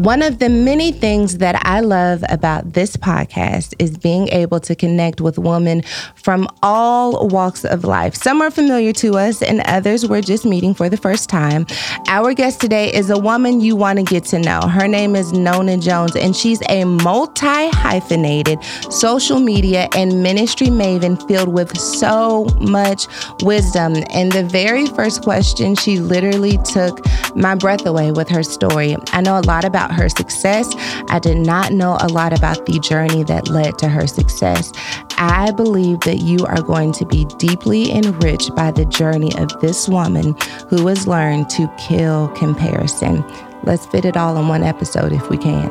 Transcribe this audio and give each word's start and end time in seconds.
One 0.00 0.22
of 0.22 0.38
the 0.38 0.48
many 0.48 0.92
things 0.92 1.36
that 1.38 1.60
I 1.66 1.80
love 1.80 2.24
about 2.30 2.72
this 2.72 2.96
podcast 2.96 3.74
is 3.78 3.98
being 3.98 4.28
able 4.28 4.58
to 4.60 4.74
connect 4.74 5.20
with 5.20 5.38
women 5.38 5.82
from 6.14 6.48
all 6.62 7.28
walks 7.28 7.66
of 7.66 7.84
life. 7.84 8.14
Some 8.14 8.40
are 8.40 8.50
familiar 8.50 8.94
to 8.94 9.18
us, 9.18 9.42
and 9.42 9.60
others 9.66 10.06
we're 10.06 10.22
just 10.22 10.46
meeting 10.46 10.72
for 10.72 10.88
the 10.88 10.96
first 10.96 11.28
time. 11.28 11.66
Our 12.08 12.32
guest 12.32 12.62
today 12.62 12.90
is 12.94 13.10
a 13.10 13.18
woman 13.18 13.60
you 13.60 13.76
want 13.76 13.98
to 13.98 14.02
get 14.06 14.24
to 14.32 14.38
know. 14.38 14.62
Her 14.62 14.88
name 14.88 15.14
is 15.14 15.34
Nona 15.34 15.76
Jones, 15.76 16.16
and 16.16 16.34
she's 16.34 16.62
a 16.70 16.84
multi 16.86 17.46
hyphenated 17.68 18.58
social 18.90 19.38
media 19.38 19.86
and 19.94 20.22
ministry 20.22 20.68
maven 20.68 21.22
filled 21.28 21.50
with 21.52 21.76
so 21.78 22.44
much 22.58 23.04
wisdom. 23.42 23.96
And 24.14 24.32
the 24.32 24.44
very 24.50 24.86
first 24.86 25.20
question, 25.20 25.74
she 25.74 25.98
literally 26.00 26.56
took 26.64 27.04
my 27.36 27.54
breath 27.54 27.84
away 27.84 28.12
with 28.12 28.30
her 28.30 28.42
story. 28.42 28.96
I 29.08 29.20
know 29.20 29.38
a 29.38 29.42
lot 29.42 29.66
about 29.66 29.89
about 29.90 30.00
her 30.00 30.08
success. 30.08 30.66
I 31.08 31.18
did 31.18 31.38
not 31.38 31.72
know 31.72 31.98
a 32.00 32.08
lot 32.08 32.36
about 32.36 32.66
the 32.66 32.78
journey 32.80 33.24
that 33.24 33.48
led 33.48 33.78
to 33.78 33.88
her 33.88 34.06
success. 34.06 34.72
I 35.16 35.50
believe 35.56 36.00
that 36.00 36.18
you 36.18 36.46
are 36.46 36.62
going 36.62 36.92
to 36.94 37.04
be 37.04 37.26
deeply 37.38 37.90
enriched 37.92 38.54
by 38.54 38.70
the 38.70 38.84
journey 38.86 39.32
of 39.36 39.48
this 39.60 39.88
woman 39.88 40.34
who 40.68 40.86
has 40.86 41.06
learned 41.06 41.50
to 41.50 41.68
kill 41.78 42.28
comparison. 42.28 43.24
Let's 43.64 43.86
fit 43.86 44.04
it 44.04 44.16
all 44.16 44.36
in 44.38 44.48
one 44.48 44.62
episode 44.62 45.12
if 45.12 45.28
we 45.28 45.36
can. 45.36 45.68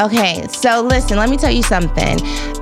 Okay, 0.00 0.46
so 0.48 0.80
listen, 0.80 1.16
let 1.18 1.28
me 1.28 1.36
tell 1.36 1.50
you 1.52 1.62
something. 1.64 2.18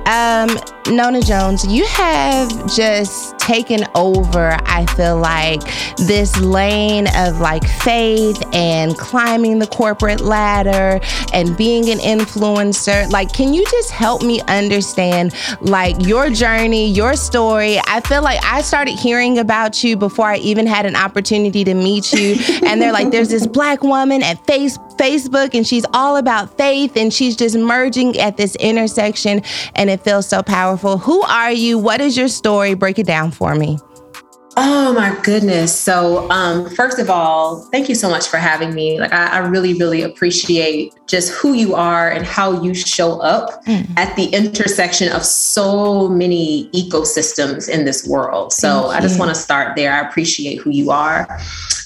Um, 0.07 0.49
Nona 0.87 1.21
Jones, 1.21 1.67
you 1.67 1.83
have 1.87 2.73
just 2.73 3.37
taken 3.39 3.79
over, 3.93 4.57
I 4.63 4.85
feel 4.95 5.17
like, 5.17 5.61
this 5.97 6.37
lane 6.39 7.07
of 7.17 7.41
like 7.41 7.67
faith 7.67 8.41
and 8.53 8.97
climbing 8.97 9.59
the 9.59 9.67
corporate 9.67 10.21
ladder 10.21 11.01
and 11.33 11.57
being 11.57 11.89
an 11.89 11.97
influencer. 11.97 13.09
Like, 13.11 13.33
can 13.33 13.53
you 13.53 13.65
just 13.65 13.91
help 13.91 14.21
me 14.21 14.39
understand 14.47 15.33
like 15.59 15.95
your 16.05 16.29
journey, 16.29 16.89
your 16.89 17.15
story? 17.17 17.77
I 17.85 17.99
feel 17.99 18.21
like 18.21 18.39
I 18.45 18.61
started 18.61 18.97
hearing 18.97 19.37
about 19.39 19.83
you 19.83 19.97
before 19.97 20.27
I 20.27 20.37
even 20.37 20.67
had 20.67 20.85
an 20.85 20.95
opportunity 20.95 21.65
to 21.65 21.73
meet 21.73 22.13
you. 22.13 22.37
and 22.65 22.81
they're 22.81 22.93
like, 22.93 23.11
there's 23.11 23.29
this 23.29 23.45
black 23.45 23.83
woman 23.83 24.23
at 24.23 24.41
Facebook. 24.45 24.85
Facebook 24.97 25.53
and 25.53 25.67
she's 25.67 25.85
all 25.93 26.17
about 26.17 26.57
faith 26.57 26.97
and 26.97 27.13
she's 27.13 27.35
just 27.35 27.55
merging 27.55 28.17
at 28.17 28.35
this 28.35 28.55
intersection 28.55 29.43
and 29.75 29.91
if 29.91 29.96
it 29.99 30.03
feels 30.03 30.27
so 30.27 30.43
powerful. 30.43 30.97
Who 30.99 31.21
are 31.23 31.51
you? 31.51 31.77
What 31.79 32.01
is 32.01 32.15
your 32.15 32.27
story? 32.27 32.75
Break 32.75 32.99
it 32.99 33.07
down 33.07 33.31
for 33.31 33.55
me. 33.55 33.79
Oh 34.59 34.91
my 34.93 35.19
goodness. 35.21 35.77
So, 35.79 36.27
um, 36.31 36.67
first 36.71 36.97
of 36.97 37.11
all, 37.11 37.57
thank 37.71 37.87
you 37.89 37.93
so 37.93 38.09
much 38.09 38.27
for 38.27 38.37
having 38.37 38.73
me. 38.73 38.99
Like, 38.99 39.13
I, 39.13 39.27
I 39.33 39.37
really, 39.39 39.75
really 39.75 40.01
appreciate 40.01 40.95
just 41.05 41.31
who 41.31 41.53
you 41.53 41.75
are 41.75 42.09
and 42.11 42.25
how 42.25 42.63
you 42.63 42.73
show 42.73 43.19
up 43.21 43.63
mm. 43.65 43.85
at 43.99 44.15
the 44.15 44.25
intersection 44.27 45.09
of 45.11 45.23
so 45.23 46.07
many 46.09 46.71
ecosystems 46.71 47.69
in 47.69 47.85
this 47.85 48.07
world. 48.07 48.51
So, 48.51 48.87
I 48.87 48.99
just 48.99 49.19
want 49.19 49.29
to 49.29 49.35
start 49.35 49.75
there. 49.75 49.93
I 49.93 50.07
appreciate 50.07 50.55
who 50.55 50.71
you 50.71 50.89
are. 50.89 51.27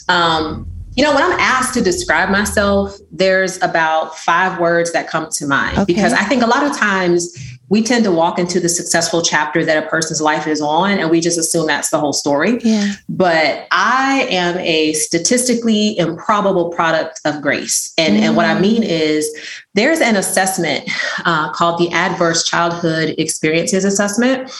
Um, 0.07 0.65
you 0.95 1.03
know, 1.05 1.13
when 1.13 1.23
I'm 1.23 1.39
asked 1.39 1.73
to 1.75 1.81
describe 1.81 2.29
myself, 2.29 2.97
there's 3.11 3.61
about 3.61 4.17
five 4.17 4.59
words 4.59 4.91
that 4.91 5.07
come 5.09 5.29
to 5.29 5.47
mind 5.47 5.77
okay. 5.79 5.85
because 5.85 6.11
I 6.11 6.23
think 6.23 6.41
a 6.43 6.47
lot 6.47 6.63
of 6.69 6.75
times 6.75 7.33
we 7.71 7.81
tend 7.81 8.03
to 8.03 8.11
walk 8.11 8.37
into 8.37 8.59
the 8.59 8.67
successful 8.67 9.21
chapter 9.21 9.63
that 9.63 9.81
a 9.81 9.87
person's 9.87 10.19
life 10.21 10.45
is 10.45 10.59
on 10.61 10.91
and 10.99 11.09
we 11.09 11.21
just 11.21 11.39
assume 11.39 11.65
that's 11.67 11.89
the 11.89 11.97
whole 12.01 12.11
story. 12.11 12.59
Yeah. 12.65 12.91
But 13.07 13.65
I 13.71 14.27
am 14.29 14.57
a 14.57 14.91
statistically 14.91 15.97
improbable 15.97 16.69
product 16.69 17.21
of 17.25 17.41
grace. 17.41 17.93
And, 17.97 18.17
mm 18.17 18.21
and 18.21 18.35
what 18.35 18.45
I 18.45 18.55
mm. 18.55 18.61
mean 18.61 18.83
is 18.83 19.27
there's 19.73 19.99
an 20.01 20.15
assessment 20.17 20.89
uh, 21.25 21.51
called 21.53 21.79
the 21.79 21.89
Adverse 21.91 22.43
Childhood 22.45 23.15
Experiences 23.17 23.83
Assessment. 23.85 24.51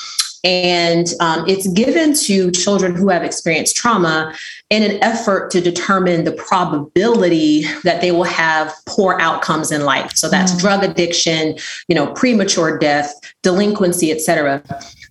And 0.43 1.07
um, 1.19 1.47
it's 1.47 1.67
given 1.67 2.13
to 2.15 2.51
children 2.51 2.95
who 2.95 3.09
have 3.09 3.23
experienced 3.23 3.75
trauma 3.75 4.33
in 4.69 4.83
an 4.83 5.01
effort 5.03 5.51
to 5.51 5.61
determine 5.61 6.23
the 6.23 6.31
probability 6.31 7.63
that 7.83 8.01
they 8.01 8.11
will 8.11 8.23
have 8.23 8.73
poor 8.87 9.19
outcomes 9.19 9.71
in 9.71 9.83
life. 9.83 10.15
So 10.15 10.29
that's 10.29 10.53
mm 10.53 10.61
drug 10.61 10.83
addiction, 10.83 11.57
you 11.87 11.95
know, 11.95 12.13
premature 12.13 12.77
death, 12.77 13.15
delinquency, 13.41 14.11
et 14.11 14.21
cetera 14.21 14.61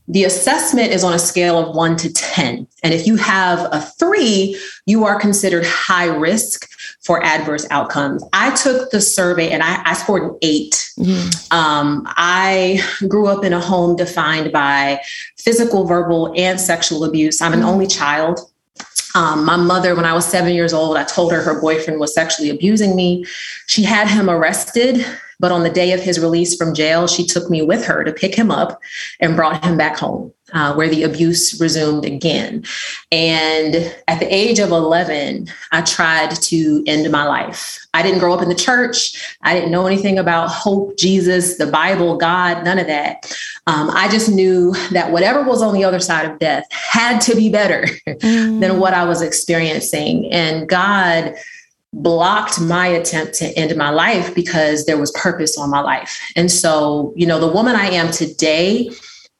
the 0.09 0.25
assessment 0.25 0.93
is 0.93 1.05
on 1.05 1.13
a 1.15 1.19
scale 1.19 1.59
of 1.59 1.75
one 1.75 1.97
to 1.97 2.13
10. 2.13 2.67
And 2.83 2.95
if 2.95 3.07
you 3.07 3.17
have 3.17 3.61
a 3.73 3.81
three, 3.81 4.59
you 4.87 5.05
are 5.05 5.19
considered 5.21 5.65
high 5.67 6.07
risk 6.07 6.69
for 7.05 7.23
adverse 7.23 7.67
outcomes. 7.71 8.23
I 8.33 8.55
took 8.57 8.91
the 8.91 9.01
survey 9.01 9.51
and 9.51 9.63
I, 9.63 9.81
I 9.85 9.95
scored 9.95 10.23
an 10.23 10.39
8 10.43 10.93
mm-hmm. 10.99 11.55
um, 11.57 12.05
I 12.09 12.83
grew 13.09 13.27
up 13.27 13.43
in 13.45 13.53
a 13.55 13.61
home 13.61 13.97
defined 13.97 14.53
by 14.53 15.01
physical, 15.39 15.85
verbal, 15.87 16.33
and 16.37 16.61
sexual 16.61 17.05
abuse. 17.05 17.41
I'm 17.41 17.53
an 17.53 17.61
mm-hmm. 17.61 17.69
only 17.69 17.87
child. 17.87 18.41
Um, 19.15 19.45
my 19.45 19.57
mother, 19.57 19.97
when 19.97 20.05
I 20.05 20.13
was 20.13 20.25
seven 20.27 20.53
years 20.55 20.73
old, 20.75 20.97
I 20.97 21.05
told 21.05 21.33
her 21.33 21.43
her 21.43 21.61
boyfriend 21.61 21.99
was 22.01 22.15
sexually 22.15 22.51
abusing 22.51 22.95
me. 22.95 23.25
She 23.67 23.83
had 23.83 24.07
him 24.09 24.29
arrested 24.31 25.05
but 25.41 25.51
on 25.53 25.63
the 25.63 25.71
day 25.71 25.93
of 25.93 26.03
his 26.03 26.21
release 26.21 26.55
from 26.55 26.75
jail, 26.75 27.07
she 27.09 27.25
took 27.25 27.49
me 27.49 27.63
with 27.63 27.85
her 27.87 28.05
to 28.05 28.13
pick 28.13 28.35
him 28.35 28.51
up 28.51 28.79
and 29.21 29.35
brought 29.37 29.65
him 29.65 29.79
back 29.79 29.97
home, 29.97 30.31
uh, 30.53 30.75
where 30.75 30.89
the 30.91 31.03
abuse 31.03 31.59
resumed 31.59 32.05
again. 32.05 32.63
And 33.11 33.75
at 34.07 34.21
the 34.21 34.33
age 34.33 34.59
of 34.59 34.69
11, 34.71 35.47
I 35.73 35.81
tried 35.81 36.33
to 36.43 36.83
end 36.87 37.11
my 37.11 37.25
life. 37.25 37.79
I 37.95 38.03
didn't 38.03 38.19
grow 38.19 38.35
up 38.35 38.43
in 38.43 38.51
the 38.51 38.55
church, 38.55 39.17
I 39.43 39.55
didn't 39.55 39.73
know 39.73 39.87
anything 39.87 40.19
about 40.19 40.51
hope, 40.51 40.99
Jesus, 40.99 41.57
the 41.57 41.67
Bible, 41.67 42.19
God, 42.19 42.63
none 42.63 42.79
of 42.79 42.87
that. 42.89 43.35
Um, 43.67 43.89
I 43.95 44.09
just 44.11 44.29
knew 44.29 44.75
that 44.93 45.11
whatever 45.11 45.43
was 45.43 45.63
on 45.63 45.73
the 45.73 45.85
other 45.85 46.01
side 46.01 46.31
of 46.31 46.39
death 46.39 46.67
had 46.71 47.19
to 47.23 47.35
be 47.35 47.49
better 47.49 47.87
mm. 48.07 48.61
than 48.61 48.79
what 48.79 48.93
I 48.93 49.05
was 49.07 49.23
experiencing. 49.23 50.31
And 50.33 50.69
God, 50.69 51.35
blocked 51.93 52.61
my 52.61 52.87
attempt 52.87 53.35
to 53.35 53.47
end 53.59 53.75
my 53.77 53.91
life 53.91 54.33
because 54.35 54.87
there 54.87 54.97
was 54.99 55.11
purpose 55.13 55.59
on 55.59 55.69
my 55.71 55.81
life. 55.81 56.21
And 56.37 56.51
so, 56.51 57.13
you 57.17 57.27
know, 57.27 57.41
the 57.41 57.51
woman 57.53 57.75
I 57.75 57.87
am 57.87 58.13
today 58.13 58.91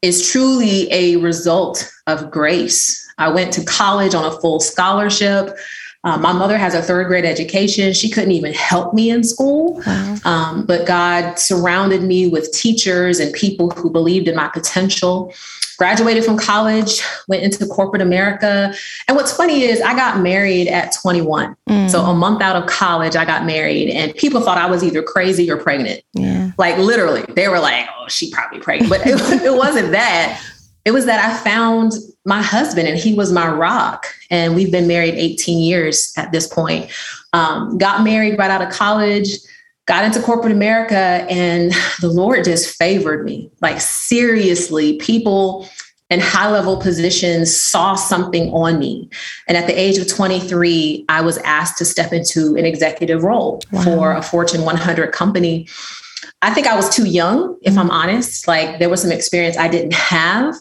is 0.03 0.31
truly 0.31 0.93
a 0.93 1.17
result 1.17 1.89
of 2.07 2.31
grace. 2.31 3.07
I 3.19 3.29
went 3.29 3.53
to 3.55 3.65
college 3.65 4.15
on 4.15 4.25
a 4.25 4.41
full 4.41 4.59
scholarship. 4.61 5.55
Uh, 6.03 6.17
my 6.17 6.33
mother 6.33 6.57
has 6.57 6.75
a 6.75 6.81
third 6.83 7.07
grade 7.07 7.27
education. 7.27 7.93
She 7.93 8.09
couldn't 8.11 8.33
even 8.33 8.55
help 8.55 8.95
me 8.95 9.11
in 9.11 9.23
school. 9.23 9.81
Wow. 9.87 10.17
Um, 10.25 10.67
but 10.67 10.87
God 10.87 11.39
surrounded 11.39 12.03
me 12.03 12.27
with 12.29 12.51
teachers 12.53 13.21
and 13.21 13.33
people 13.35 13.71
who 13.71 13.91
believed 13.91 14.27
in 14.27 14.35
my 14.35 14.49
potential 14.49 15.33
graduated 15.81 16.23
from 16.23 16.37
college, 16.37 17.01
went 17.27 17.43
into 17.43 17.65
corporate 17.65 18.03
America. 18.03 18.73
And 19.09 19.17
what's 19.17 19.35
funny 19.35 19.63
is 19.63 19.81
I 19.81 19.95
got 19.95 20.21
married 20.21 20.69
at 20.69 20.95
21. 21.01 21.57
Mm. 21.71 21.89
So 21.91 22.03
a 22.03 22.15
month 22.15 22.43
out 22.43 22.55
of 22.55 22.69
college, 22.69 23.17
I 23.17 23.25
got 23.25 23.47
married 23.47 23.89
and 23.89 24.15
people 24.17 24.43
thought 24.43 24.59
I 24.59 24.67
was 24.69 24.85
either 24.85 25.03
crazy 25.03 25.51
or 25.51 25.57
pregnant. 25.57 26.03
Yeah. 26.13 26.51
Like 26.59 26.77
literally, 26.77 27.23
they 27.35 27.49
were 27.49 27.59
like, 27.61 27.87
oh, 27.97 28.09
she 28.09 28.31
probably 28.31 28.61
pregnant. 28.61 28.91
But 28.91 29.07
it, 29.07 29.07
it 29.43 29.55
wasn't 29.57 29.91
that. 29.93 30.39
It 30.85 30.91
was 30.91 31.07
that 31.07 31.25
I 31.25 31.35
found 31.43 31.93
my 32.27 32.43
husband 32.43 32.87
and 32.87 32.99
he 32.99 33.15
was 33.15 33.33
my 33.33 33.49
rock. 33.51 34.05
And 34.31 34.55
we've 34.55 34.71
been 34.71 34.87
married 34.87 35.15
18 35.15 35.61
years 35.61 36.13
at 36.19 36.31
this 36.31 36.47
point. 36.47 36.91
Um, 37.33 37.79
got 37.79 38.05
married 38.05 38.39
right 38.39 38.51
out 38.51 38.61
of 38.61 38.69
college 38.69 39.31
got 39.87 40.05
into 40.05 40.21
corporate 40.21 40.53
America 40.53 40.97
and 41.29 41.73
the 42.01 42.09
Lord 42.09 42.45
just 42.45 42.77
favored 42.77 43.25
me. 43.25 43.51
Like, 43.61 43.81
seriously, 43.81 44.97
people 44.99 45.69
in 46.11 46.21
high 46.21 46.51
level 46.51 46.77
positions 46.81 47.55
saw 47.57 47.95
something 47.95 48.51
on 48.53 48.79
me. 48.79 49.09
And 49.49 49.57
at 49.57 49.67
the 49.67 49.79
age 49.79 49.99
of 49.99 50.09
23, 50.09 51.05
I 51.09 51.21
was 51.21 51.39
asked 51.39 51.79
to 51.79 51.85
step 51.85 52.13
into 52.13 52.57
an 52.57 52.67
executive 52.67 53.23
role 53.23 53.61
wow. 53.73 53.83
for 53.85 54.13
a 54.15 54.23
Fortune 54.23 54.63
100 54.65 55.13
company. 55.13 55.69
I 56.43 56.53
think 56.53 56.67
I 56.67 56.75
was 56.75 56.89
too 56.89 57.05
young, 57.07 57.57
if 57.63 57.77
I'm 57.77 57.91
honest. 57.91 58.49
Like, 58.49 58.79
there 58.79 58.89
was 58.89 59.03
some 59.03 59.13
experience 59.13 59.57
I 59.57 59.69
didn't 59.69 59.93
have, 59.93 60.55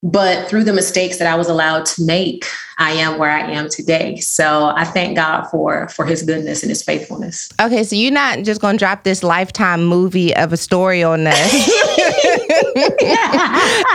but 0.00 0.48
through 0.48 0.62
the 0.62 0.72
mistakes 0.72 1.16
that 1.16 1.26
I 1.26 1.34
was 1.34 1.48
allowed 1.48 1.84
to 1.86 2.04
make, 2.04 2.46
I 2.78 2.92
am 2.92 3.18
where 3.18 3.32
I 3.32 3.50
am 3.50 3.68
today. 3.68 4.14
So 4.18 4.66
I 4.76 4.84
thank 4.84 5.16
God 5.16 5.48
for 5.50 5.88
for 5.88 6.06
His 6.06 6.22
goodness 6.22 6.62
and 6.62 6.70
His 6.70 6.84
faithfulness. 6.84 7.48
Okay, 7.60 7.82
so 7.82 7.96
you're 7.96 8.12
not 8.12 8.44
just 8.44 8.60
gonna 8.60 8.78
drop 8.78 9.02
this 9.02 9.24
lifetime 9.24 9.84
movie 9.84 10.32
of 10.36 10.52
a 10.52 10.56
story 10.56 11.02
on 11.02 11.26
us 11.26 11.34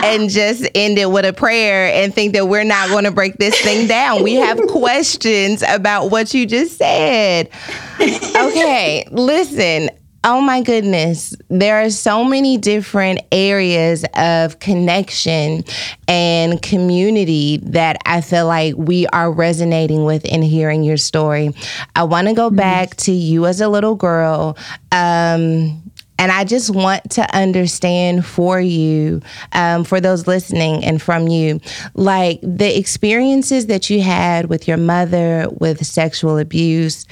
and 0.04 0.30
just 0.30 0.68
end 0.76 0.98
it 1.00 1.10
with 1.10 1.24
a 1.24 1.32
prayer 1.32 1.88
and 1.94 2.14
think 2.14 2.34
that 2.34 2.50
we're 2.50 2.66
not 2.66 2.90
going 2.90 3.06
to 3.06 3.12
break 3.12 3.38
this 3.38 3.58
thing 3.62 3.88
down. 3.88 4.24
We 4.24 4.34
have 4.36 4.60
questions 4.68 5.64
about 5.70 6.08
what 6.12 6.34
you 6.34 6.46
just 6.46 6.76
said. 6.78 7.50
Okay, 8.02 9.08
listen. 9.10 9.90
Oh 10.26 10.40
my 10.40 10.62
goodness. 10.62 11.36
There 11.50 11.82
are 11.84 11.90
so 11.90 12.24
many 12.24 12.58
different 12.58 13.20
areas 13.30 14.06
of 14.16 14.58
connection 14.60 15.66
and 16.08 16.62
community 16.62 17.58
that 17.64 17.98
I 18.06 18.22
feel 18.22 18.48
like 18.48 18.76
we 18.78 19.06
are 19.08 19.30
resonating 19.30 20.06
with 20.06 20.24
in 20.24 20.42
hearing 20.42 20.84
your 20.84 20.96
story. 20.96 21.54
I 21.94 22.04
want 22.04 22.30
to 22.30 22.34
go 22.34 22.48
mm-hmm. 22.48 22.56
back 22.56 22.96
to 22.98 23.12
you 23.12 23.46
as 23.48 23.60
a 23.60 23.68
little 23.68 23.96
girl. 23.96 24.58
Um, 24.94 25.82
and 26.18 26.32
I 26.32 26.46
just 26.46 26.70
want 26.74 27.12
to 27.12 27.36
understand 27.38 28.26
for 28.26 28.62
you, 28.62 29.22
um, 29.52 29.84
for 29.84 30.00
those 30.00 30.26
listening 30.26 30.86
and 30.86 31.02
from 31.02 31.28
you, 31.28 31.60
like 31.96 32.40
the 32.42 32.78
experiences 32.80 33.66
that 33.66 33.90
you 33.90 34.02
had 34.02 34.46
with 34.46 34.70
your 34.70 34.78
mother, 34.78 35.48
with 35.60 35.86
sexual 35.86 36.38
abuse 36.38 37.06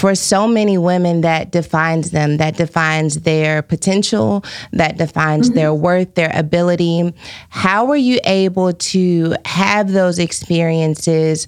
for 0.00 0.14
so 0.14 0.48
many 0.48 0.78
women 0.78 1.20
that 1.20 1.50
defines 1.50 2.10
them, 2.10 2.38
that 2.38 2.56
defines 2.56 3.20
their 3.20 3.60
potential, 3.60 4.42
that 4.72 4.96
defines 4.96 5.48
mm-hmm. 5.50 5.56
their 5.58 5.74
worth, 5.74 6.14
their 6.14 6.32
ability. 6.34 7.12
How 7.50 7.84
were 7.84 7.96
you 7.96 8.18
able 8.24 8.72
to 8.72 9.36
have 9.44 9.92
those 9.92 10.18
experiences? 10.18 11.46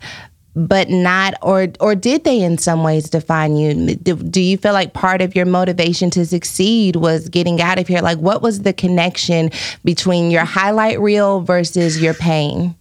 but 0.55 0.91
not 0.91 1.33
or 1.41 1.67
or 1.81 1.95
did 1.95 2.25
they 2.25 2.39
in 2.43 2.59
some 2.59 2.85
ways 2.85 3.09
define 3.09 3.57
you 3.57 3.95
do, 3.95 4.15
do, 4.17 4.39
you 4.39 4.59
feel 4.59 4.75
like 4.75 4.93
part 4.93 5.23
of 5.23 5.35
your 5.35 5.47
motivation 5.47 6.11
to 6.11 6.27
succeed 6.27 6.95
was 6.95 7.31
getting 7.31 7.59
out 7.63 7.79
of 7.79 7.89
here 7.89 8.03
like 8.03 8.19
what 8.19 8.43
was 8.43 8.61
the 8.61 8.73
connection 8.75 9.49
between 9.83 10.31
your 10.31 10.45
highlight 10.45 11.01
reel 11.01 11.41
versus 11.41 12.03
your 12.03 12.13
pain 12.13 12.75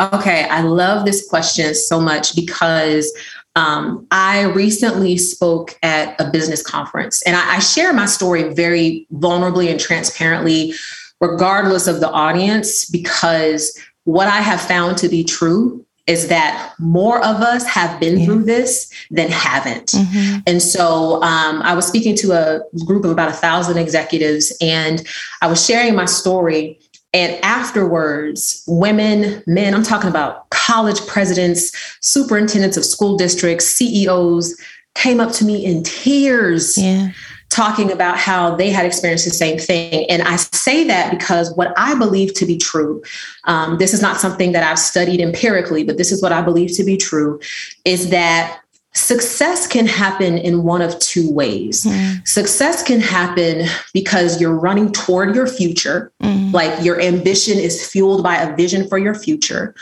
okay 0.00 0.44
i 0.48 0.60
love 0.60 1.04
this 1.04 1.28
question 1.28 1.74
so 1.74 2.00
much 2.00 2.36
because 2.36 3.10
um, 3.56 4.06
I 4.10 4.42
recently 4.42 5.16
spoke 5.16 5.78
at 5.82 6.18
a 6.20 6.30
business 6.30 6.62
conference, 6.62 7.22
and 7.22 7.36
I, 7.36 7.56
I 7.56 7.58
share 7.58 7.92
my 7.92 8.04
story 8.06 8.52
very 8.52 9.06
vulnerably 9.14 9.70
and 9.70 9.80
transparently, 9.80 10.74
regardless 11.20 11.86
of 11.86 12.00
the 12.00 12.10
audience, 12.10 12.84
because 12.84 13.76
what 14.04 14.28
I 14.28 14.42
have 14.42 14.60
found 14.60 14.98
to 14.98 15.08
be 15.08 15.24
true 15.24 15.82
is 16.06 16.28
that 16.28 16.72
more 16.78 17.16
of 17.24 17.36
us 17.40 17.66
have 17.66 17.98
been 17.98 18.20
yeah. 18.20 18.26
through 18.26 18.44
this 18.44 18.92
than 19.10 19.28
haven't. 19.28 19.88
Mm-hmm. 19.88 20.38
And 20.46 20.62
so 20.62 21.20
um, 21.22 21.62
I 21.62 21.74
was 21.74 21.84
speaking 21.84 22.14
to 22.18 22.32
a 22.32 22.60
group 22.84 23.04
of 23.04 23.10
about 23.10 23.30
a 23.30 23.32
thousand 23.32 23.78
executives, 23.78 24.56
and 24.60 25.04
I 25.40 25.46
was 25.48 25.64
sharing 25.64 25.94
my 25.96 26.04
story. 26.04 26.78
And 27.16 27.42
afterwards, 27.42 28.62
women, 28.66 29.42
men, 29.46 29.72
I'm 29.72 29.82
talking 29.82 30.10
about 30.10 30.50
college 30.50 31.00
presidents, 31.06 31.72
superintendents 32.02 32.76
of 32.76 32.84
school 32.84 33.16
districts, 33.16 33.64
CEOs 33.68 34.54
came 34.94 35.18
up 35.18 35.32
to 35.32 35.46
me 35.46 35.64
in 35.64 35.82
tears. 35.82 36.76
Yeah. 36.76 37.08
Talking 37.48 37.90
about 37.92 38.18
how 38.18 38.54
they 38.56 38.68
had 38.70 38.84
experienced 38.84 39.24
the 39.24 39.30
same 39.30 39.56
thing. 39.58 40.04
And 40.10 40.20
I 40.20 40.36
say 40.36 40.84
that 40.88 41.12
because 41.12 41.54
what 41.54 41.72
I 41.78 41.94
believe 41.94 42.34
to 42.34 42.44
be 42.44 42.58
true, 42.58 43.02
um, 43.44 43.78
this 43.78 43.94
is 43.94 44.02
not 44.02 44.20
something 44.20 44.52
that 44.52 44.64
I've 44.68 44.80
studied 44.80 45.20
empirically, 45.22 45.84
but 45.84 45.96
this 45.96 46.12
is 46.12 46.20
what 46.20 46.32
I 46.32 46.42
believe 46.42 46.74
to 46.76 46.84
be 46.84 46.98
true, 46.98 47.40
is 47.86 48.10
that 48.10 48.58
Success 48.96 49.66
can 49.66 49.86
happen 49.86 50.38
in 50.38 50.62
one 50.62 50.80
of 50.80 50.98
two 51.00 51.30
ways. 51.30 51.84
mm 51.84 52.26
Success 52.26 52.82
can 52.82 52.98
happen 52.98 53.66
because 53.92 54.40
you're 54.40 54.58
running 54.58 54.90
toward 54.90 55.34
your 55.36 55.46
future, 55.46 56.10
mm 56.22 56.36
like 56.52 56.72
your 56.82 56.98
ambition 57.02 57.58
is 57.58 57.86
fueled 57.90 58.22
by 58.22 58.36
a 58.36 58.54
vision 58.56 58.86
for 58.88 58.96
your 58.98 59.14
future, 59.14 59.74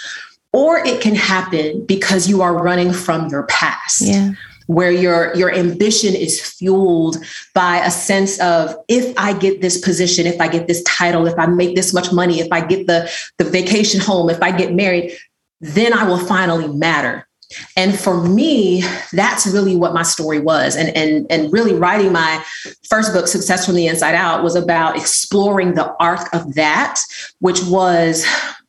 or 0.52 0.78
it 0.84 1.00
can 1.02 1.14
happen 1.14 1.84
because 1.86 2.26
you 2.26 2.40
are 2.42 2.54
running 2.60 2.90
from 2.92 3.28
your 3.28 3.44
past. 3.44 4.00
Yeah 4.12 4.30
where 4.66 4.90
your 5.04 5.20
your 5.36 5.52
ambition 5.54 6.14
is 6.14 6.34
fueled 6.40 7.18
by 7.54 7.74
a 7.90 7.90
sense 7.90 8.40
of 8.40 8.74
if 8.88 9.06
i 9.18 9.30
get 9.34 9.60
this 9.60 9.76
position 9.78 10.26
if 10.26 10.40
i 10.40 10.48
get 10.48 10.66
this 10.66 10.82
title 10.84 11.26
if 11.26 11.38
i 11.38 11.44
make 11.44 11.76
this 11.76 11.92
much 11.92 12.10
money 12.20 12.40
if 12.40 12.50
i 12.50 12.62
get 12.64 12.86
the 12.86 12.98
the 13.36 13.44
vacation 13.44 14.00
home 14.00 14.30
if 14.30 14.40
i 14.42 14.50
get 14.50 14.72
married 14.74 15.12
then 15.60 15.92
i 15.92 16.02
will 16.08 16.22
finally 16.34 16.66
matter 16.78 17.28
and 17.76 17.98
for 17.98 18.22
me, 18.22 18.82
that's 19.12 19.46
really 19.46 19.76
what 19.76 19.94
my 19.94 20.02
story 20.02 20.40
was. 20.40 20.76
And, 20.76 20.90
and, 20.96 21.26
and 21.30 21.52
really 21.52 21.74
writing 21.74 22.12
my 22.12 22.42
first 22.88 23.12
book, 23.12 23.26
Success 23.26 23.66
from 23.66 23.74
the 23.74 23.86
Inside 23.86 24.14
Out, 24.14 24.42
was 24.42 24.54
about 24.56 24.96
exploring 24.96 25.74
the 25.74 25.94
arc 26.00 26.32
of 26.34 26.54
that, 26.54 27.00
which 27.40 27.62
was 27.64 28.24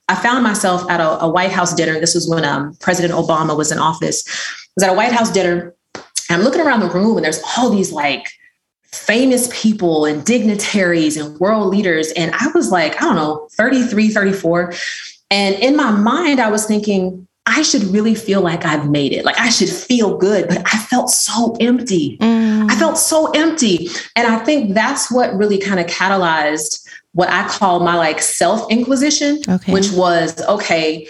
I 0.08 0.16
found 0.16 0.44
myself 0.44 0.90
at 0.90 1.00
a, 1.00 1.20
a 1.24 1.30
White 1.30 1.52
House 1.52 1.74
dinner. 1.74 2.00
This 2.00 2.16
was 2.16 2.30
when 2.30 2.46
um, 2.46 2.76
President 2.76 3.14
Obama 3.14 3.58
was 3.58 3.72
in 3.72 3.80
office. 3.80 4.24
I 4.30 4.72
was 4.78 4.84
at 4.84 4.90
a 4.92 4.96
White 4.96 5.12
House 5.14 5.32
dinner. 5.32 5.74
And 5.96 6.04
I'm 6.30 6.42
looking 6.42 6.62
around 6.62 6.80
the 6.80 6.90
room, 6.90 7.18
and 7.18 7.26
there's 7.26 7.42
all 7.58 7.70
these 7.70 7.92
like 7.92 8.28
famous 8.84 9.50
people 9.52 10.06
and 10.06 10.26
dignitaries 10.26 11.18
and 11.18 11.38
world 11.40 11.68
leaders. 11.68 12.12
And 12.14 12.34
I 12.34 12.48
was 12.56 12.72
like, 12.72 12.96
I 12.96 13.06
don't 13.06 13.16
know, 13.16 13.48
33, 13.54 14.10
34. 14.10 14.74
And 15.30 15.56
in 15.56 15.76
my 15.76 15.92
mind, 15.92 16.40
I 16.40 16.50
was 16.50 16.66
thinking, 16.66 17.28
I 17.47 17.62
should 17.62 17.83
really 17.86 18.15
feel 18.15 18.42
like 18.42 18.65
I've 18.65 18.89
made 18.89 19.13
it. 19.13 19.24
Like 19.24 19.39
I 19.39 19.50
should 19.50 19.69
feel 19.69 20.18
good, 20.18 20.47
but 20.47 20.59
I 20.74 20.77
felt 20.80 21.12
so 21.12 21.56
empty. 21.59 22.18
Mm. 22.19 22.71
I 22.71 22.75
felt 22.75 22.97
so 22.97 23.30
empty. 23.31 23.88
And 24.15 24.27
I 24.27 24.39
think 24.39 24.74
that's 24.74 25.12
what 25.12 25.33
really 25.36 25.59
kind 25.59 25.80
of 25.80 25.86
catalyzed 25.86 26.88
what 27.13 27.30
I 27.30 27.47
call 27.47 27.81
my 27.81 27.95
like 27.95 28.21
self 28.21 28.69
inquisition, 28.71 29.39
okay. 29.47 29.71
which 29.71 29.92
was 29.92 30.42
okay, 30.47 31.07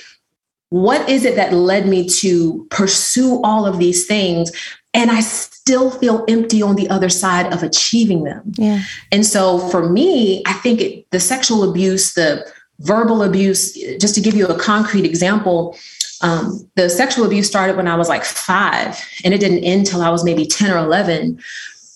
what 0.70 1.08
is 1.10 1.24
it 1.24 1.36
that 1.38 1.54
led 1.54 1.88
me 1.88 2.08
to 2.10 2.68
pursue 2.70 3.42
all 3.44 3.66
of 3.66 3.80
these 3.80 4.06
things? 4.06 4.52
And 4.94 5.10
I 5.12 5.22
still 5.22 5.90
feel 5.90 6.26
empty 6.28 6.62
on 6.62 6.76
the 6.76 6.90
other 6.90 7.10
side 7.10 7.52
of 7.54 7.64
achieving 7.64 8.24
them. 8.24 8.42
Yeah. 8.56 8.84
And 9.12 9.26
so 9.26 9.60
for 9.70 9.88
me, 9.90 10.44
I 10.46 10.54
think 10.54 10.82
it, 10.82 11.12
the 11.12 11.20
sexual 11.20 11.68
abuse, 11.70 12.14
the 12.14 12.46
verbal 12.80 13.24
abuse, 13.24 13.74
just 14.00 14.16
to 14.16 14.22
give 14.22 14.36
you 14.36 14.48
a 14.48 14.60
concrete 14.60 15.06
example, 15.06 15.76
um, 16.26 16.68
the 16.76 16.90
sexual 16.90 17.24
abuse 17.28 17.46
started 17.46 17.76
when 17.78 17.88
I 17.88 17.96
was 17.96 18.10
like 18.10 18.26
five, 18.26 19.00
and 19.24 19.32
it 19.32 19.38
didn't 19.40 19.64
end 19.64 19.86
till 19.86 20.02
I 20.02 20.10
was 20.10 20.24
maybe 20.24 20.48
10 20.48 20.72
or 20.72 20.78
11. 20.80 21.40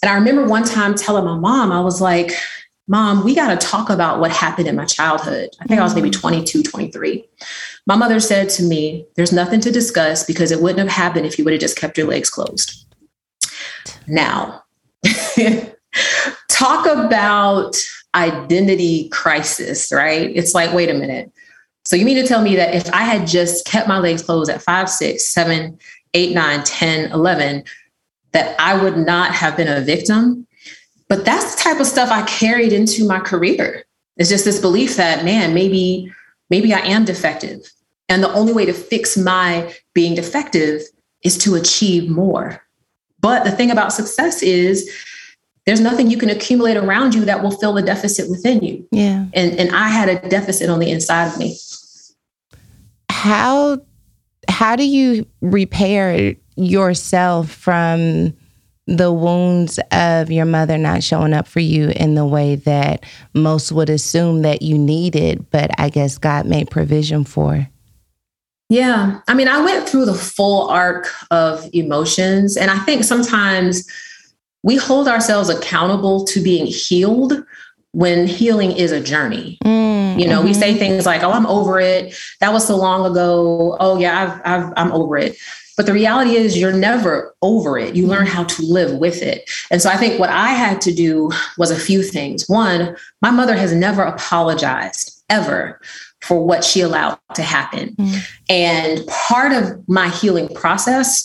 And 0.03 0.09
I 0.09 0.13
remember 0.13 0.45
one 0.45 0.63
time 0.63 0.93
telling 0.93 1.25
my 1.25 1.36
mom, 1.36 1.71
I 1.71 1.79
was 1.81 2.00
like, 2.00 2.31
Mom, 2.88 3.24
we 3.24 3.33
got 3.33 3.59
to 3.59 3.67
talk 3.67 3.89
about 3.89 4.19
what 4.19 4.29
happened 4.31 4.67
in 4.67 4.75
my 4.75 4.86
childhood. 4.86 5.50
I 5.62 5.65
think 5.65 5.79
I 5.79 5.83
was 5.83 5.93
maybe 5.95 6.09
mm-hmm. 6.12 6.21
22, 6.21 6.62
23. 6.63 7.24
My 7.88 7.95
mother 7.95 8.19
said 8.19 8.50
to 8.50 8.63
me, 8.63 9.07
There's 9.15 9.33
nothing 9.33 9.62
to 9.62 9.71
discuss 9.71 10.24
because 10.24 10.51
it 10.51 10.62
wouldn't 10.62 10.79
have 10.88 10.95
happened 10.95 11.25
if 11.25 11.39
you 11.39 11.43
would 11.45 11.53
have 11.53 11.59
just 11.62 11.75
kept 11.77 11.98
your 11.98 12.07
legs 12.07 12.29
closed. 12.29 12.86
Now, 14.05 14.62
talk 16.50 16.86
about 16.86 17.75
identity 18.13 19.09
crisis, 19.09 19.91
right? 19.91 20.31
It's 20.36 20.53
like, 20.53 20.71
wait 20.71 20.91
a 20.91 20.93
minute. 20.93 21.31
So 21.89 21.96
you 21.96 22.05
mean 22.05 22.17
to 22.17 22.24
tell 22.27 22.43
me 22.43 22.55
that 22.55 22.75
if 22.75 22.88
I 22.93 23.00
had 23.01 23.25
just 23.25 23.65
kept 23.65 23.88
my 23.88 23.98
legs 23.98 24.22
closed 24.22 24.51
at 24.51 24.62
five, 24.62 24.88
six, 24.88 25.25
seven, 25.25 25.79
eight, 26.13 26.36
nine, 26.36 26.62
10, 26.63 27.12
11, 27.12 27.63
that 28.31 28.55
I 28.60 28.75
would 28.77 28.96
not 28.96 29.34
have 29.34 29.58
been 29.58 29.67
a 29.67 29.81
victim? 29.81 30.46
But 31.08 31.25
that's 31.25 31.55
the 31.55 31.62
type 31.63 31.79
of 31.79 31.88
stuff 31.88 32.12
I 32.12 32.22
carried 32.27 32.74
into 32.74 33.08
my 33.08 33.19
career. 33.19 33.86
It's 34.17 34.29
just 34.29 34.46
this 34.46 34.62
belief 34.62 34.98
that, 34.98 35.25
man, 35.25 35.55
maybe, 35.55 36.13
maybe 36.51 36.75
I 36.75 36.79
am 36.81 37.05
defective. 37.05 37.62
And 38.08 38.22
the 38.22 38.31
only 38.34 38.53
way 38.53 38.67
to 38.67 38.74
fix 38.74 39.17
my 39.17 39.74
being 39.96 40.13
defective 40.13 40.84
is 41.24 41.39
to 41.39 41.55
achieve 41.55 42.08
more. 42.08 42.62
But 43.19 43.46
the 43.46 43.51
thing 43.51 43.72
about 43.72 43.93
success 43.93 44.43
is 44.43 44.88
there's 45.65 45.81
nothing 45.81 46.12
you 46.12 46.19
can 46.19 46.29
accumulate 46.29 46.77
around 46.77 47.15
you 47.15 47.25
that 47.25 47.41
will 47.41 47.50
fill 47.50 47.74
the 47.74 47.81
deficit 47.81 48.29
within 48.29 48.63
you. 48.63 48.88
Yeah. 48.91 49.25
And 49.34 49.60
and 49.60 49.75
I 49.75 49.88
had 49.88 50.08
a 50.08 50.29
deficit 50.29 50.69
on 50.69 50.77
the 50.79 50.91
inside 50.91 51.25
of 51.25 51.38
me 51.39 51.58
how 53.19 53.77
how 54.49 54.77
do 54.77 54.88
you 54.88 55.25
repair 55.41 56.35
yourself 56.55 57.51
from 57.51 58.33
the 58.88 59.11
wounds 59.11 59.77
of 59.91 60.31
your 60.31 60.45
mother 60.45 60.77
not 60.77 61.03
showing 61.03 61.33
up 61.33 61.45
for 61.45 61.59
you 61.59 61.89
in 61.89 62.15
the 62.15 62.25
way 62.25 62.55
that 62.55 63.03
most 63.33 63.73
would 63.73 63.89
assume 63.89 64.43
that 64.43 64.61
you 64.61 64.77
needed, 64.77 65.45
but 65.51 65.69
I 65.77 65.89
guess 65.89 66.17
God 66.17 66.45
made 66.45 66.71
provision 66.71 67.25
for? 67.25 67.67
Yeah. 68.69 69.19
I 69.27 69.33
mean, 69.33 69.49
I 69.49 69.63
went 69.65 69.88
through 69.89 70.05
the 70.05 70.15
full 70.15 70.69
arc 70.69 71.09
of 71.29 71.67
emotions. 71.73 72.55
And 72.55 72.71
I 72.71 72.79
think 72.79 73.03
sometimes 73.03 73.85
we 74.63 74.77
hold 74.77 75.07
ourselves 75.09 75.49
accountable 75.49 76.23
to 76.25 76.39
being 76.39 76.67
healed 76.67 77.33
when 77.91 78.27
healing 78.27 78.71
is 78.71 78.93
a 78.93 79.03
journey. 79.03 79.57
Mm 79.65 79.88
you 80.19 80.27
know, 80.27 80.38
mm-hmm. 80.38 80.45
we 80.45 80.53
say 80.53 80.71
mm-hmm. 80.71 80.79
things 80.79 81.05
like, 81.05 81.23
"Oh, 81.23 81.31
I'm 81.31 81.45
over 81.47 81.79
it. 81.79 82.13
That 82.41 82.51
was 82.53 82.67
so 82.67 82.75
long 82.77 83.09
ago. 83.09 83.77
Oh, 83.79 83.97
yeah, 83.97 84.39
I've, 84.45 84.63
I've 84.67 84.73
I'm 84.75 84.91
over 84.91 85.17
it." 85.17 85.38
But 85.77 85.85
the 85.85 85.93
reality 85.93 86.31
is, 86.35 86.57
you're 86.59 86.73
never 86.73 87.33
over 87.41 87.77
it. 87.79 87.95
You 87.95 88.05
learn 88.05 88.25
how 88.27 88.43
to 88.43 88.61
live 88.61 88.97
with 88.99 89.21
it. 89.21 89.49
And 89.71 89.81
so 89.81 89.89
I 89.89 89.95
think 89.95 90.19
what 90.19 90.29
I 90.29 90.49
had 90.49 90.81
to 90.81 90.93
do 90.93 91.31
was 91.57 91.71
a 91.71 91.79
few 91.79 92.03
things. 92.03 92.49
One, 92.49 92.97
my 93.21 93.31
mother 93.31 93.55
has 93.55 93.73
never 93.73 94.03
apologized 94.03 95.23
ever 95.29 95.79
for 96.21 96.43
what 96.45 96.65
she 96.65 96.81
allowed 96.81 97.17
to 97.35 97.43
happen. 97.43 97.95
Mm-hmm. 97.95 98.17
And 98.49 99.07
part 99.07 99.53
of 99.53 99.81
my 99.88 100.09
healing 100.09 100.49
process 100.49 101.23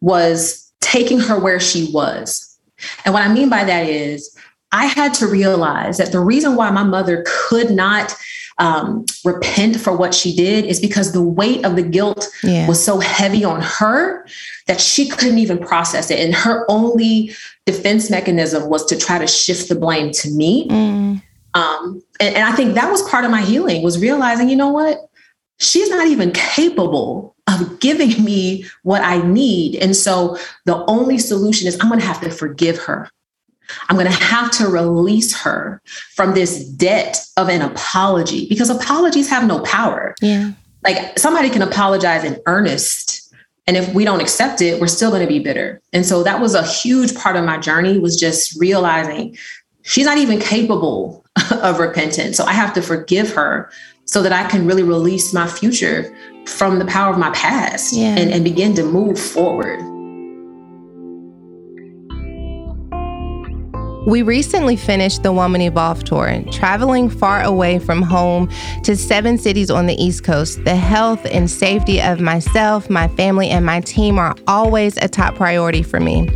was 0.00 0.72
taking 0.80 1.20
her 1.20 1.38
where 1.38 1.60
she 1.60 1.90
was. 1.92 2.58
And 3.04 3.12
what 3.12 3.24
I 3.24 3.30
mean 3.32 3.50
by 3.50 3.62
that 3.64 3.86
is, 3.86 4.34
I 4.72 4.86
had 4.86 5.12
to 5.14 5.26
realize 5.26 5.98
that 5.98 6.12
the 6.12 6.20
reason 6.20 6.56
why 6.56 6.70
my 6.70 6.82
mother 6.82 7.24
could 7.26 7.70
not 7.70 8.14
um, 8.58 9.04
repent 9.24 9.78
for 9.80 9.94
what 9.96 10.14
she 10.14 10.34
did 10.34 10.64
is 10.64 10.80
because 10.80 11.12
the 11.12 11.22
weight 11.22 11.64
of 11.64 11.76
the 11.76 11.82
guilt 11.82 12.28
yeah. 12.42 12.66
was 12.66 12.82
so 12.82 12.98
heavy 12.98 13.44
on 13.44 13.60
her 13.60 14.26
that 14.66 14.80
she 14.80 15.08
couldn't 15.08 15.38
even 15.38 15.58
process 15.58 16.10
it. 16.10 16.20
And 16.20 16.34
her 16.34 16.64
only 16.68 17.34
defense 17.66 18.10
mechanism 18.10 18.68
was 18.68 18.84
to 18.86 18.96
try 18.96 19.18
to 19.18 19.26
shift 19.26 19.68
the 19.68 19.74
blame 19.74 20.10
to 20.12 20.30
me. 20.30 20.68
Mm. 20.68 21.22
Um, 21.54 22.02
and, 22.18 22.34
and 22.36 22.44
I 22.50 22.52
think 22.52 22.74
that 22.74 22.90
was 22.90 23.02
part 23.10 23.24
of 23.26 23.30
my 23.30 23.42
healing 23.42 23.82
was 23.82 23.98
realizing, 24.00 24.48
you 24.48 24.56
know 24.56 24.70
what? 24.70 25.10
She's 25.58 25.90
not 25.90 26.06
even 26.06 26.32
capable 26.32 27.36
of 27.48 27.78
giving 27.80 28.22
me 28.24 28.64
what 28.84 29.02
I 29.02 29.18
need. 29.18 29.76
And 29.76 29.94
so 29.94 30.38
the 30.64 30.82
only 30.86 31.18
solution 31.18 31.68
is 31.68 31.76
I'm 31.80 31.88
going 31.88 32.00
to 32.00 32.06
have 32.06 32.20
to 32.22 32.30
forgive 32.30 32.78
her. 32.78 33.10
I'm 33.88 33.96
going 33.96 34.10
to 34.10 34.22
have 34.24 34.50
to 34.52 34.68
release 34.68 35.34
her 35.42 35.80
from 36.14 36.34
this 36.34 36.64
debt 36.64 37.18
of 37.36 37.48
an 37.48 37.62
apology 37.62 38.48
because 38.48 38.70
apologies 38.70 39.28
have 39.30 39.46
no 39.46 39.60
power. 39.60 40.14
Yeah. 40.20 40.52
Like 40.84 41.18
somebody 41.18 41.50
can 41.50 41.62
apologize 41.62 42.24
in 42.24 42.40
earnest 42.46 43.20
and 43.68 43.76
if 43.76 43.94
we 43.94 44.04
don't 44.04 44.20
accept 44.20 44.60
it, 44.60 44.80
we're 44.80 44.88
still 44.88 45.10
going 45.10 45.22
to 45.22 45.28
be 45.28 45.38
bitter. 45.38 45.80
And 45.92 46.04
so 46.04 46.24
that 46.24 46.40
was 46.40 46.54
a 46.56 46.66
huge 46.66 47.14
part 47.14 47.36
of 47.36 47.44
my 47.44 47.58
journey 47.58 47.96
was 47.96 48.16
just 48.18 48.60
realizing 48.60 49.38
she's 49.82 50.04
not 50.04 50.18
even 50.18 50.40
capable 50.40 51.24
of 51.52 51.78
repentance. 51.78 52.36
So 52.36 52.44
I 52.44 52.54
have 52.54 52.74
to 52.74 52.82
forgive 52.82 53.32
her 53.34 53.70
so 54.04 54.20
that 54.22 54.32
I 54.32 54.48
can 54.50 54.66
really 54.66 54.82
release 54.82 55.32
my 55.32 55.46
future 55.46 56.12
from 56.44 56.80
the 56.80 56.84
power 56.86 57.12
of 57.12 57.20
my 57.20 57.30
past 57.30 57.92
yeah. 57.92 58.16
and, 58.18 58.32
and 58.32 58.42
begin 58.42 58.74
to 58.74 58.82
move 58.84 59.16
forward. 59.16 59.78
We 64.06 64.22
recently 64.22 64.74
finished 64.74 65.22
the 65.22 65.32
Woman 65.32 65.60
Evolve 65.60 66.02
Tour, 66.02 66.42
traveling 66.50 67.08
far 67.08 67.40
away 67.44 67.78
from 67.78 68.02
home 68.02 68.50
to 68.82 68.96
seven 68.96 69.38
cities 69.38 69.70
on 69.70 69.86
the 69.86 69.94
East 69.94 70.24
Coast. 70.24 70.64
The 70.64 70.74
health 70.74 71.24
and 71.30 71.48
safety 71.48 72.02
of 72.02 72.20
myself, 72.20 72.90
my 72.90 73.06
family, 73.06 73.48
and 73.48 73.64
my 73.64 73.78
team 73.80 74.18
are 74.18 74.34
always 74.48 74.96
a 74.96 75.08
top 75.08 75.36
priority 75.36 75.84
for 75.84 76.00
me. 76.00 76.28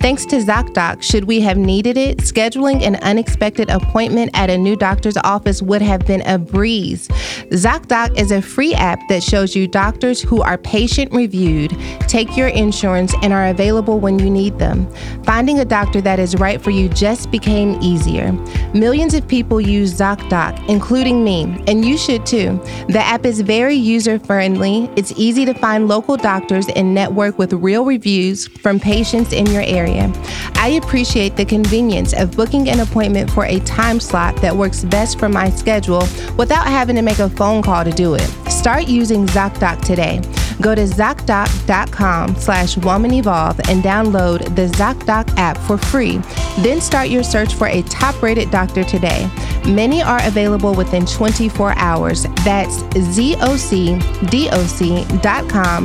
Thanks 0.00 0.24
to 0.26 0.36
ZocDoc, 0.36 1.02
should 1.02 1.24
we 1.24 1.42
have 1.42 1.58
needed 1.58 1.98
it, 1.98 2.16
scheduling 2.20 2.80
an 2.86 2.96
unexpected 3.02 3.68
appointment 3.68 4.30
at 4.32 4.48
a 4.48 4.56
new 4.56 4.74
doctor's 4.74 5.18
office 5.18 5.60
would 5.60 5.82
have 5.82 6.06
been 6.06 6.22
a 6.22 6.38
breeze. 6.38 7.06
ZocDoc 7.52 8.18
is 8.18 8.30
a 8.30 8.40
free 8.40 8.72
app 8.72 8.98
that 9.10 9.22
shows 9.22 9.54
you 9.54 9.68
doctors 9.68 10.22
who 10.22 10.40
are 10.40 10.56
patient 10.56 11.12
reviewed, 11.12 11.72
take 12.08 12.34
your 12.34 12.48
insurance, 12.48 13.12
and 13.22 13.34
are 13.34 13.48
available 13.48 14.00
when 14.00 14.18
you 14.18 14.30
need 14.30 14.58
them. 14.58 14.90
Finding 15.24 15.58
a 15.60 15.66
doctor 15.66 16.00
that 16.00 16.18
is 16.18 16.34
right 16.36 16.62
for 16.62 16.70
you 16.70 16.88
just 16.88 17.30
became 17.30 17.76
easier. 17.82 18.32
Millions 18.72 19.12
of 19.12 19.28
people 19.28 19.60
use 19.60 19.92
ZocDoc, 19.92 20.66
including 20.66 21.22
me, 21.22 21.62
and 21.66 21.84
you 21.84 21.98
should 21.98 22.24
too. 22.24 22.58
The 22.88 23.00
app 23.04 23.26
is 23.26 23.42
very 23.42 23.74
user 23.74 24.18
friendly, 24.18 24.88
it's 24.96 25.12
easy 25.18 25.44
to 25.44 25.52
find 25.52 25.88
local 25.88 26.16
doctors 26.16 26.68
and 26.74 26.94
network 26.94 27.38
with 27.38 27.52
real 27.52 27.84
reviews 27.84 28.46
from 28.48 28.80
patients 28.80 29.34
in 29.34 29.44
your 29.44 29.60
area 29.60 29.89
area. 29.98 30.12
I 30.54 30.80
appreciate 30.82 31.36
the 31.36 31.44
convenience 31.44 32.12
of 32.12 32.36
booking 32.36 32.68
an 32.68 32.80
appointment 32.80 33.30
for 33.30 33.44
a 33.46 33.60
time 33.60 34.00
slot 34.00 34.36
that 34.40 34.54
works 34.54 34.84
best 34.84 35.18
for 35.18 35.28
my 35.28 35.50
schedule 35.50 36.06
without 36.36 36.66
having 36.66 36.96
to 36.96 37.02
make 37.02 37.18
a 37.18 37.30
phone 37.30 37.62
call 37.62 37.84
to 37.84 37.92
do 37.92 38.14
it. 38.14 38.22
Start 38.50 38.88
using 38.88 39.26
ZocDoc 39.26 39.80
today. 39.84 40.20
Go 40.60 40.74
to 40.74 40.84
ZocDoc.com 40.84 42.36
slash 42.36 42.74
womanevolve 42.76 43.58
and 43.70 43.82
download 43.82 44.44
the 44.56 44.66
ZocDoc 44.66 45.34
app 45.38 45.56
for 45.58 45.78
free. 45.78 46.18
Then 46.60 46.80
start 46.80 47.08
your 47.08 47.22
search 47.22 47.54
for 47.54 47.66
a 47.68 47.82
top 47.82 48.20
rated 48.22 48.50
doctor 48.50 48.84
today. 48.84 49.30
Many 49.66 50.02
are 50.02 50.20
available 50.26 50.74
within 50.74 51.06
24 51.06 51.72
hours. 51.76 52.24
That's 52.44 52.82
zocdoc.com 53.14 54.00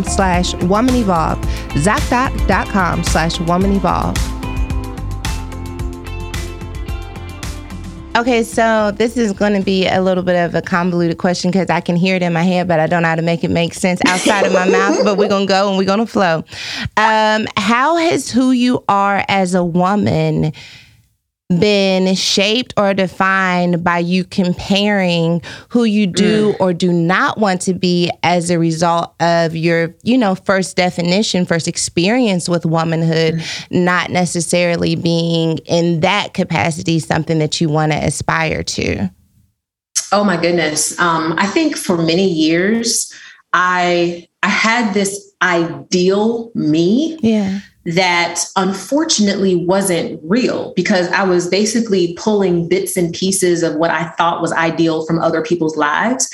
slash 0.03 0.53
womanevolve 0.53 0.75
zocdoc.com 1.43 3.03
slash 3.03 3.35
womanevolve 3.37 4.34
Okay, 8.17 8.43
so 8.43 8.91
this 8.91 9.17
is 9.17 9.33
going 9.33 9.59
to 9.59 9.61
be 9.61 9.85
a 9.89 10.01
little 10.01 10.23
bit 10.23 10.37
of 10.37 10.55
a 10.55 10.61
convoluted 10.61 11.17
question 11.17 11.51
because 11.51 11.69
I 11.69 11.81
can 11.81 11.97
hear 11.97 12.15
it 12.15 12.23
in 12.23 12.31
my 12.31 12.43
head, 12.43 12.65
but 12.65 12.79
I 12.79 12.87
don't 12.87 13.01
know 13.01 13.09
how 13.09 13.15
to 13.15 13.21
make 13.21 13.43
it 13.43 13.51
make 13.51 13.73
sense 13.73 13.99
outside 14.05 14.45
of 14.45 14.53
my 14.53 14.65
mouth. 14.69 15.03
But 15.03 15.17
we're 15.17 15.27
going 15.27 15.45
to 15.45 15.51
go 15.51 15.67
and 15.67 15.77
we're 15.77 15.83
going 15.83 15.99
to 15.99 16.05
flow. 16.05 16.37
Um, 16.95 17.45
how 17.57 17.97
has 17.97 18.31
who 18.31 18.51
you 18.51 18.81
are 18.87 19.25
as 19.27 19.53
a 19.53 19.65
woman 19.65 20.53
Mm. 21.51 21.59
been 21.59 22.15
shaped 22.15 22.73
or 22.75 22.95
defined 22.95 23.83
by 23.83 23.99
you 23.99 24.23
comparing 24.23 25.43
who 25.69 25.83
you 25.83 26.07
do 26.07 26.53
mm. 26.53 26.57
or 26.59 26.73
do 26.73 26.91
not 26.91 27.37
want 27.37 27.61
to 27.61 27.73
be 27.75 28.09
as 28.23 28.49
a 28.49 28.57
result 28.57 29.13
of 29.21 29.55
your, 29.55 29.93
you 30.03 30.17
know, 30.17 30.33
first 30.33 30.75
definition, 30.75 31.45
first 31.45 31.67
experience 31.67 32.49
with 32.49 32.65
womanhood, 32.65 33.35
mm. 33.35 33.71
not 33.83 34.09
necessarily 34.09 34.95
being 34.95 35.59
in 35.67 35.99
that 35.99 36.33
capacity 36.33 36.97
something 36.99 37.37
that 37.39 37.61
you 37.61 37.69
want 37.69 37.91
to 37.91 37.97
aspire 37.99 38.63
to? 38.63 39.07
Oh 40.11 40.23
my 40.23 40.37
goodness. 40.41 40.99
Um, 40.99 41.35
I 41.37 41.45
think 41.45 41.77
for 41.77 41.95
many 41.97 42.27
years, 42.27 43.13
I 43.53 44.27
I 44.41 44.47
had 44.49 44.93
this 44.95 45.31
ideal 45.43 46.51
me. 46.55 47.19
Yeah 47.21 47.59
that 47.85 48.43
unfortunately 48.55 49.55
wasn't 49.55 50.19
real 50.23 50.73
because 50.75 51.07
I 51.09 51.21
was 51.23 51.47
basically 51.47 52.15
pulling 52.19 52.67
bits 52.67 52.97
and 52.97 53.13
pieces 53.13 53.61
of 53.61 53.75
what 53.75 53.91
I 53.91 54.05
thought 54.11 54.41
was 54.41 54.51
ideal 54.51 55.05
from 55.05 55.19
other 55.19 55.43
people's 55.43 55.77
lives. 55.77 56.27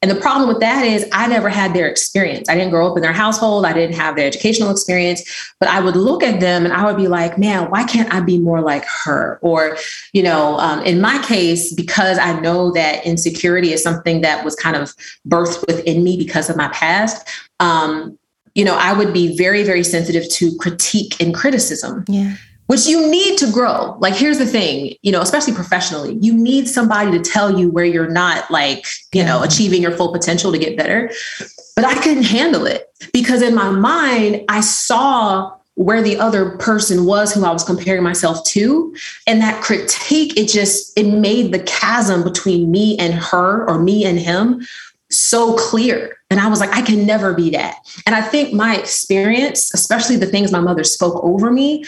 And 0.00 0.10
the 0.10 0.18
problem 0.20 0.48
with 0.48 0.60
that 0.60 0.84
is 0.84 1.06
I 1.12 1.26
never 1.26 1.48
had 1.50 1.72
their 1.74 1.88
experience. 1.88 2.48
I 2.48 2.54
didn't 2.54 2.70
grow 2.70 2.90
up 2.90 2.96
in 2.96 3.02
their 3.02 3.12
household, 3.12 3.64
I 3.66 3.72
didn't 3.74 3.96
have 3.96 4.16
their 4.16 4.26
educational 4.26 4.70
experience, 4.70 5.22
but 5.60 5.68
I 5.68 5.78
would 5.80 5.96
look 5.96 6.22
at 6.22 6.40
them 6.40 6.64
and 6.64 6.72
I 6.74 6.84
would 6.86 6.96
be 6.96 7.08
like, 7.08 7.36
man, 7.38 7.70
why 7.70 7.84
can't 7.84 8.12
I 8.12 8.20
be 8.20 8.38
more 8.38 8.60
like 8.62 8.84
her? 9.04 9.38
Or, 9.42 9.76
you 10.14 10.22
know, 10.22 10.58
um, 10.58 10.80
in 10.86 11.00
my 11.02 11.22
case, 11.22 11.72
because 11.74 12.16
I 12.18 12.38
know 12.40 12.70
that 12.72 13.04
insecurity 13.04 13.72
is 13.74 13.82
something 13.82 14.22
that 14.22 14.42
was 14.44 14.54
kind 14.56 14.76
of 14.76 14.94
birthed 15.28 15.66
within 15.66 16.02
me 16.04 16.16
because 16.18 16.48
of 16.50 16.56
my 16.56 16.68
past. 16.68 17.28
Um, 17.60 18.18
you 18.54 18.64
know, 18.64 18.76
I 18.76 18.92
would 18.92 19.12
be 19.12 19.36
very, 19.36 19.62
very 19.64 19.84
sensitive 19.84 20.28
to 20.30 20.56
critique 20.58 21.16
and 21.20 21.34
criticism. 21.34 22.04
Yeah. 22.08 22.34
Which 22.66 22.86
you 22.86 23.08
need 23.10 23.36
to 23.38 23.50
grow. 23.50 23.94
Like, 24.00 24.14
here's 24.14 24.38
the 24.38 24.46
thing, 24.46 24.94
you 25.02 25.12
know, 25.12 25.20
especially 25.20 25.52
professionally, 25.52 26.16
you 26.22 26.32
need 26.32 26.66
somebody 26.66 27.10
to 27.10 27.20
tell 27.20 27.58
you 27.58 27.68
where 27.70 27.84
you're 27.84 28.08
not 28.10 28.50
like, 28.50 28.78
you 29.12 29.20
yeah. 29.20 29.26
know, 29.26 29.42
achieving 29.42 29.82
your 29.82 29.90
full 29.90 30.12
potential 30.12 30.50
to 30.50 30.58
get 30.58 30.74
better. 30.76 31.10
But 31.76 31.84
I 31.84 31.94
couldn't 32.02 32.22
handle 32.22 32.66
it 32.66 32.88
because 33.12 33.42
in 33.42 33.54
my 33.54 33.68
mind, 33.70 34.44
I 34.48 34.60
saw 34.62 35.54
where 35.74 36.00
the 36.00 36.16
other 36.16 36.50
person 36.56 37.04
was 37.04 37.34
who 37.34 37.44
I 37.44 37.52
was 37.52 37.64
comparing 37.64 38.04
myself 38.04 38.42
to. 38.46 38.94
And 39.26 39.42
that 39.42 39.62
critique, 39.62 40.38
it 40.38 40.48
just, 40.48 40.96
it 40.98 41.02
made 41.06 41.52
the 41.52 41.58
chasm 41.64 42.22
between 42.22 42.70
me 42.70 42.96
and 42.96 43.12
her 43.12 43.68
or 43.68 43.78
me 43.78 44.06
and 44.06 44.18
him 44.18 44.64
so 45.18 45.54
clear. 45.54 46.16
And 46.30 46.40
I 46.40 46.48
was 46.48 46.60
like, 46.60 46.70
I 46.70 46.82
can 46.82 47.06
never 47.06 47.32
be 47.34 47.50
that. 47.50 47.76
And 48.06 48.14
I 48.14 48.20
think 48.20 48.52
my 48.52 48.76
experience, 48.76 49.72
especially 49.72 50.16
the 50.16 50.26
things 50.26 50.52
my 50.52 50.60
mother 50.60 50.84
spoke 50.84 51.22
over 51.22 51.50
me, 51.50 51.84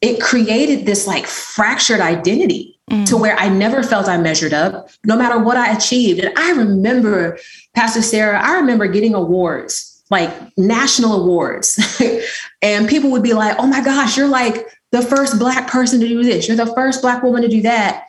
it 0.00 0.20
created 0.20 0.86
this 0.86 1.06
like 1.06 1.26
fractured 1.26 2.00
identity 2.00 2.78
mm. 2.90 3.04
to 3.08 3.16
where 3.16 3.36
I 3.36 3.48
never 3.48 3.82
felt 3.82 4.08
I 4.08 4.16
measured 4.16 4.54
up, 4.54 4.90
no 5.04 5.16
matter 5.16 5.38
what 5.38 5.56
I 5.56 5.72
achieved. 5.72 6.20
And 6.20 6.36
I 6.38 6.52
remember, 6.52 7.38
Pastor 7.74 8.02
Sarah, 8.02 8.40
I 8.40 8.54
remember 8.54 8.86
getting 8.86 9.14
awards, 9.14 10.00
like 10.10 10.30
national 10.56 11.20
awards. 11.22 12.00
and 12.62 12.88
people 12.88 13.10
would 13.10 13.24
be 13.24 13.32
like, 13.34 13.56
oh 13.58 13.66
my 13.66 13.82
gosh, 13.82 14.16
you're 14.16 14.28
like 14.28 14.66
the 14.92 15.02
first 15.02 15.38
Black 15.38 15.68
person 15.68 16.00
to 16.00 16.08
do 16.08 16.22
this, 16.22 16.46
you're 16.46 16.56
the 16.56 16.72
first 16.74 17.02
Black 17.02 17.22
woman 17.24 17.42
to 17.42 17.48
do 17.48 17.62
that. 17.62 18.04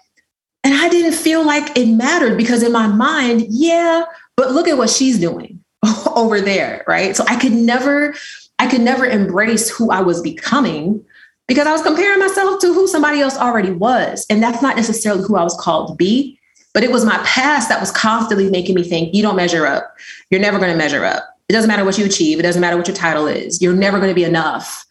And 0.63 0.73
I 0.73 0.89
didn't 0.89 1.13
feel 1.17 1.43
like 1.45 1.75
it 1.77 1.87
mattered 1.87 2.35
because 2.37 2.61
in 2.63 2.73
my 2.73 2.85
mind, 2.85 3.45
yeah, 3.49 4.03
but 4.39 4.53
look 4.53 4.69
at 4.69 4.77
what 4.77 4.89
she's 4.89 5.19
doing 5.19 5.59
over 6.15 6.39
there, 6.39 6.85
right? 6.87 7.13
So 7.13 7.25
I 7.27 7.37
could 7.37 7.51
never, 7.51 8.13
I 8.57 8.69
could 8.69 8.79
never 8.79 9.05
embrace 9.05 9.69
who 9.69 9.91
I 9.91 9.99
was 9.99 10.21
becoming 10.21 11.03
because 11.45 11.67
I 11.67 11.73
was 11.73 11.81
comparing 11.81 12.19
myself 12.19 12.61
to 12.61 12.67
who 12.73 12.87
somebody 12.87 13.19
else 13.19 13.35
already 13.37 13.71
was. 13.71 14.25
And 14.29 14.41
that's 14.41 14.61
not 14.61 14.77
necessarily 14.77 15.23
who 15.27 15.35
I 15.35 15.43
was 15.43 15.57
called 15.59 15.89
to 15.89 15.95
be, 15.95 16.39
but 16.73 16.85
it 16.85 16.91
was 16.93 17.03
my 17.03 17.17
past 17.25 17.67
that 17.67 17.81
was 17.81 17.91
constantly 17.91 18.49
making 18.49 18.75
me 18.75 18.83
think, 18.83 19.13
you 19.13 19.21
don't 19.21 19.35
measure 19.35 19.65
up. 19.67 19.93
You're 20.29 20.39
never 20.39 20.57
going 20.57 20.71
to 20.71 20.77
measure 20.77 21.03
up. 21.03 21.21
It 21.49 21.51
doesn't 21.53 21.67
matter 21.67 21.83
what 21.83 21.97
you 21.97 22.05
achieve, 22.05 22.39
it 22.39 22.43
doesn't 22.43 22.61
matter 22.61 22.77
what 22.77 22.87
your 22.87 22.95
title 22.95 23.27
is, 23.27 23.61
you're 23.61 23.75
never 23.75 23.97
going 23.97 24.07
to 24.09 24.15
be 24.15 24.23
enough. 24.23 24.85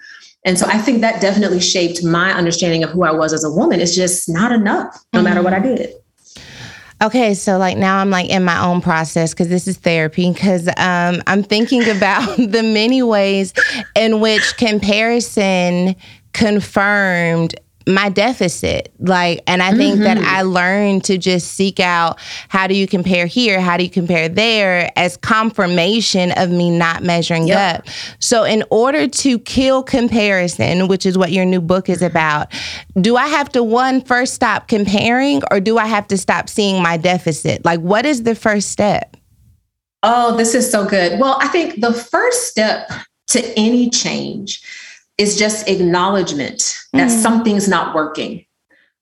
And 0.45 0.59
so 0.59 0.67
I 0.69 0.77
think 0.77 1.01
that 1.01 1.23
definitely 1.23 1.61
shaped 1.61 2.05
my 2.05 2.35
understanding 2.35 2.85
of 2.85 2.91
who 2.91 3.03
I 3.03 3.13
was 3.13 3.33
as 3.33 3.45
a 3.45 3.51
woman. 3.51 3.81
It's 3.81 3.97
just 3.97 4.29
not 4.29 4.53
enough, 4.53 5.03
no 5.15 5.19
mm-hmm. 5.21 5.25
matter 5.25 5.41
what 5.43 5.55
I 5.55 5.59
did. 5.59 5.95
Okay, 7.01 7.35
so 7.35 7.59
like 7.59 7.77
now 7.77 7.99
I'm 7.99 8.11
like 8.11 8.29
in 8.29 8.43
my 8.45 8.61
own 8.61 8.81
process 8.81 9.33
because 9.33 9.47
this 9.49 9.69
is 9.69 9.77
therapy 9.77 10.33
because 10.33 10.67
um, 10.79 11.23
I'm 11.29 11.43
thinking 11.45 11.89
about 11.97 12.37
the 12.37 12.63
many 12.63 13.03
ways 13.03 13.53
in 13.95 14.19
which 14.21 14.57
comparison 14.57 15.95
confirmed 16.33 17.55
my 17.89 18.11
deficit 18.11 18.93
like 18.99 19.41
and 19.47 19.63
i 19.63 19.71
think 19.73 19.95
mm-hmm. 19.95 20.05
that 20.05 20.19
i 20.19 20.43
learned 20.43 21.03
to 21.03 21.17
just 21.17 21.49
seek 21.53 21.81
out 21.81 22.19
how 22.49 22.67
do 22.67 22.75
you 22.75 22.87
compare 22.87 23.25
here 23.25 23.61
how 23.63 23.79
do 23.79 23.83
you 23.83 23.89
compare 23.89 24.29
there 24.29 24.91
as 24.97 25.17
confirmation 25.17 26.31
of 26.37 26.51
me 26.51 26.69
not 26.71 27.03
measuring 27.03 27.49
yep. 27.49 27.79
up 27.81 27.87
so 28.19 28.45
in 28.45 28.63
order 28.71 29.09
to 29.09 29.39
kill 29.39 29.83
comparison 29.83 30.87
which 30.87 31.07
is 31.07 31.17
what 31.17 31.33
your 31.33 31.47
new 31.47 31.63
book 31.63 31.89
is 31.89 32.03
about 32.03 32.49
do 33.01 33.17
i 33.17 33.27
have 33.27 33.49
to 33.49 33.63
one 33.63 34.03
first 34.05 34.35
stop 34.35 34.69
comparing 34.69 35.41
or 35.51 35.59
do 35.59 35.79
i 35.79 35.87
have 35.87 36.07
to 36.07 36.19
stop 36.19 36.47
seeing 36.49 36.83
my 36.83 36.99
deficit 36.99 37.65
like 37.65 37.81
what 37.81 38.05
is 38.05 38.23
the 38.25 38.35
first 38.35 38.69
step 38.71 39.17
oh 40.03 40.37
this 40.37 40.55
is 40.55 40.71
so 40.71 40.87
good 40.87 41.19
well 41.19 41.39
i 41.41 41.49
think 41.49 41.81
the 41.81 41.95
first 41.95 42.49
step 42.49 42.93
to 43.29 43.43
any 43.59 43.89
change 43.89 44.63
is 45.19 45.37
just 45.37 45.69
acknowledgement 45.69 46.59
mm-hmm. 46.61 46.99
that 46.99 47.11
something's 47.11 47.69
not 47.69 47.95
working. 47.95 48.45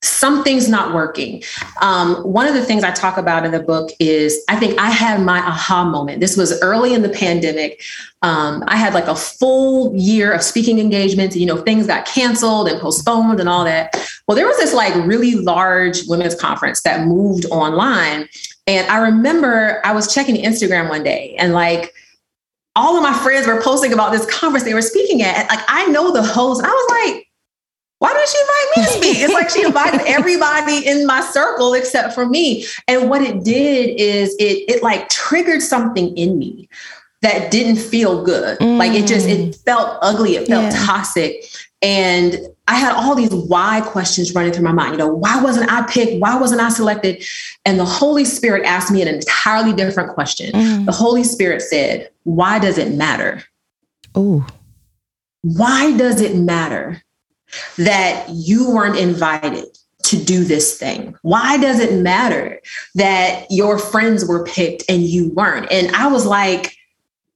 Something's 0.02 0.68
not 0.68 0.94
working. 0.94 1.42
Um, 1.80 2.16
one 2.16 2.46
of 2.46 2.54
the 2.54 2.64
things 2.64 2.84
I 2.84 2.90
talk 2.90 3.16
about 3.16 3.44
in 3.46 3.50
the 3.50 3.60
book 3.62 3.90
is 3.98 4.38
I 4.48 4.56
think 4.56 4.78
I 4.78 4.90
had 4.90 5.20
my 5.22 5.38
aha 5.38 5.84
moment. 5.84 6.20
This 6.20 6.36
was 6.36 6.60
early 6.60 6.92
in 6.94 7.02
the 7.02 7.08
pandemic. 7.08 7.82
Um, 8.22 8.62
I 8.66 8.76
had 8.76 8.92
like 8.94 9.06
a 9.08 9.16
full 9.16 9.94
year 9.96 10.32
of 10.32 10.42
speaking 10.42 10.78
engagements. 10.78 11.34
You 11.34 11.46
know, 11.46 11.56
things 11.56 11.86
got 11.86 12.04
canceled 12.06 12.68
and 12.68 12.78
postponed 12.80 13.40
and 13.40 13.48
all 13.48 13.64
that. 13.64 13.94
Well, 14.28 14.36
there 14.36 14.46
was 14.46 14.58
this 14.58 14.74
like 14.74 14.94
really 15.06 15.34
large 15.34 16.06
women's 16.06 16.34
conference 16.34 16.82
that 16.82 17.06
moved 17.06 17.46
online. 17.46 18.28
And 18.66 18.86
I 18.88 18.98
remember 18.98 19.80
I 19.82 19.92
was 19.92 20.12
checking 20.12 20.36
Instagram 20.36 20.88
one 20.90 21.04
day 21.04 21.34
and 21.38 21.52
like, 21.52 21.92
all 22.76 22.96
of 22.96 23.02
my 23.02 23.12
friends 23.20 23.46
were 23.48 23.60
posting 23.60 23.92
about 23.92 24.12
this 24.12 24.24
conference 24.26 24.64
they 24.64 24.74
were 24.74 24.82
speaking 24.82 25.22
at. 25.22 25.48
Like 25.48 25.64
I 25.66 25.86
know 25.86 26.12
the 26.12 26.22
host. 26.22 26.60
And 26.60 26.68
I 26.70 26.70
was 26.70 26.90
like, 27.12 27.26
why 27.98 28.12
did 28.12 28.28
she 28.28 28.38
invite 28.40 28.76
me 28.76 28.84
to 28.84 28.90
speak? 29.10 29.24
It's 29.24 29.32
like 29.32 29.48
she 29.50 29.62
invited 29.64 30.02
everybody 30.06 30.86
in 30.86 31.06
my 31.06 31.22
circle 31.22 31.72
except 31.72 32.12
for 32.14 32.26
me. 32.26 32.66
And 32.86 33.08
what 33.08 33.22
it 33.22 33.42
did 33.42 33.98
is 33.98 34.36
it 34.38 34.64
it 34.68 34.82
like 34.82 35.08
triggered 35.08 35.62
something 35.62 36.16
in 36.16 36.38
me 36.38 36.68
that 37.22 37.50
didn't 37.50 37.76
feel 37.80 38.22
good. 38.22 38.58
Mm. 38.58 38.76
Like 38.78 38.92
it 38.92 39.06
just 39.06 39.26
it 39.26 39.40
mm. 39.40 39.64
felt 39.64 39.98
ugly, 40.02 40.36
it 40.36 40.46
felt 40.46 40.64
yeah. 40.72 40.84
toxic. 40.86 41.44
And 41.80 42.38
I 42.68 42.74
had 42.74 42.94
all 42.96 43.14
these 43.14 43.30
why 43.32 43.80
questions 43.84 44.34
running 44.34 44.52
through 44.52 44.64
my 44.64 44.72
mind. 44.72 44.92
You 44.92 44.98
know, 44.98 45.06
why 45.14 45.40
wasn't 45.40 45.70
I 45.70 45.82
picked? 45.86 46.20
Why 46.20 46.36
wasn't 46.36 46.60
I 46.60 46.68
selected? 46.68 47.22
And 47.64 47.78
the 47.78 47.84
Holy 47.84 48.24
Spirit 48.24 48.64
asked 48.64 48.90
me 48.90 49.02
an 49.02 49.08
entirely 49.08 49.72
different 49.72 50.12
question. 50.12 50.50
Mm. 50.52 50.86
The 50.86 50.92
Holy 50.92 51.22
Spirit 51.22 51.62
said, 51.62 52.10
Why 52.24 52.58
does 52.58 52.76
it 52.78 52.94
matter? 52.94 53.44
Oh. 54.14 54.46
Why 55.42 55.96
does 55.96 56.20
it 56.20 56.36
matter 56.36 57.02
that 57.78 58.26
you 58.30 58.70
weren't 58.70 58.96
invited? 58.98 59.66
to 60.02 60.22
do 60.24 60.44
this 60.44 60.78
thing? 60.78 61.16
Why 61.22 61.58
does 61.58 61.80
it 61.80 62.00
matter 62.00 62.60
that 62.94 63.44
your 63.50 63.76
friends 63.76 64.24
were 64.24 64.44
picked 64.44 64.84
and 64.88 65.02
you 65.02 65.30
weren't? 65.32 65.66
And 65.72 65.90
I 65.96 66.06
was 66.06 66.24
like, 66.24 66.76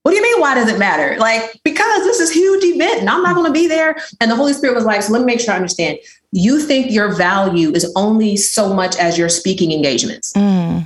what 0.03 0.11
do 0.11 0.17
you 0.17 0.23
mean 0.23 0.39
why 0.41 0.53
does 0.55 0.69
it 0.71 0.79
matter 0.79 1.15
like 1.19 1.59
because 1.63 2.03
this 2.03 2.19
is 2.19 2.31
huge 2.31 2.63
event 2.63 2.99
and 3.01 3.09
i'm 3.09 3.21
not 3.23 3.35
going 3.35 3.45
to 3.45 3.51
be 3.53 3.67
there 3.67 3.95
and 4.19 4.31
the 4.31 4.35
holy 4.35 4.53
spirit 4.53 4.75
was 4.75 4.83
like 4.85 5.01
so 5.01 5.13
let 5.13 5.19
me 5.19 5.25
make 5.25 5.39
sure 5.39 5.53
i 5.53 5.55
understand 5.55 5.97
you 6.31 6.59
think 6.59 6.91
your 6.91 7.13
value 7.13 7.71
is 7.71 7.91
only 7.95 8.35
so 8.35 8.73
much 8.73 8.95
as 8.97 9.17
your 9.17 9.29
speaking 9.29 9.71
engagements 9.71 10.33
mm. 10.33 10.85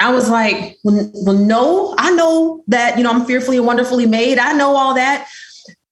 i 0.00 0.10
was 0.12 0.30
like 0.30 0.76
well, 0.82 1.10
well 1.14 1.36
no 1.36 1.94
i 1.98 2.10
know 2.14 2.62
that 2.66 2.96
you 2.96 3.04
know 3.04 3.10
i'm 3.10 3.24
fearfully 3.26 3.58
and 3.58 3.66
wonderfully 3.66 4.06
made 4.06 4.38
i 4.38 4.52
know 4.52 4.74
all 4.76 4.94
that 4.94 5.28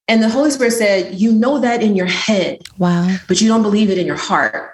and 0.07 0.21
the 0.23 0.29
holy 0.29 0.49
spirit 0.49 0.71
said 0.71 1.13
you 1.13 1.31
know 1.31 1.59
that 1.59 1.83
in 1.83 1.95
your 1.95 2.07
head 2.07 2.59
wow 2.79 3.15
but 3.27 3.39
you 3.39 3.47
don't 3.47 3.61
believe 3.61 3.89
it 3.91 3.97
in 3.99 4.07
your 4.07 4.17
heart 4.17 4.71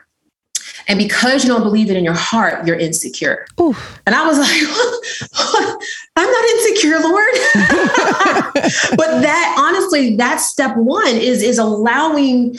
and 0.87 0.97
because 0.97 1.43
you 1.45 1.53
don't 1.53 1.61
believe 1.61 1.91
it 1.91 1.97
in 1.97 2.03
your 2.03 2.15
heart, 2.15 2.65
you're 2.65 2.75
insecure. 2.75 3.45
Oof. 3.61 3.99
And 4.07 4.15
I 4.15 4.25
was 4.25 4.39
like, 4.39 5.31
I'm 6.15 6.31
not 6.31 6.45
insecure 6.49 6.88
but 8.95 9.21
that 9.21 9.55
honestly, 9.57 10.15
that 10.15 10.37
step 10.37 10.75
one 10.77 11.07
is 11.07 11.41
is 11.43 11.57
allowing 11.57 12.57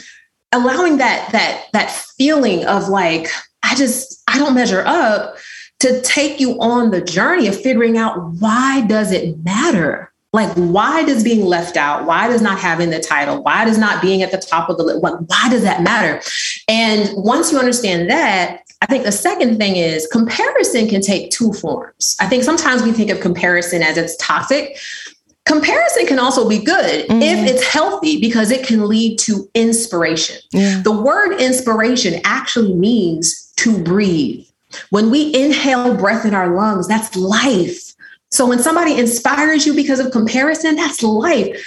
allowing 0.51 0.97
that 0.97 1.31
that 1.31 1.67
that 1.73 1.89
feeling 2.17 2.65
of 2.65 2.89
like 2.89 3.27
I 3.63 3.75
just 3.75 4.21
I 4.27 4.37
don't 4.37 4.53
measure 4.53 4.83
up 4.85 5.37
to 5.79 6.01
take 6.01 6.39
you 6.39 6.59
on 6.61 6.91
the 6.91 7.01
journey 7.01 7.47
of 7.47 7.59
figuring 7.59 7.97
out 7.97 8.21
why 8.39 8.81
does 8.87 9.11
it 9.11 9.37
matter 9.43 10.11
like 10.33 10.51
why 10.55 11.03
does 11.03 11.23
being 11.23 11.45
left 11.45 11.75
out 11.77 12.05
why 12.05 12.27
does 12.27 12.41
not 12.41 12.59
having 12.59 12.89
the 12.89 12.99
title 12.99 13.41
why 13.43 13.65
does 13.65 13.77
not 13.77 14.01
being 14.01 14.21
at 14.21 14.31
the 14.31 14.37
top 14.37 14.69
of 14.69 14.77
the 14.77 14.83
list 14.83 15.01
why 15.01 15.11
does 15.49 15.63
that 15.63 15.81
matter 15.83 16.21
and 16.67 17.09
once 17.15 17.51
you 17.51 17.57
understand 17.57 18.09
that 18.09 18.61
i 18.83 18.85
think 18.85 19.03
the 19.03 19.11
second 19.11 19.57
thing 19.57 19.75
is 19.75 20.05
comparison 20.07 20.87
can 20.87 21.01
take 21.01 21.31
two 21.31 21.51
forms 21.53 22.15
i 22.21 22.25
think 22.27 22.43
sometimes 22.43 22.81
we 22.83 22.91
think 22.91 23.09
of 23.09 23.19
comparison 23.19 23.81
as 23.83 23.97
it's 23.97 24.15
toxic 24.17 24.77
Comparison 25.51 26.05
can 26.05 26.17
also 26.17 26.47
be 26.47 26.59
good 26.59 27.09
mm-hmm. 27.09 27.21
if 27.21 27.45
it's 27.45 27.61
healthy 27.67 28.21
because 28.21 28.51
it 28.51 28.65
can 28.65 28.87
lead 28.87 29.19
to 29.19 29.49
inspiration. 29.53 30.37
Yeah. 30.53 30.81
The 30.81 30.93
word 30.93 31.41
inspiration 31.41 32.21
actually 32.23 32.73
means 32.73 33.51
to 33.57 33.77
breathe. 33.83 34.47
When 34.91 35.11
we 35.11 35.35
inhale 35.35 35.93
breath 35.97 36.25
in 36.25 36.33
our 36.33 36.55
lungs, 36.55 36.87
that's 36.87 37.17
life. 37.17 37.93
So 38.29 38.47
when 38.47 38.59
somebody 38.59 38.97
inspires 38.97 39.65
you 39.67 39.73
because 39.75 39.99
of 39.99 40.13
comparison, 40.13 40.77
that's 40.77 41.03
life. 41.03 41.61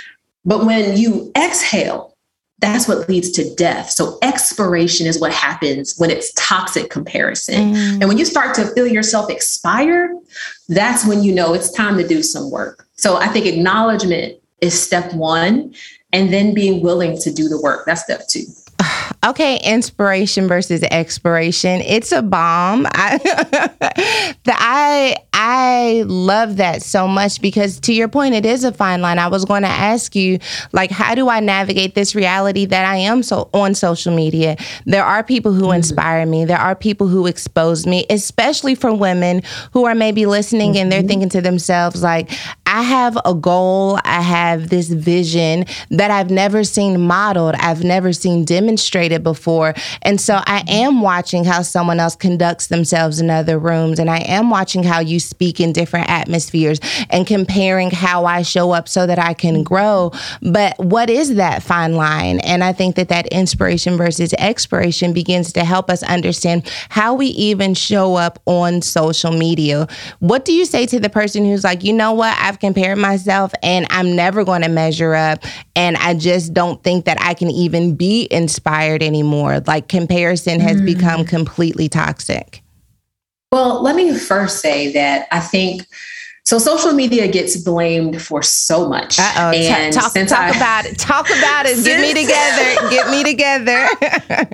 But 0.46 0.64
when 0.64 0.96
you 0.96 1.30
exhale, 1.36 2.13
that's 2.58 2.86
what 2.88 3.08
leads 3.08 3.30
to 3.32 3.54
death. 3.56 3.90
So 3.90 4.18
expiration 4.22 5.06
is 5.06 5.20
what 5.20 5.32
happens 5.32 5.94
when 5.98 6.10
it's 6.10 6.32
toxic 6.36 6.90
comparison. 6.90 7.74
Mm. 7.74 8.00
And 8.00 8.08
when 8.08 8.18
you 8.18 8.24
start 8.24 8.54
to 8.56 8.66
feel 8.74 8.86
yourself 8.86 9.30
expire, 9.30 10.12
that's 10.68 11.04
when 11.04 11.22
you 11.22 11.34
know 11.34 11.52
it's 11.54 11.72
time 11.72 11.98
to 11.98 12.06
do 12.06 12.22
some 12.22 12.50
work. 12.50 12.86
So 12.96 13.16
I 13.16 13.26
think 13.26 13.46
acknowledgement 13.46 14.38
is 14.60 14.80
step 14.80 15.12
1 15.12 15.74
and 16.12 16.32
then 16.32 16.54
being 16.54 16.80
willing 16.80 17.18
to 17.18 17.32
do 17.32 17.48
the 17.48 17.60
work. 17.60 17.84
That's 17.86 18.02
step 18.04 18.28
2. 18.28 18.42
okay, 19.24 19.58
inspiration 19.64 20.48
versus 20.48 20.82
expiration. 20.82 21.80
It's 21.82 22.12
a 22.12 22.22
bomb. 22.22 22.86
I, 22.90 23.18
the, 24.44 24.54
I 24.54 25.16
I 25.36 26.04
love 26.06 26.56
that 26.56 26.82
so 26.82 27.06
much 27.08 27.40
because 27.42 27.80
to 27.80 27.92
your 27.92 28.08
point, 28.08 28.34
it 28.34 28.46
is 28.46 28.64
a 28.64 28.72
fine 28.72 29.02
line. 29.02 29.18
I 29.18 29.26
was 29.28 29.44
going 29.44 29.62
to 29.62 29.68
ask 29.68 30.14
you, 30.14 30.38
like, 30.72 30.90
how 30.90 31.14
do 31.14 31.28
I 31.28 31.40
navigate 31.40 31.94
this 31.94 32.14
reality 32.14 32.66
that 32.66 32.84
I 32.84 32.96
am 32.96 33.22
so 33.22 33.50
on 33.52 33.74
social 33.74 34.14
media? 34.14 34.56
There 34.86 35.04
are 35.04 35.24
people 35.24 35.52
who 35.52 35.64
mm-hmm. 35.64 35.74
inspire 35.76 36.24
me. 36.24 36.44
There 36.44 36.58
are 36.58 36.74
people 36.76 37.08
who 37.08 37.26
expose 37.26 37.86
me, 37.86 38.06
especially 38.10 38.74
for 38.74 38.92
women 38.94 39.42
who 39.72 39.84
are 39.86 39.94
maybe 39.94 40.24
listening 40.26 40.72
mm-hmm. 40.72 40.82
and 40.82 40.92
they're 40.92 41.00
mm-hmm. 41.00 41.08
thinking 41.08 41.28
to 41.30 41.40
themselves, 41.40 42.02
like, 42.02 42.30
I 42.74 42.82
have 42.82 43.16
a 43.24 43.36
goal, 43.36 44.00
I 44.02 44.20
have 44.20 44.68
this 44.68 44.88
vision 44.88 45.64
that 45.90 46.10
I've 46.10 46.30
never 46.32 46.64
seen 46.64 47.00
modeled, 47.06 47.54
I've 47.54 47.84
never 47.84 48.12
seen 48.12 48.44
demonstrated 48.44 49.22
before. 49.22 49.74
And 50.02 50.20
so 50.20 50.40
I 50.44 50.64
am 50.66 51.00
watching 51.00 51.44
how 51.44 51.62
someone 51.62 52.00
else 52.00 52.16
conducts 52.16 52.66
themselves 52.66 53.20
in 53.20 53.30
other 53.30 53.60
rooms, 53.60 54.00
and 54.00 54.10
I 54.10 54.24
am 54.26 54.50
watching 54.50 54.82
how 54.82 54.98
you 54.98 55.20
speak 55.20 55.60
in 55.60 55.72
different 55.72 56.10
atmospheres 56.10 56.80
and 57.10 57.24
comparing 57.28 57.92
how 57.92 58.24
I 58.24 58.42
show 58.42 58.72
up 58.72 58.88
so 58.88 59.06
that 59.06 59.20
I 59.20 59.34
can 59.34 59.62
grow. 59.62 60.10
But 60.42 60.76
what 60.80 61.08
is 61.08 61.36
that 61.36 61.62
fine 61.62 61.94
line? 61.94 62.40
And 62.40 62.64
I 62.64 62.72
think 62.72 62.96
that 62.96 63.08
that 63.10 63.28
inspiration 63.28 63.96
versus 63.96 64.32
expiration 64.34 65.12
begins 65.12 65.52
to 65.52 65.62
help 65.64 65.88
us 65.88 66.02
understand 66.02 66.68
how 66.88 67.14
we 67.14 67.26
even 67.26 67.74
show 67.74 68.16
up 68.16 68.40
on 68.46 68.82
social 68.82 69.30
media. 69.30 69.86
What 70.18 70.44
do 70.44 70.52
you 70.52 70.64
say 70.64 70.86
to 70.86 70.98
the 70.98 71.08
person 71.08 71.44
who's 71.44 71.62
like, 71.62 71.84
you 71.84 71.92
know 71.92 72.12
what, 72.12 72.36
I've 72.40 72.58
Compare 72.64 72.96
myself 72.96 73.52
and 73.62 73.86
I'm 73.90 74.16
never 74.16 74.42
going 74.42 74.62
to 74.62 74.70
measure 74.70 75.14
up. 75.14 75.44
And 75.76 75.98
I 75.98 76.14
just 76.14 76.54
don't 76.54 76.82
think 76.82 77.04
that 77.04 77.18
I 77.20 77.34
can 77.34 77.50
even 77.50 77.94
be 77.94 78.26
inspired 78.30 79.02
anymore. 79.02 79.60
Like 79.66 79.88
comparison 79.88 80.60
has 80.60 80.80
mm. 80.80 80.86
become 80.86 81.26
completely 81.26 81.90
toxic. 81.90 82.62
Well, 83.52 83.82
let 83.82 83.94
me 83.94 84.14
first 84.16 84.60
say 84.60 84.90
that 84.94 85.28
I 85.30 85.40
think 85.40 85.82
so 86.46 86.58
social 86.58 86.92
media 86.92 87.26
gets 87.26 87.56
blamed 87.56 88.20
for 88.20 88.42
so 88.42 88.86
much. 88.86 89.18
Uh-oh. 89.18 89.52
And 89.56 89.94
T- 89.94 89.98
talk, 89.98 90.12
since 90.12 90.30
talk 90.30 90.40
I, 90.40 90.48
about 90.50 90.84
it. 90.84 90.98
Talk 90.98 91.26
about 91.30 91.64
it. 91.64 91.82
Get 91.82 92.00
me 92.00 92.12
together. 92.12 92.90
Get 92.90 93.10
me 93.10 93.24
together. 93.24 93.88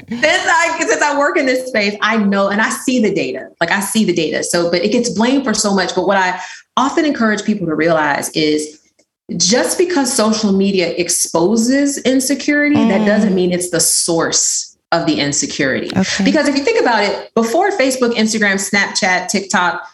since 0.09 0.47
I 0.47 0.87
since 0.89 1.03
I 1.03 1.19
work 1.19 1.37
in 1.37 1.47
this 1.47 1.67
space, 1.69 1.97
I 2.01 2.17
know 2.19 2.47
and 2.49 2.61
I 2.61 2.71
see 2.71 3.03
the 3.03 3.13
data. 3.13 3.49
Like 3.61 3.73
I 3.73 3.81
see 3.81 4.05
the 4.05 4.13
data. 4.13 4.45
So, 4.45 4.71
but 4.71 4.83
it 4.85 4.93
gets 4.93 5.11
blamed 5.11 5.45
for 5.45 5.53
so 5.53 5.75
much. 5.75 5.95
But 5.97 6.07
what 6.07 6.17
I 6.17 6.39
often 6.77 7.05
encourage 7.05 7.45
people 7.45 7.67
to 7.67 7.75
realize 7.75 8.31
is 8.37 8.81
just 9.37 9.77
because 9.77 10.13
social 10.13 10.53
media 10.53 10.91
exposes 10.93 11.99
insecurity, 12.03 12.77
mm. 12.77 12.89
that 12.89 13.05
doesn't 13.05 13.35
mean 13.35 13.53
it's 13.53 13.71
the 13.71 13.81
source 13.81 14.77
of 14.93 15.07
the 15.07 15.19
insecurity. 15.19 15.91
Okay. 15.97 16.25
Because 16.25 16.47
if 16.49 16.55
you 16.57 16.63
think 16.63 16.81
about 16.81 17.03
it, 17.03 17.35
before 17.35 17.71
Facebook, 17.71 18.13
Instagram, 18.13 18.55
Snapchat, 18.71 19.29
TikTok, 19.29 19.89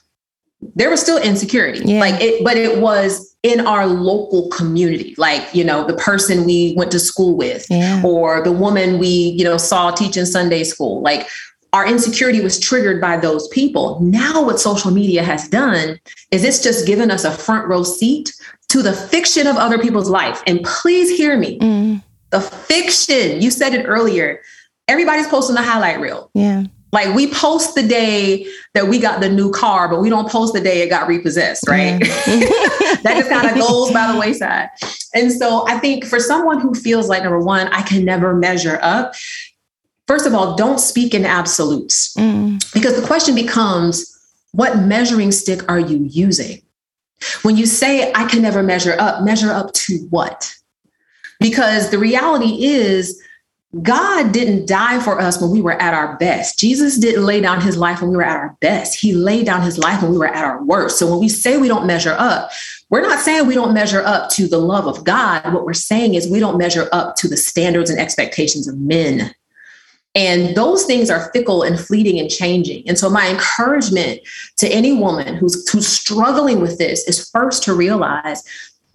there 0.74 0.90
was 0.90 1.00
still 1.00 1.18
insecurity 1.18 1.82
yeah. 1.84 2.00
like 2.00 2.20
it 2.20 2.42
but 2.42 2.56
it 2.56 2.80
was 2.80 3.36
in 3.42 3.66
our 3.66 3.86
local 3.86 4.48
community 4.48 5.14
like 5.18 5.54
you 5.54 5.62
know 5.62 5.86
the 5.86 5.94
person 5.96 6.44
we 6.44 6.74
went 6.76 6.90
to 6.90 6.98
school 6.98 7.36
with 7.36 7.66
yeah. 7.70 8.00
or 8.04 8.42
the 8.42 8.52
woman 8.52 8.98
we 8.98 9.08
you 9.36 9.44
know 9.44 9.56
saw 9.58 9.90
teaching 9.90 10.24
sunday 10.24 10.64
school 10.64 11.00
like 11.02 11.28
our 11.72 11.86
insecurity 11.86 12.40
was 12.40 12.58
triggered 12.58 13.00
by 13.02 13.18
those 13.18 13.46
people 13.48 14.00
now 14.00 14.42
what 14.46 14.58
social 14.58 14.90
media 14.90 15.22
has 15.22 15.46
done 15.48 16.00
is 16.30 16.42
it's 16.42 16.62
just 16.62 16.86
given 16.86 17.10
us 17.10 17.24
a 17.24 17.30
front 17.30 17.68
row 17.68 17.82
seat 17.82 18.32
to 18.68 18.82
the 18.82 18.94
fiction 18.94 19.46
of 19.46 19.56
other 19.56 19.78
people's 19.78 20.08
life 20.08 20.42
and 20.46 20.62
please 20.64 21.14
hear 21.18 21.36
me 21.36 21.58
mm. 21.58 22.02
the 22.30 22.40
fiction 22.40 23.42
you 23.42 23.50
said 23.50 23.74
it 23.74 23.84
earlier 23.84 24.40
everybody's 24.88 25.26
posting 25.28 25.54
the 25.54 25.62
highlight 25.62 26.00
reel 26.00 26.30
yeah 26.32 26.64
like 26.92 27.14
we 27.14 27.32
post 27.32 27.74
the 27.74 27.82
day 27.82 28.46
that 28.74 28.86
we 28.86 28.98
got 28.98 29.20
the 29.20 29.28
new 29.28 29.50
car, 29.50 29.88
but 29.88 30.00
we 30.00 30.08
don't 30.08 30.28
post 30.30 30.54
the 30.54 30.60
day 30.60 30.82
it 30.82 30.88
got 30.88 31.08
repossessed, 31.08 31.64
right? 31.68 32.00
Mm-hmm. 32.00 33.02
that 33.02 33.16
just 33.18 33.28
kind 33.30 33.48
of 33.50 33.56
goes 33.56 33.90
by 33.92 34.12
the 34.12 34.18
wayside. 34.18 34.68
And 35.14 35.32
so 35.32 35.66
I 35.66 35.78
think 35.78 36.04
for 36.04 36.20
someone 36.20 36.60
who 36.60 36.74
feels 36.74 37.08
like 37.08 37.22
number 37.24 37.40
one, 37.40 37.68
I 37.68 37.82
can 37.82 38.04
never 38.04 38.34
measure 38.34 38.78
up, 38.82 39.14
first 40.06 40.26
of 40.26 40.34
all, 40.34 40.54
don't 40.54 40.78
speak 40.78 41.12
in 41.14 41.24
absolutes 41.26 42.14
mm. 42.14 42.60
because 42.72 42.98
the 43.00 43.06
question 43.06 43.34
becomes 43.34 44.12
what 44.52 44.78
measuring 44.78 45.32
stick 45.32 45.68
are 45.68 45.80
you 45.80 46.04
using? 46.04 46.62
When 47.42 47.56
you 47.56 47.66
say, 47.66 48.12
I 48.12 48.28
can 48.28 48.42
never 48.42 48.62
measure 48.62 48.94
up, 48.98 49.22
measure 49.24 49.50
up 49.50 49.72
to 49.72 49.98
what? 50.10 50.54
Because 51.40 51.90
the 51.90 51.98
reality 51.98 52.64
is, 52.64 53.20
God 53.82 54.32
didn't 54.32 54.66
die 54.66 55.00
for 55.00 55.20
us 55.20 55.40
when 55.40 55.50
we 55.50 55.60
were 55.60 55.80
at 55.80 55.92
our 55.92 56.16
best. 56.18 56.58
Jesus 56.58 56.96
didn't 56.98 57.24
lay 57.24 57.40
down 57.40 57.60
his 57.60 57.76
life 57.76 58.00
when 58.00 58.10
we 58.10 58.16
were 58.16 58.22
at 58.22 58.36
our 58.36 58.56
best. 58.60 58.98
He 58.98 59.12
laid 59.12 59.46
down 59.46 59.62
his 59.62 59.78
life 59.78 60.02
when 60.02 60.12
we 60.12 60.18
were 60.18 60.26
at 60.28 60.44
our 60.44 60.62
worst. 60.64 60.98
So 60.98 61.10
when 61.10 61.18
we 61.20 61.28
say 61.28 61.56
we 61.56 61.68
don't 61.68 61.86
measure 61.86 62.14
up, 62.18 62.50
we're 62.90 63.02
not 63.02 63.18
saying 63.18 63.46
we 63.46 63.54
don't 63.54 63.74
measure 63.74 64.02
up 64.06 64.30
to 64.30 64.46
the 64.46 64.58
love 64.58 64.86
of 64.86 65.04
God. 65.04 65.52
What 65.52 65.64
we're 65.66 65.72
saying 65.74 66.14
is 66.14 66.28
we 66.28 66.38
don't 66.38 66.58
measure 66.58 66.88
up 66.92 67.16
to 67.16 67.28
the 67.28 67.36
standards 67.36 67.90
and 67.90 67.98
expectations 67.98 68.68
of 68.68 68.78
men. 68.78 69.34
And 70.14 70.54
those 70.56 70.84
things 70.84 71.10
are 71.10 71.30
fickle 71.32 71.62
and 71.62 71.78
fleeting 71.78 72.18
and 72.18 72.30
changing. 72.30 72.88
And 72.88 72.98
so, 72.98 73.10
my 73.10 73.28
encouragement 73.28 74.20
to 74.56 74.66
any 74.68 74.92
woman 74.92 75.34
who's, 75.34 75.68
who's 75.68 75.86
struggling 75.86 76.60
with 76.62 76.78
this 76.78 77.06
is 77.06 77.28
first 77.30 77.62
to 77.64 77.74
realize 77.74 78.42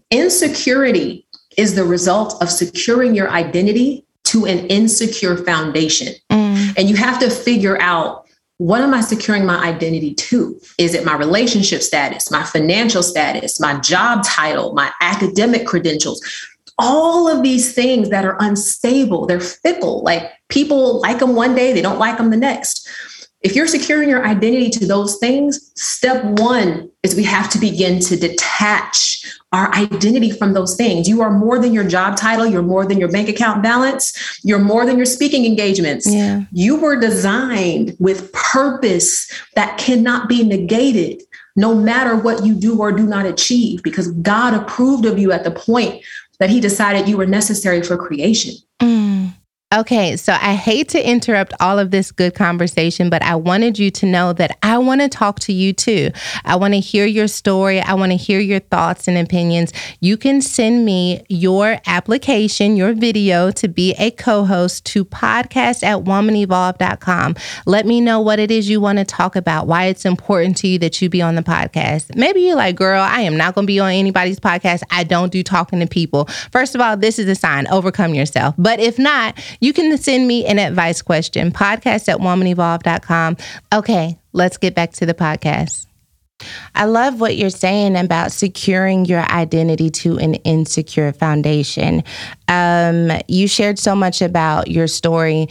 insecurity 0.10 1.28
is 1.58 1.76
the 1.76 1.84
result 1.84 2.41
of 2.41 2.50
securing 2.50 3.13
your 3.13 3.30
identity 3.30 4.04
to 4.32 4.46
an 4.46 4.65
insecure 4.67 5.36
foundation. 5.36 6.15
Mm. 6.32 6.76
And 6.78 6.89
you 6.89 6.96
have 6.96 7.20
to 7.20 7.30
figure 7.30 7.80
out 7.82 8.26
what 8.60 8.80
am 8.80 8.94
I 8.94 9.02
securing 9.02 9.46
my 9.46 9.58
identity 9.62 10.13
to? 10.13 10.58
Is 10.78 10.94
it 10.94 11.04
my 11.04 11.15
relationship 11.17 11.82
status, 11.82 12.32
my 12.32 12.44
financial 12.44 13.04
status, 13.04 13.60
my 13.60 13.78
job 13.80 14.24
title, 14.24 14.74
my 14.74 14.89
academic 15.02 15.67
credentials? 15.67 16.22
All 16.80 17.28
of 17.28 17.44
these 17.44 17.74
things 17.74 18.10
that 18.10 18.24
are 18.24 18.38
unstable, 18.39 19.26
they're 19.26 19.41
fickle. 19.41 20.02
Like 20.04 20.32
people 20.48 21.02
like 21.02 21.20
them 21.20 21.36
one 21.36 21.54
day, 21.56 21.74
they 21.74 21.82
don't 21.82 22.00
like 22.00 22.17
them 22.17 22.30
the 22.30 22.38
next. 22.38 22.88
If 23.41 23.56
you're 23.56 23.67
securing 23.67 24.10
your 24.10 24.25
identity 24.25 24.69
to 24.71 24.86
those 24.86 25.17
things, 25.17 25.71
step 25.75 26.23
one 26.23 26.89
is 27.01 27.15
we 27.15 27.23
have 27.23 27.49
to 27.51 27.58
begin 27.60 27.99
to 28.01 28.15
detach 28.15 29.25
our 29.51 29.73
identity 29.73 30.30
from 30.30 30.54
those 30.54 30.75
things. 30.75 31.10
You 31.10 31.21
are 31.23 31.32
more 31.32 31.58
than 31.60 31.73
your 31.73 31.84
job 31.84 32.17
title, 32.17 32.45
you're 32.45 32.62
more 32.62 32.86
than 32.86 32.99
your 32.99 33.10
bank 33.12 33.30
account 33.30 33.63
balance, 33.63 34.39
you're 34.43 34.60
more 34.60 34.86
than 34.86 34.95
your 34.95 35.08
speaking 35.08 35.45
engagements. 35.45 36.12
Yeah. 36.12 36.43
You 36.51 36.75
were 36.80 36.95
designed 36.99 37.95
with 37.99 38.32
purpose 38.32 39.30
that 39.56 39.77
cannot 39.80 40.30
be 40.30 40.43
negated 40.43 41.23
no 41.56 41.73
matter 41.75 42.15
what 42.15 42.45
you 42.45 42.54
do 42.54 42.80
or 42.80 42.91
do 42.91 43.06
not 43.06 43.25
achieve, 43.25 43.82
because 43.84 44.10
God 44.21 44.54
approved 44.54 45.06
of 45.06 45.17
you 45.17 45.32
at 45.32 45.43
the 45.43 45.51
point 45.51 46.04
that 46.39 46.49
He 46.51 46.62
decided 46.62 47.10
you 47.10 47.17
were 47.17 47.25
necessary 47.25 47.82
for 47.82 47.97
creation. 47.97 48.54
Mm. 48.80 49.34
Okay, 49.73 50.17
so 50.17 50.34
I 50.34 50.53
hate 50.55 50.89
to 50.89 51.10
interrupt 51.10 51.53
all 51.62 51.79
of 51.79 51.91
this 51.91 52.12
good 52.12 52.36
conversation, 52.36 53.10
but 53.10 53.21
I 53.21 53.36
wanted 53.38 53.79
you 53.79 53.89
to 53.91 54.05
know 54.05 54.34
that 54.34 54.57
I 54.62 54.77
want 54.79 54.99
to 54.99 55.07
talk 55.07 55.39
to 55.41 55.53
you 55.53 55.71
too. 55.71 56.10
I 56.43 56.57
want 56.57 56.73
to 56.73 56.81
hear 56.81 57.05
your 57.05 57.29
story. 57.29 57.79
I 57.79 57.93
want 57.93 58.12
to 58.12 58.17
hear 58.17 58.41
your 58.41 58.60
thoughts 58.60 59.07
and 59.07 59.17
opinions. 59.17 59.71
You 60.01 60.17
can 60.17 60.41
send 60.41 60.84
me 60.84 61.23
your 61.29 61.79
application, 61.86 62.75
your 62.75 62.91
video 62.93 63.49
to 63.51 63.69
be 63.69 63.93
a 63.97 64.12
co 64.12 64.43
host 64.43 64.86
to 64.88 65.05
podcast 65.05 65.84
at 65.84 66.03
womanevolve.com. 66.03 67.36
Let 67.65 67.86
me 67.86 68.01
know 68.01 68.19
what 68.19 68.39
it 68.39 68.51
is 68.51 68.69
you 68.69 68.81
want 68.81 68.97
to 68.97 69.05
talk 69.05 69.38
about, 69.38 69.67
why 69.67 69.86
it's 69.86 70.03
important 70.03 70.57
to 70.57 70.67
you 70.67 70.79
that 70.79 71.01
you 71.01 71.07
be 71.07 71.21
on 71.21 71.36
the 71.36 71.43
podcast. 71.43 72.13
Maybe 72.17 72.41
you're 72.41 72.57
like, 72.57 72.75
girl, 72.75 73.01
I 73.01 73.21
am 73.21 73.38
not 73.38 73.55
going 73.55 73.63
to 73.63 73.67
be 73.71 73.79
on 73.79 73.93
anybody's 73.93 74.38
podcast. 74.38 74.81
I 74.91 75.05
don't 75.05 75.31
do 75.31 75.41
talking 75.43 75.79
to 75.79 75.88
people. 75.88 76.25
First 76.51 76.75
of 76.75 76.81
all, 76.81 76.97
this 76.97 77.17
is 77.17 77.29
a 77.29 77.36
sign 77.36 77.67
overcome 77.69 78.13
yourself. 78.13 78.55
But 78.57 78.81
if 78.81 78.99
not, 78.99 79.39
you 79.62 79.74
can 79.74 79.95
send 80.00 80.28
me 80.28 80.43
an 80.47 80.58
advice 80.58 81.04
question, 81.04 81.52
podcast 81.52 82.10
at 82.10 82.17
womanevolve.com. 82.17 83.38
Okay, 83.71 84.17
let's 84.34 84.58
get 84.58 84.74
back 84.74 84.91
to 84.93 85.06
the 85.06 85.13
podcast. 85.13 85.86
I 86.74 86.86
love 86.86 87.21
what 87.21 87.38
you're 87.38 87.52
saying 87.52 87.95
about 87.95 88.32
securing 88.32 89.06
your 89.06 89.19
identity 89.19 89.91
to 89.91 90.17
an 90.17 90.34
insecure 90.34 91.13
foundation. 91.13 92.04
Um, 92.47 93.12
you 93.28 93.47
shared 93.47 93.78
so 93.78 93.95
much 93.95 94.24
about 94.24 94.67
your 94.71 94.88
story 94.88 95.47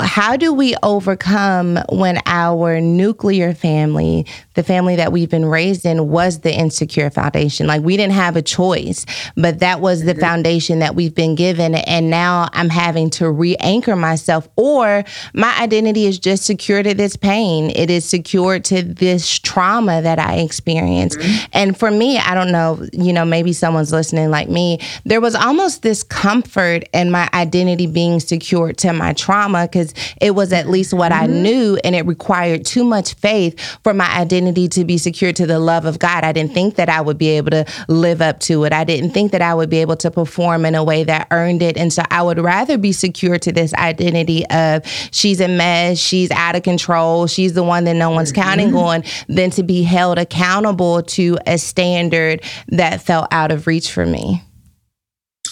how 0.00 0.36
do 0.36 0.52
we 0.52 0.76
overcome 0.84 1.76
when 1.90 2.20
our 2.26 2.80
nuclear 2.80 3.52
family, 3.52 4.26
the 4.54 4.62
family 4.62 4.94
that 4.94 5.10
we've 5.10 5.28
been 5.28 5.44
raised 5.44 5.84
in, 5.84 6.08
was 6.08 6.40
the 6.42 6.56
insecure 6.56 7.10
foundation? 7.10 7.66
Like 7.66 7.82
we 7.82 7.96
didn't 7.96 8.12
have 8.12 8.36
a 8.36 8.42
choice, 8.42 9.04
but 9.34 9.58
that 9.58 9.80
was 9.80 10.04
the 10.04 10.12
mm-hmm. 10.12 10.20
foundation 10.20 10.78
that 10.78 10.94
we've 10.94 11.16
been 11.16 11.34
given. 11.34 11.74
And 11.74 12.10
now 12.10 12.48
I'm 12.52 12.68
having 12.68 13.10
to 13.10 13.28
re 13.28 13.56
anchor 13.56 13.96
myself, 13.96 14.48
or 14.54 15.02
my 15.34 15.52
identity 15.58 16.06
is 16.06 16.18
just 16.20 16.44
secured 16.46 16.84
to 16.84 16.94
this 16.94 17.16
pain. 17.16 17.72
It 17.74 17.90
is 17.90 18.04
secured 18.08 18.64
to 18.66 18.82
this 18.84 19.40
trauma 19.40 20.00
that 20.00 20.20
I 20.20 20.36
experienced. 20.36 21.18
Mm-hmm. 21.18 21.46
And 21.54 21.76
for 21.76 21.90
me, 21.90 22.18
I 22.18 22.34
don't 22.34 22.52
know, 22.52 22.86
you 22.92 23.12
know, 23.12 23.24
maybe 23.24 23.52
someone's 23.52 23.90
listening 23.92 24.30
like 24.30 24.48
me, 24.48 24.80
there 25.04 25.20
was 25.20 25.34
almost 25.34 25.82
this 25.82 26.04
comfort 26.04 26.84
in 26.92 27.10
my 27.10 27.28
identity 27.34 27.88
being 27.88 28.20
secured 28.20 28.76
to 28.78 28.92
my 28.92 29.12
trauma 29.14 29.62
because 29.66 29.87
because 29.92 30.08
it 30.20 30.34
was 30.34 30.52
at 30.52 30.68
least 30.68 30.92
what 30.92 31.12
mm-hmm. 31.12 31.22
I 31.22 31.26
knew 31.26 31.78
and 31.84 31.94
it 31.94 32.06
required 32.06 32.64
too 32.66 32.84
much 32.84 33.14
faith 33.14 33.58
for 33.84 33.94
my 33.94 34.08
identity 34.18 34.68
to 34.68 34.84
be 34.84 34.98
secured 34.98 35.36
to 35.36 35.46
the 35.46 35.58
love 35.58 35.84
of 35.84 35.98
God. 35.98 36.24
I 36.24 36.32
didn't 36.32 36.52
think 36.54 36.76
that 36.76 36.88
I 36.88 37.00
would 37.00 37.18
be 37.18 37.28
able 37.30 37.50
to 37.50 37.64
live 37.88 38.22
up 38.22 38.40
to 38.40 38.64
it. 38.64 38.72
I 38.72 38.84
didn't 38.84 39.10
think 39.10 39.32
that 39.32 39.42
I 39.42 39.54
would 39.54 39.70
be 39.70 39.78
able 39.78 39.96
to 39.96 40.10
perform 40.10 40.64
in 40.64 40.74
a 40.74 40.84
way 40.84 41.04
that 41.04 41.28
earned 41.30 41.62
it. 41.62 41.76
And 41.76 41.92
so 41.92 42.02
I 42.10 42.22
would 42.22 42.38
rather 42.38 42.78
be 42.78 42.92
secure 42.92 43.38
to 43.38 43.52
this 43.52 43.74
identity 43.74 44.46
of 44.48 44.86
she's 45.12 45.40
a 45.40 45.48
mess, 45.48 45.98
she's 45.98 46.30
out 46.30 46.56
of 46.56 46.62
control, 46.62 47.26
she's 47.26 47.52
the 47.54 47.62
one 47.62 47.84
that 47.84 47.94
no 47.94 48.10
one's 48.10 48.32
mm-hmm. 48.32 48.42
counting 48.42 48.68
mm-hmm. 48.68 48.76
on 48.76 49.04
than 49.34 49.50
to 49.50 49.62
be 49.62 49.82
held 49.82 50.18
accountable 50.18 51.02
to 51.02 51.38
a 51.46 51.58
standard 51.58 52.42
that 52.68 53.02
felt 53.02 53.28
out 53.30 53.50
of 53.52 53.66
reach 53.66 53.90
for 53.92 54.06
me. 54.06 54.42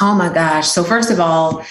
Oh 0.01 0.15
my 0.15 0.33
gosh. 0.33 0.69
So, 0.69 0.85
first 0.85 1.11
of 1.11 1.21
all, 1.21 1.65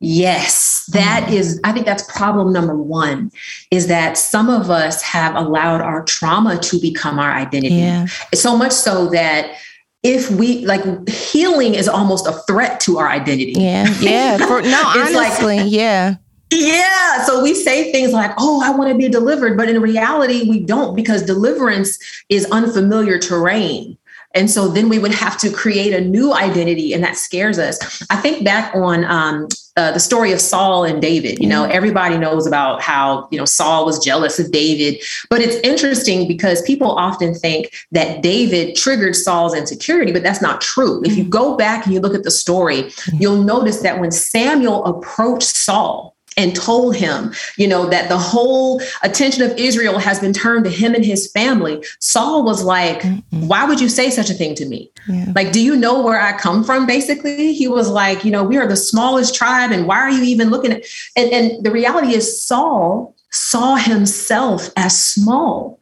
Yes, 0.00 0.88
that 0.92 1.26
mm. 1.28 1.32
is, 1.32 1.60
I 1.64 1.72
think 1.72 1.84
that's 1.84 2.04
problem 2.16 2.52
number 2.52 2.76
one 2.76 3.32
is 3.70 3.88
that 3.88 4.16
some 4.16 4.48
of 4.48 4.70
us 4.70 5.02
have 5.02 5.34
allowed 5.34 5.80
our 5.80 6.04
trauma 6.04 6.56
to 6.58 6.80
become 6.80 7.18
our 7.18 7.32
identity. 7.32 7.74
Yeah. 7.74 8.06
So 8.34 8.56
much 8.56 8.70
so 8.72 9.08
that 9.10 9.56
if 10.04 10.30
we 10.30 10.64
like 10.64 11.08
healing 11.08 11.74
is 11.74 11.88
almost 11.88 12.28
a 12.28 12.32
threat 12.46 12.78
to 12.80 12.98
our 12.98 13.08
identity. 13.08 13.54
Yeah. 13.56 13.86
Yeah. 14.00 14.36
For, 14.46 14.62
no, 14.62 14.82
honestly. 14.96 15.58
Like, 15.60 15.72
yeah. 15.72 16.14
Yeah. 16.52 17.24
So 17.24 17.42
we 17.42 17.54
say 17.54 17.90
things 17.90 18.12
like, 18.12 18.30
oh, 18.38 18.62
I 18.64 18.70
want 18.76 18.92
to 18.92 18.96
be 18.96 19.08
delivered. 19.08 19.56
But 19.56 19.68
in 19.68 19.80
reality, 19.82 20.48
we 20.48 20.60
don't 20.60 20.94
because 20.94 21.22
deliverance 21.24 21.98
is 22.28 22.46
unfamiliar 22.52 23.18
terrain. 23.18 23.98
And 24.38 24.48
so 24.48 24.68
then 24.68 24.88
we 24.88 25.00
would 25.00 25.12
have 25.12 25.36
to 25.38 25.50
create 25.50 25.92
a 25.92 26.00
new 26.00 26.32
identity, 26.32 26.92
and 26.92 27.02
that 27.02 27.16
scares 27.16 27.58
us. 27.58 28.00
I 28.08 28.14
think 28.16 28.44
back 28.44 28.72
on 28.72 29.04
um, 29.04 29.48
uh, 29.76 29.90
the 29.90 29.98
story 29.98 30.30
of 30.30 30.40
Saul 30.40 30.84
and 30.84 31.02
David. 31.02 31.40
You 31.40 31.48
know, 31.48 31.64
everybody 31.64 32.16
knows 32.16 32.46
about 32.46 32.80
how, 32.80 33.26
you 33.32 33.38
know, 33.38 33.44
Saul 33.44 33.84
was 33.84 33.98
jealous 33.98 34.38
of 34.38 34.52
David. 34.52 35.02
But 35.28 35.40
it's 35.40 35.56
interesting 35.66 36.28
because 36.28 36.62
people 36.62 36.88
often 36.92 37.34
think 37.34 37.74
that 37.90 38.22
David 38.22 38.76
triggered 38.76 39.16
Saul's 39.16 39.56
insecurity, 39.56 40.12
but 40.12 40.22
that's 40.22 40.40
not 40.40 40.60
true. 40.60 41.02
If 41.04 41.16
you 41.18 41.24
go 41.24 41.56
back 41.56 41.84
and 41.84 41.92
you 41.92 41.98
look 42.00 42.14
at 42.14 42.22
the 42.22 42.30
story, 42.30 42.92
you'll 43.18 43.42
notice 43.42 43.80
that 43.80 43.98
when 43.98 44.12
Samuel 44.12 44.84
approached 44.84 45.48
Saul, 45.48 46.14
and 46.38 46.54
told 46.54 46.96
him, 46.96 47.34
you 47.56 47.66
know, 47.66 47.90
that 47.90 48.08
the 48.08 48.16
whole 48.16 48.80
attention 49.02 49.42
of 49.42 49.50
Israel 49.58 49.98
has 49.98 50.20
been 50.20 50.32
turned 50.32 50.64
to 50.64 50.70
him 50.70 50.94
and 50.94 51.04
his 51.04 51.30
family, 51.32 51.84
Saul 51.98 52.44
was 52.44 52.62
like, 52.62 53.00
mm-hmm. 53.00 53.18
Why 53.48 53.64
would 53.64 53.80
you 53.80 53.88
say 53.88 54.10
such 54.10 54.30
a 54.30 54.34
thing 54.34 54.54
to 54.56 54.66
me? 54.66 54.90
Yeah. 55.08 55.32
Like, 55.34 55.52
do 55.52 55.60
you 55.62 55.74
know 55.74 56.02
where 56.02 56.20
I 56.20 56.32
come 56.38 56.62
from? 56.64 56.86
Basically, 56.86 57.52
he 57.52 57.66
was 57.68 57.88
like, 57.90 58.24
You 58.24 58.30
know, 58.30 58.44
we 58.44 58.56
are 58.56 58.66
the 58.66 58.76
smallest 58.76 59.34
tribe, 59.34 59.72
and 59.72 59.86
why 59.86 59.98
are 59.98 60.10
you 60.10 60.22
even 60.22 60.50
looking 60.50 60.72
at? 60.72 60.84
And, 61.16 61.30
and 61.32 61.64
the 61.64 61.70
reality 61.70 62.14
is, 62.14 62.40
Saul 62.40 63.14
saw 63.30 63.74
himself 63.76 64.70
as 64.76 64.96
small, 64.98 65.80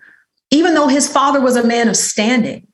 even 0.51 0.75
though 0.75 0.88
his 0.88 1.11
father 1.12 1.40
was 1.40 1.57
a 1.57 1.66
man 1.66 1.88
of 1.88 1.97
standing. 1.97 2.66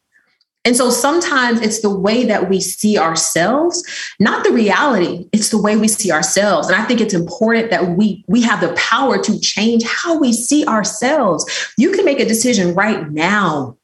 And 0.64 0.76
so 0.76 0.90
sometimes 0.90 1.60
it's 1.60 1.80
the 1.80 1.90
way 1.90 2.24
that 2.24 2.48
we 2.48 2.60
see 2.60 2.96
ourselves, 2.96 3.82
not 4.20 4.44
the 4.44 4.52
reality. 4.52 5.28
It's 5.32 5.48
the 5.48 5.60
way 5.60 5.76
we 5.76 5.88
see 5.88 6.12
ourselves. 6.12 6.68
And 6.68 6.76
I 6.80 6.84
think 6.84 7.00
it's 7.00 7.14
important 7.14 7.70
that 7.70 7.96
we 7.96 8.24
we 8.28 8.42
have 8.42 8.60
the 8.60 8.72
power 8.74 9.18
to 9.22 9.40
change 9.40 9.82
how 9.84 10.18
we 10.18 10.32
see 10.32 10.64
ourselves. 10.66 11.44
You 11.76 11.90
can 11.90 12.04
make 12.04 12.20
a 12.20 12.24
decision 12.24 12.74
right 12.74 13.10
now 13.10 13.76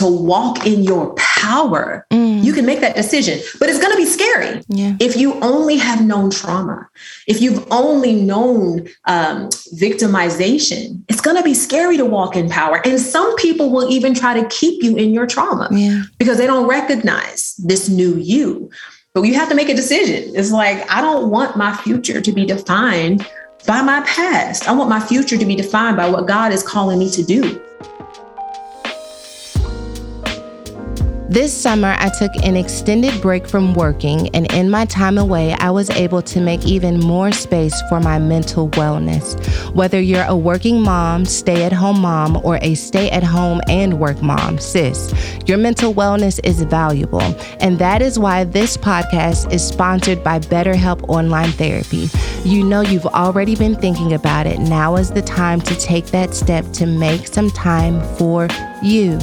to 0.00 0.06
walk 0.06 0.66
in 0.66 0.82
your 0.82 1.12
power, 1.16 2.06
mm. 2.10 2.42
you 2.42 2.54
can 2.54 2.64
make 2.64 2.80
that 2.80 2.96
decision. 2.96 3.38
But 3.58 3.68
it's 3.68 3.78
going 3.78 3.90
to 3.90 3.98
be 3.98 4.06
scary 4.06 4.62
yeah. 4.68 4.96
if 4.98 5.14
you 5.14 5.34
only 5.40 5.76
have 5.76 6.02
known 6.02 6.30
trauma, 6.30 6.88
if 7.26 7.42
you've 7.42 7.70
only 7.70 8.14
known 8.14 8.88
um, 9.04 9.50
victimization. 9.76 11.02
It's 11.10 11.20
going 11.20 11.36
to 11.36 11.42
be 11.42 11.52
scary 11.52 11.98
to 11.98 12.06
walk 12.06 12.34
in 12.34 12.48
power. 12.48 12.80
And 12.86 12.98
some 12.98 13.36
people 13.36 13.70
will 13.70 13.90
even 13.92 14.14
try 14.14 14.40
to 14.40 14.48
keep 14.48 14.82
you 14.82 14.96
in 14.96 15.12
your 15.12 15.26
trauma 15.26 15.68
yeah. 15.70 16.04
because 16.18 16.38
they 16.38 16.46
don't 16.46 16.66
recognize 16.66 17.54
this 17.56 17.90
new 17.90 18.16
you. 18.16 18.70
But 19.12 19.22
you 19.24 19.34
have 19.34 19.50
to 19.50 19.54
make 19.54 19.68
a 19.68 19.74
decision. 19.74 20.32
It's 20.34 20.50
like, 20.50 20.90
I 20.90 21.02
don't 21.02 21.28
want 21.30 21.58
my 21.58 21.76
future 21.76 22.22
to 22.22 22.32
be 22.32 22.46
defined 22.46 23.28
by 23.66 23.82
my 23.82 24.00
past. 24.06 24.66
I 24.66 24.72
want 24.72 24.88
my 24.88 25.00
future 25.00 25.36
to 25.36 25.44
be 25.44 25.56
defined 25.56 25.98
by 25.98 26.08
what 26.08 26.26
God 26.26 26.52
is 26.52 26.62
calling 26.62 26.98
me 26.98 27.10
to 27.10 27.22
do. 27.22 27.60
This 31.30 31.56
summer, 31.56 31.94
I 31.96 32.08
took 32.08 32.32
an 32.42 32.56
extended 32.56 33.22
break 33.22 33.46
from 33.46 33.72
working, 33.74 34.34
and 34.34 34.52
in 34.52 34.68
my 34.68 34.84
time 34.86 35.16
away, 35.16 35.52
I 35.52 35.70
was 35.70 35.88
able 35.88 36.22
to 36.22 36.40
make 36.40 36.66
even 36.66 36.98
more 36.98 37.30
space 37.30 37.80
for 37.88 38.00
my 38.00 38.18
mental 38.18 38.68
wellness. 38.70 39.38
Whether 39.72 40.00
you're 40.00 40.24
a 40.24 40.34
working 40.36 40.80
mom, 40.82 41.24
stay 41.24 41.62
at 41.62 41.72
home 41.72 42.00
mom, 42.00 42.40
or 42.44 42.58
a 42.62 42.74
stay 42.74 43.10
at 43.12 43.22
home 43.22 43.60
and 43.68 44.00
work 44.00 44.20
mom, 44.20 44.58
sis, 44.58 45.14
your 45.46 45.56
mental 45.58 45.94
wellness 45.94 46.40
is 46.42 46.64
valuable. 46.64 47.22
And 47.60 47.78
that 47.78 48.02
is 48.02 48.18
why 48.18 48.42
this 48.42 48.76
podcast 48.76 49.52
is 49.52 49.64
sponsored 49.64 50.24
by 50.24 50.40
BetterHelp 50.40 51.08
Online 51.08 51.50
Therapy. 51.52 52.08
You 52.42 52.64
know 52.64 52.80
you've 52.80 53.06
already 53.06 53.54
been 53.54 53.76
thinking 53.76 54.14
about 54.14 54.48
it. 54.48 54.58
Now 54.58 54.96
is 54.96 55.12
the 55.12 55.22
time 55.22 55.60
to 55.60 55.76
take 55.76 56.06
that 56.06 56.34
step 56.34 56.64
to 56.72 56.86
make 56.86 57.28
some 57.28 57.52
time 57.52 58.02
for 58.16 58.48
you. 58.82 59.18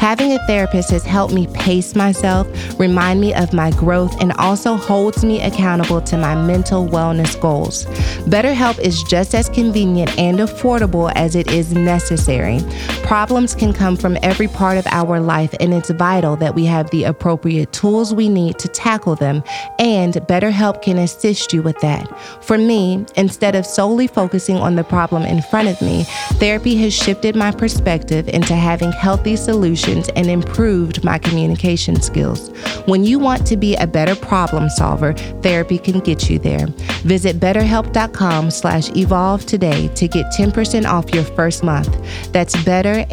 Having 0.00 0.32
a 0.32 0.46
therapist 0.46 0.90
has 0.90 1.04
helped 1.04 1.34
me 1.34 1.46
pace 1.48 1.94
myself, 1.94 2.46
remind 2.78 3.20
me 3.20 3.34
of 3.34 3.52
my 3.52 3.70
growth, 3.72 4.20
and 4.22 4.32
also 4.32 4.76
holds 4.76 5.24
me 5.24 5.40
accountable 5.40 6.00
to 6.02 6.16
my 6.16 6.34
mental 6.34 6.86
wellness 6.86 7.38
goals. 7.40 7.86
BetterHelp 8.28 8.78
is 8.80 9.02
just 9.04 9.34
as 9.34 9.48
convenient 9.48 10.16
and 10.18 10.38
affordable 10.40 11.12
as 11.14 11.34
it 11.36 11.50
is 11.50 11.72
necessary. 11.72 12.60
Problems 13.02 13.54
can 13.54 13.72
come 13.72 13.96
from 13.96 14.16
every 14.22 14.48
part 14.48 14.78
of 14.78 14.86
our 14.88 15.20
life, 15.20 15.54
and 15.60 15.72
it's 15.72 15.90
vital 15.90 16.36
that 16.36 16.54
we 16.54 16.64
have 16.64 16.90
the 16.90 17.04
appropriate 17.04 17.72
tools 17.72 18.14
we 18.14 18.28
need 18.28 18.58
to 18.58 18.68
tackle 18.68 19.14
them, 19.14 19.42
and 19.78 20.14
BetterHelp 20.28 20.82
can 20.82 20.98
assist 20.98 21.52
you 21.52 21.62
with 21.62 21.78
that. 21.80 21.98
For 22.44 22.58
me, 22.58 23.04
instead 23.16 23.54
of 23.54 23.64
solely 23.66 24.06
focusing 24.06 24.56
on 24.56 24.76
the 24.76 24.84
problem 24.84 25.22
in 25.22 25.42
front 25.42 25.68
of 25.68 25.80
me, 25.80 26.04
therapy 26.34 26.76
has 26.76 26.94
shifted 26.94 27.34
my 27.34 27.50
perspective 27.50 28.28
into 28.28 28.54
having 28.54 28.92
healthy 28.98 29.36
solutions 29.36 30.08
and 30.16 30.26
improved 30.26 31.02
my 31.04 31.16
communication 31.18 32.02
skills. 32.02 32.50
When 32.86 33.04
you 33.04 33.18
want 33.18 33.46
to 33.46 33.56
be 33.56 33.74
a 33.76 33.86
better 33.86 34.14
problem 34.16 34.68
solver, 34.68 35.14
therapy 35.42 35.78
can 35.78 36.00
get 36.00 36.28
you 36.28 36.38
there. 36.38 36.66
Visit 37.02 37.38
betterhelp.com 37.40 38.50
slash 38.50 38.90
evolve 38.96 39.46
today 39.46 39.86
to 39.94 40.08
get 40.08 40.26
10% 40.32 40.84
off 40.86 41.14
your 41.14 41.22
first 41.24 41.62
month. 41.62 41.88
That's 42.32 42.56
betterhelp.com 42.56 43.06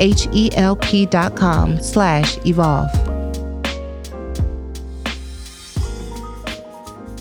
slash 1.79 2.39
evolve. 2.45 2.89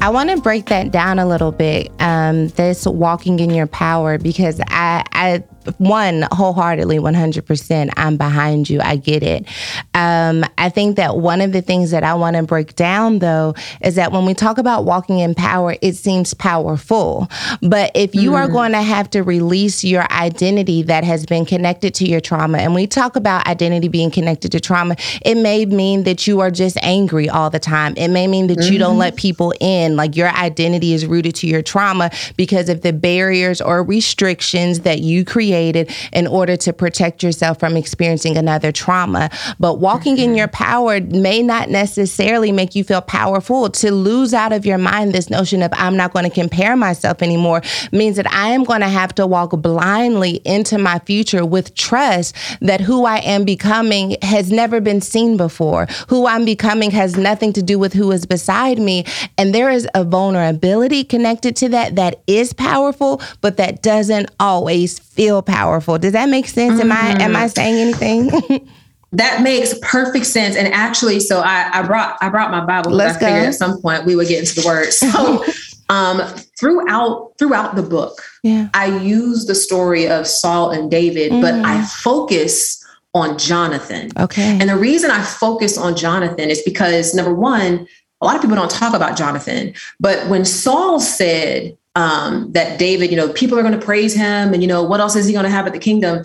I 0.01 0.09
want 0.11 0.29
to 0.31 0.37
break 0.39 0.67
that 0.67 0.91
down 0.91 1.19
a 1.19 1.27
little 1.27 1.51
bit. 1.53 1.91
Um, 1.99 2.49
this 2.49 2.85
walking 2.85 3.41
in 3.41 3.49
your 3.51 3.67
power, 3.67 4.19
because 4.19 4.61
I, 4.69 5.03
I 5.13 5.43
one 5.79 6.27
wholeheartedly 6.31 6.99
100% 6.99 7.91
i'm 7.97 8.17
behind 8.17 8.69
you 8.69 8.81
i 8.83 8.97
get 8.97 9.23
it 9.23 9.47
um, 9.95 10.45
i 10.59 10.69
think 10.69 10.97
that 10.97 11.17
one 11.17 11.41
of 11.41 11.53
the 11.53 11.63
things 11.63 11.91
that 11.91 12.05
i 12.05 12.13
want 12.15 12.37
to 12.37 12.43
break 12.43 12.75
down 12.77 13.19
though 13.21 13.55
is 13.83 13.95
that 13.95 14.13
when 14.13 14.25
we 14.27 14.35
talk 14.35 14.59
about 14.59 14.85
walking 14.85 15.19
in 15.19 15.35
power 15.35 15.75
it 15.83 15.95
seems 15.97 16.35
powerful 16.35 17.29
but 17.63 17.91
if 17.95 18.15
you 18.15 18.33
mm. 18.33 18.35
are 18.35 18.49
going 18.49 18.73
to 18.73 18.83
have 18.83 19.09
to 19.11 19.23
release 19.23 19.83
your 19.85 20.11
identity 20.13 20.83
that 20.83 21.03
has 21.05 21.25
been 21.27 21.45
connected 21.47 21.95
to 21.95 22.05
your 22.07 22.21
trauma 22.21 22.59
and 22.59 22.75
we 22.75 22.87
talk 22.87 23.17
about 23.17 23.47
identity 23.47 23.89
being 23.89 24.11
connected 24.11 24.53
to 24.53 24.61
trauma 24.61 24.95
it 25.25 25.37
may 25.37 25.65
mean 25.67 26.05
that 26.05 26.27
you 26.27 26.41
are 26.41 26.51
just 26.51 26.77
angry 26.83 27.29
all 27.29 27.49
the 27.51 27.59
time 27.59 27.95
it 27.97 28.09
may 28.09 28.27
mean 28.27 28.47
that 28.47 28.59
mm-hmm. 28.59 28.73
you 28.73 28.79
don't 28.79 28.91
mm-hmm. 28.93 28.99
let 29.01 29.17
people 29.17 29.55
in 29.61 29.97
like 29.97 30.17
your 30.17 30.29
identity 30.31 30.93
is 30.93 31.07
rooted 31.07 31.35
to 31.35 31.47
your 31.47 31.63
trauma 31.63 32.11
because 32.37 32.69
of 32.69 32.83
the 32.83 32.93
barriers 32.93 33.61
or 33.61 33.83
restrictions 33.83 34.81
that 34.81 35.01
you 35.01 35.25
create 35.25 35.54
initiated 35.55 35.91
in 36.13 36.27
order 36.27 36.57
to 36.57 36.73
protect 36.73 37.23
yourself 37.23 37.59
from 37.59 37.77
experiencing 37.77 38.37
another 38.37 38.73
trauma. 38.73 39.31
But 39.59 39.79
walking 39.81 40.17
mm-hmm. 40.17 40.31
in 40.33 40.37
your 40.37 40.49
power 40.49 41.01
may 41.01 41.43
not 41.43 41.71
necessarily 41.71 42.53
make 42.53 42.75
you 42.75 42.85
feel 42.85 43.01
powerful. 43.01 43.71
To 43.71 43.91
lose 43.93 44.35
out 44.35 44.53
of 44.53 44.65
your 44.67 44.79
mind 44.79 45.13
this 45.13 45.31
notion 45.31 45.63
of 45.63 45.71
I'm 45.75 45.97
not 45.97 46.13
going 46.13 46.29
to 46.29 46.35
compare 46.35 46.77
myself 46.77 47.23
anymore 47.23 47.63
means 47.93 48.17
that 48.17 48.31
I 48.33 48.49
am 48.51 48.65
going 48.65 48.81
to 48.81 48.89
have 48.89 49.15
to 49.17 49.27
walk 49.27 49.51
blindly 49.53 50.41
into 50.45 50.79
my 50.79 50.99
future 51.01 51.45
with 51.45 51.75
trust 51.75 52.35
that 52.61 52.81
who 52.81 53.05
I 53.05 53.19
am 53.19 53.45
becoming 53.45 54.17
has 54.23 54.51
never 54.51 54.81
been 54.81 55.01
seen 55.01 55.37
before. 55.37 55.87
Who 56.09 56.27
I'm 56.27 56.45
becoming 56.45 56.91
has 56.93 57.17
nothing 57.17 57.53
to 57.55 57.63
do 57.63 57.79
with 57.79 57.93
who 57.93 58.11
is 58.13 58.27
beside 58.27 58.79
me. 58.79 59.05
And 59.39 59.55
there 59.55 59.71
is 59.71 59.89
a 59.95 60.05
vulnerability 60.05 61.05
connected 61.05 61.57
to 61.57 61.69
that 61.71 61.97
that 61.97 62.23
is 62.27 62.53
powerful, 62.53 63.21
but 63.41 63.57
that 63.59 63.83
doesn't 63.83 64.31
always 64.41 64.99
feel 64.99 65.43
powerful. 65.45 65.99
Does 65.99 66.13
that 66.13 66.29
make 66.29 66.47
sense? 66.49 66.81
Mm-hmm. 66.81 66.91
Am 66.91 66.93
I 66.93 67.23
am 67.23 67.37
I 67.37 67.45
mm-hmm. 67.45 67.49
saying 67.49 67.75
anything? 67.81 68.69
that 69.13 69.43
makes 69.43 69.75
perfect 69.83 70.27
sense. 70.27 70.57
And 70.57 70.73
actually, 70.73 71.21
so 71.21 71.41
I, 71.41 71.71
I 71.73 71.83
brought 71.83 72.17
I 72.21 72.29
brought 72.29 72.51
my 72.51 72.65
Bible. 72.65 72.91
because 72.93 73.17
I 73.17 73.21
go. 73.21 73.27
figured 73.27 73.45
at 73.47 73.55
some 73.55 73.81
point 73.81 74.05
we 74.05 74.17
would 74.17 74.29
get 74.29 74.41
into 74.41 74.61
the 74.61 74.67
word. 74.67 74.91
So 74.93 75.45
um, 75.91 76.21
throughout 76.59 77.33
throughout 77.39 77.77
the 77.77 77.83
book, 77.83 78.23
yeah. 78.43 78.69
I 78.75 78.87
use 78.87 79.47
the 79.47 79.55
story 79.55 80.09
of 80.09 80.27
Saul 80.27 80.71
and 80.71 80.91
David, 80.91 81.31
mm. 81.31 81.41
but 81.43 81.55
I 81.55 81.77
mm-hmm. 81.77 81.85
focus 81.85 82.83
on 83.15 83.39
Jonathan. 83.39 84.11
Okay. 84.19 84.59
And 84.61 84.69
the 84.69 84.77
reason 84.77 85.11
I 85.11 85.23
focus 85.23 85.77
on 85.79 85.95
Jonathan 85.95 86.51
is 86.51 86.63
because 86.63 87.15
number 87.15 87.33
one, 87.35 87.87
a 88.23 88.27
lot 88.27 88.35
of 88.35 88.41
people 88.43 88.57
don't 88.57 88.71
talk 88.71 88.93
about 88.95 89.17
Jonathan, 89.17 89.73
but 90.01 90.27
when 90.29 90.45
Saul 90.47 90.99
said, 90.99 91.77
um, 91.97 92.51
that 92.53 92.79
David, 92.79 93.11
you 93.11 93.17
know, 93.17 93.33
people 93.33 93.59
are 93.59 93.63
going 93.63 93.79
to 93.79 93.85
praise 93.85 94.15
him, 94.15 94.53
and 94.53 94.63
you 94.63 94.67
know, 94.67 94.83
what 94.83 95.01
else 95.01 95.17
is 95.17 95.27
he 95.27 95.33
going 95.33 95.45
to 95.45 95.51
have 95.51 95.67
at 95.67 95.73
the 95.73 95.79
kingdom? 95.79 96.25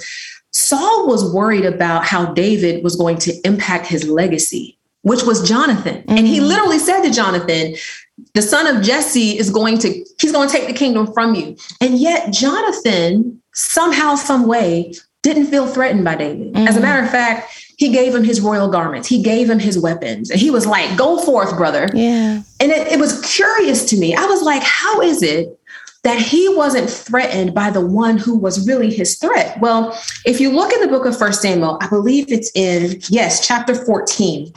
Saul 0.51 1.07
was 1.07 1.31
worried 1.33 1.65
about 1.65 2.05
how 2.05 2.33
David 2.33 2.83
was 2.83 2.95
going 2.95 3.17
to 3.19 3.33
impact 3.45 3.85
his 3.85 4.07
legacy, 4.07 4.77
which 5.03 5.23
was 5.23 5.47
Jonathan, 5.47 5.97
mm-hmm. 5.97 6.17
and 6.17 6.27
he 6.27 6.39
mm. 6.39 6.47
literally 6.47 6.79
said 6.79 7.01
to 7.03 7.11
Jonathan, 7.11 7.75
"The 8.33 8.41
son 8.41 8.65
of 8.75 8.81
Jesse 8.81 9.37
is 9.37 9.51
going 9.51 9.77
to 9.79 9.89
he's 10.19 10.31
going 10.31 10.47
to 10.49 10.53
take 10.55 10.67
the 10.67 10.73
kingdom 10.73 11.13
from 11.13 11.35
you," 11.35 11.55
and 11.81 11.99
yet 11.99 12.31
Jonathan 12.33 13.39
somehow, 13.53 14.15
some 14.15 14.47
way, 14.47 14.93
didn't 15.21 15.47
feel 15.47 15.67
threatened 15.67 16.03
by 16.05 16.15
David. 16.15 16.53
Mm-hmm. 16.53 16.67
As 16.67 16.77
a 16.77 16.79
mm. 16.79 16.83
matter 16.83 17.03
of 17.03 17.11
fact, 17.11 17.51
he 17.77 17.89
gave 17.89 18.15
him 18.15 18.23
his 18.23 18.41
royal 18.41 18.69
garments, 18.69 19.07
he 19.07 19.21
gave 19.21 19.47
him 19.47 19.59
his 19.59 19.77
weapons, 19.77 20.31
and 20.31 20.39
he 20.39 20.49
was 20.49 20.65
like, 20.65 20.95
Go 20.97 21.19
forth, 21.21 21.55
brother. 21.57 21.87
Yeah. 21.93 22.41
And 22.61 22.71
it, 22.71 22.87
it 22.93 22.99
was 22.99 23.19
curious 23.21 23.85
to 23.87 23.97
me. 23.99 24.15
I 24.15 24.25
was 24.27 24.41
like, 24.43 24.63
How 24.63 25.01
is 25.01 25.21
it 25.21 25.58
that 26.03 26.17
he 26.19 26.53
wasn't 26.55 26.89
threatened 26.89 27.53
by 27.53 27.69
the 27.69 27.85
one 27.85 28.17
who 28.17 28.37
was 28.37 28.67
really 28.67 28.93
his 28.93 29.17
threat. 29.17 29.59
Well, 29.59 29.97
if 30.25 30.39
you 30.39 30.49
look 30.49 30.71
in 30.71 30.79
the 30.81 30.87
book 30.87 31.05
of 31.05 31.17
First 31.17 31.41
Samuel, 31.41 31.77
I 31.81 31.87
believe 31.87 32.31
it's 32.31 32.51
in, 32.55 33.01
yes, 33.09 33.45
chapter 33.45 33.75
14. 33.75 34.53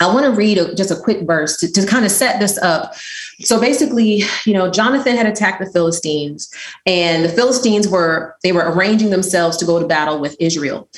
I 0.00 0.14
want 0.14 0.24
to 0.24 0.30
read 0.30 0.58
a, 0.58 0.74
just 0.74 0.90
a 0.90 0.96
quick 0.96 1.26
verse 1.26 1.56
to, 1.58 1.70
to 1.72 1.84
kind 1.86 2.04
of 2.04 2.10
set 2.10 2.38
this 2.40 2.56
up. 2.58 2.94
So 3.40 3.60
basically, 3.60 4.22
you 4.46 4.54
know, 4.54 4.70
Jonathan 4.70 5.16
had 5.16 5.26
attacked 5.26 5.60
the 5.62 5.70
Philistines, 5.70 6.50
and 6.86 7.24
the 7.24 7.28
Philistines 7.28 7.88
were 7.88 8.36
they 8.44 8.52
were 8.52 8.70
arranging 8.72 9.10
themselves 9.10 9.56
to 9.58 9.64
go 9.64 9.80
to 9.80 9.86
battle 9.86 10.20
with 10.20 10.36
Israel. 10.40 10.88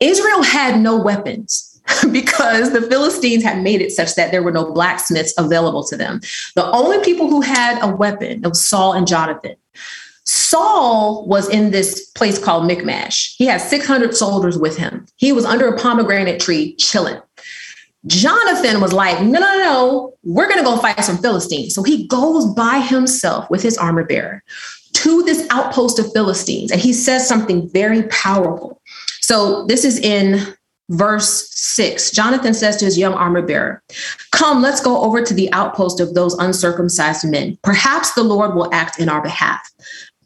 Israel 0.00 0.42
had 0.42 0.80
no 0.80 0.96
weapons. 1.00 1.71
because 2.12 2.72
the 2.72 2.82
Philistines 2.82 3.42
had 3.42 3.62
made 3.62 3.80
it 3.80 3.92
such 3.92 4.14
that 4.14 4.30
there 4.30 4.42
were 4.42 4.52
no 4.52 4.72
blacksmiths 4.72 5.34
available 5.38 5.84
to 5.84 5.96
them. 5.96 6.20
The 6.54 6.66
only 6.70 7.02
people 7.04 7.28
who 7.28 7.40
had 7.40 7.80
a 7.82 7.94
weapon 7.94 8.42
was 8.42 8.64
Saul 8.64 8.92
and 8.92 9.06
Jonathan. 9.06 9.56
Saul 10.24 11.26
was 11.26 11.48
in 11.48 11.72
this 11.72 12.06
place 12.10 12.38
called 12.38 12.66
Michmash. 12.66 13.34
He 13.36 13.46
had 13.46 13.60
600 13.60 14.16
soldiers 14.16 14.56
with 14.56 14.76
him. 14.76 15.06
He 15.16 15.32
was 15.32 15.44
under 15.44 15.66
a 15.66 15.78
pomegranate 15.78 16.40
tree 16.40 16.76
chilling. 16.76 17.20
Jonathan 18.06 18.80
was 18.80 18.92
like, 18.92 19.20
no, 19.20 19.38
no, 19.40 19.58
no, 19.58 20.14
we're 20.24 20.46
going 20.48 20.58
to 20.58 20.64
go 20.64 20.76
fight 20.76 21.02
some 21.04 21.18
Philistines. 21.18 21.74
So 21.74 21.82
he 21.82 22.06
goes 22.08 22.46
by 22.54 22.78
himself 22.78 23.48
with 23.48 23.62
his 23.62 23.78
armor 23.78 24.04
bearer 24.04 24.42
to 24.94 25.22
this 25.22 25.46
outpost 25.50 25.98
of 25.98 26.12
Philistines, 26.12 26.70
and 26.70 26.80
he 26.80 26.92
says 26.92 27.26
something 27.26 27.68
very 27.70 28.02
powerful. 28.04 28.80
So 29.22 29.66
this 29.66 29.84
is 29.84 29.98
in 29.98 30.54
verse 30.92 31.48
6 31.52 32.10
Jonathan 32.10 32.54
says 32.54 32.76
to 32.76 32.84
his 32.84 32.98
young 32.98 33.14
armor 33.14 33.42
bearer, 33.42 33.82
Come, 34.30 34.62
let's 34.62 34.80
go 34.80 35.02
over 35.02 35.22
to 35.22 35.34
the 35.34 35.50
outpost 35.52 35.98
of 36.00 36.14
those 36.14 36.34
uncircumcised 36.34 37.28
men. 37.28 37.58
Perhaps 37.62 38.14
the 38.14 38.22
Lord 38.22 38.54
will 38.54 38.72
act 38.72 38.98
in 39.00 39.08
our 39.08 39.22
behalf. 39.22 39.68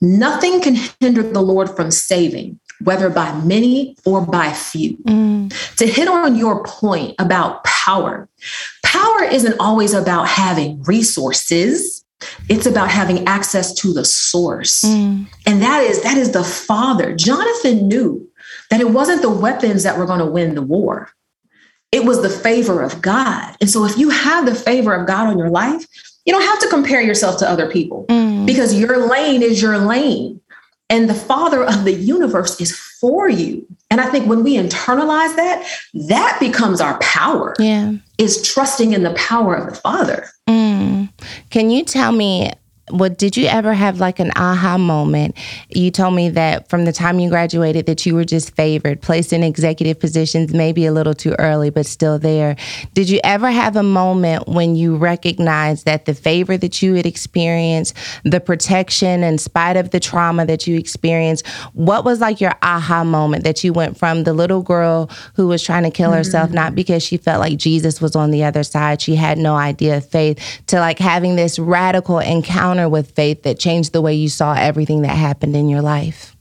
Nothing 0.00 0.61
can 0.61 0.74
hinder 1.00 1.22
the 1.22 1.40
Lord 1.40 1.74
from 1.74 1.90
saving, 1.90 2.59
whether 2.83 3.09
by 3.09 3.33
many 3.42 3.96
or 4.05 4.20
by 4.20 4.52
few. 4.52 4.96
Mm. 5.09 5.76
To 5.76 5.87
hit 5.87 6.09
on 6.09 6.37
your 6.37 6.64
point 6.64 7.14
about 7.18 7.64
power, 7.64 8.29
power 8.85 9.24
isn't 9.24 9.57
always 9.59 9.94
about 9.94 10.29
having 10.29 10.83
resources 10.83 12.02
it's 12.48 12.64
about 12.64 12.90
having 12.90 13.26
access 13.26 13.74
to 13.74 13.92
the 13.92 14.02
source 14.05 14.81
mm. 14.81 15.26
and 15.44 15.61
that 15.62 15.83
is 15.85 16.02
that 16.02 16.16
is 16.16 16.33
the 16.33 16.42
father 16.42 17.14
jonathan 17.14 17.87
knew 17.88 18.26
that 18.70 18.81
it 18.81 18.90
wasn't 18.90 19.22
the 19.22 19.31
weapons 19.31 19.83
that 19.83 19.98
were 19.98 20.07
going 20.07 20.18
to 20.20 20.26
win 20.26 20.55
the 20.55 20.62
war. 20.62 21.11
It 21.92 22.05
was 22.05 22.22
the 22.22 22.31
favor 22.31 22.83
of 22.83 23.00
God. 23.00 23.57
And 23.61 23.70
so 23.70 23.85
if 23.85 23.96
you 23.96 24.11
have 24.11 24.44
the 24.46 24.55
favor 24.55 24.92
of 24.94 25.07
God 25.07 25.29
on 25.29 25.38
your 25.38 25.50
life, 25.50 25.87
you 26.24 26.33
don't 26.33 26.42
have 26.42 26.59
to 26.61 26.68
compare 26.68 27.00
yourself 27.00 27.38
to 27.38 27.48
other 27.48 27.70
people 27.70 28.05
mm. 28.09 28.44
because 28.46 28.74
your 28.74 29.07
lane 29.09 29.42
is 29.42 29.62
your 29.62 29.79
lane. 29.79 30.40
And 30.88 31.09
the 31.09 31.14
father 31.14 31.64
of 31.64 31.85
the 31.85 31.92
universe 31.92 32.61
is 32.61 32.76
for 32.76 33.29
you. 33.29 33.66
And 33.90 34.00
I 34.00 34.07
think 34.09 34.26
when 34.26 34.44
we 34.44 34.57
internalize 34.57 35.35
that, 35.37 35.66
that 36.09 36.37
becomes 36.38 36.81
our 36.81 36.98
power. 36.98 37.55
Yeah. 37.59 37.94
Is 38.18 38.42
trusting 38.48 38.92
in 38.92 39.02
the 39.02 39.14
power 39.14 39.55
of 39.57 39.66
the 39.68 39.74
father. 39.74 40.29
Mm. 40.48 41.11
Can 41.50 41.70
you 41.70 41.85
tell 41.85 42.12
me 42.12 42.52
well 42.90 43.11
did 43.11 43.37
you 43.37 43.46
ever 43.46 43.75
have 43.75 43.99
like 43.99 44.20
an 44.20 44.31
aha 44.37 44.79
moment 44.79 45.37
you 45.70 45.90
told 45.90 46.14
me 46.14 46.31
that 46.31 46.68
from 46.68 46.85
the 46.85 46.92
time 46.92 47.18
you 47.18 47.29
graduated 47.29 47.87
that 47.87 48.07
you 48.07 48.14
were 48.14 48.25
just 48.25 48.55
favored 48.55 49.03
placed 49.03 49.33
in 49.33 49.42
executive 49.42 49.99
positions 49.99 50.55
maybe 50.55 50.87
a 50.87 50.92
little 50.92 51.14
too 51.14 51.35
early 51.38 51.68
but 51.70 51.85
still 51.85 52.18
there 52.18 52.55
did 52.94 53.09
you 53.11 53.18
ever 53.25 53.51
have 53.51 53.75
a 53.77 53.83
moment 53.83 54.46
when 54.46 54.77
you 54.77 54.96
recognized 54.96 55.85
that 55.87 56.05
the 56.05 56.14
favor 56.14 56.57
that 56.57 56.81
you 56.81 56.94
had 56.94 57.07
experienced 57.07 57.94
the 58.25 58.40
protection 58.40 59.25
in 59.25 59.37
spite 59.38 59.77
of 59.77 59.90
the 59.90 59.99
trauma 60.01 60.46
that 60.46 60.66
you 60.66 60.79
experienced 60.79 61.46
what 61.75 62.05
was 62.05 62.20
like 62.20 62.40
your 62.40 62.55
aha 62.62 63.03
moment 63.03 63.42
that 63.42 63.64
you 63.64 63.72
went 63.72 63.99
from 63.99 64.22
the 64.22 64.33
little 64.33 64.62
girl 64.62 65.11
who 65.35 65.49
was 65.49 65.61
trying 65.62 65.83
to 65.83 65.90
kill 65.90 66.11
mm-hmm. 66.11 66.18
herself 66.18 66.51
not 66.53 66.66
mm-hmm. 66.66 66.75
because 66.77 67.03
she 67.03 67.16
felt 67.16 67.40
like 67.40 67.59
jesus 67.59 68.01
was 68.01 68.14
on 68.14 68.31
the 68.31 68.44
other 68.44 68.62
side 68.62 69.01
she 69.03 69.16
had 69.16 69.38
no 69.38 69.57
idea 69.57 69.96
of 69.96 70.09
faith 70.09 70.38
to 70.68 70.79
like 70.79 71.01
having 71.01 71.35
this 71.35 71.59
radical 71.59 72.20
encounter 72.20 72.75
encounter 72.76 72.88
with 72.88 73.12
faith 73.12 73.42
that 73.42 73.58
changed 73.58 73.92
the 73.92 74.00
way 74.00 74.14
you 74.14 74.28
saw 74.28 74.54
everything 74.54 75.02
that 75.02 75.16
happened 75.16 75.56
in 75.56 75.68
your 75.68 75.82
life? 75.82 76.36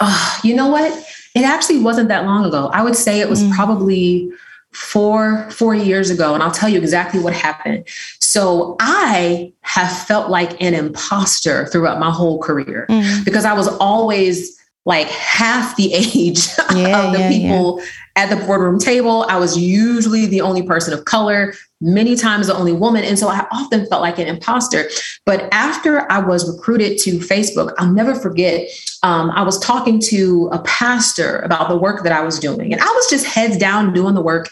Oh, 0.00 0.40
you 0.44 0.54
know 0.54 0.68
what? 0.68 0.92
It 1.34 1.42
actually 1.42 1.80
wasn't 1.80 2.08
that 2.08 2.24
long 2.24 2.44
ago. 2.44 2.68
I 2.72 2.82
would 2.82 2.96
say 2.96 3.20
it 3.20 3.28
was 3.28 3.42
mm. 3.42 3.52
probably 3.54 4.30
four 4.72 5.50
four 5.50 5.74
years 5.74 6.10
ago 6.10 6.34
and 6.34 6.42
i'll 6.42 6.50
tell 6.52 6.68
you 6.68 6.76
exactly 6.78 7.18
what 7.18 7.32
happened 7.32 7.82
so 8.20 8.76
i 8.80 9.50
have 9.62 9.90
felt 10.06 10.28
like 10.30 10.60
an 10.62 10.74
imposter 10.74 11.64
throughout 11.68 11.98
my 11.98 12.10
whole 12.10 12.38
career 12.42 12.84
mm 12.90 13.24
because 13.24 13.46
i 13.46 13.54
was 13.54 13.66
always 13.80 14.58
like 14.84 15.06
half 15.08 15.74
the 15.76 15.90
age 15.94 16.48
yeah, 16.76 17.00
of 17.06 17.14
the 17.14 17.18
yeah, 17.18 17.28
people 17.30 17.78
yeah 17.80 17.86
at 18.18 18.28
the 18.30 18.44
boardroom 18.46 18.80
table, 18.80 19.24
I 19.28 19.36
was 19.36 19.56
usually 19.56 20.26
the 20.26 20.40
only 20.40 20.60
person 20.62 20.92
of 20.92 21.04
color, 21.04 21.54
many 21.80 22.16
times 22.16 22.48
the 22.48 22.56
only 22.56 22.72
woman. 22.72 23.04
And 23.04 23.16
so 23.16 23.28
I 23.28 23.46
often 23.52 23.86
felt 23.86 24.02
like 24.02 24.18
an 24.18 24.26
imposter. 24.26 24.90
But 25.24 25.48
after 25.52 26.10
I 26.10 26.18
was 26.18 26.50
recruited 26.52 26.98
to 27.02 27.20
Facebook, 27.20 27.72
I'll 27.78 27.92
never 27.92 28.16
forget, 28.16 28.68
um, 29.04 29.30
I 29.30 29.42
was 29.42 29.56
talking 29.60 30.00
to 30.06 30.48
a 30.52 30.58
pastor 30.62 31.38
about 31.38 31.68
the 31.68 31.76
work 31.76 32.02
that 32.02 32.10
I 32.10 32.22
was 32.22 32.40
doing. 32.40 32.72
And 32.72 32.82
I 32.82 32.86
was 32.86 33.08
just 33.08 33.24
heads 33.24 33.56
down 33.56 33.92
doing 33.92 34.14
the 34.16 34.20
work. 34.22 34.48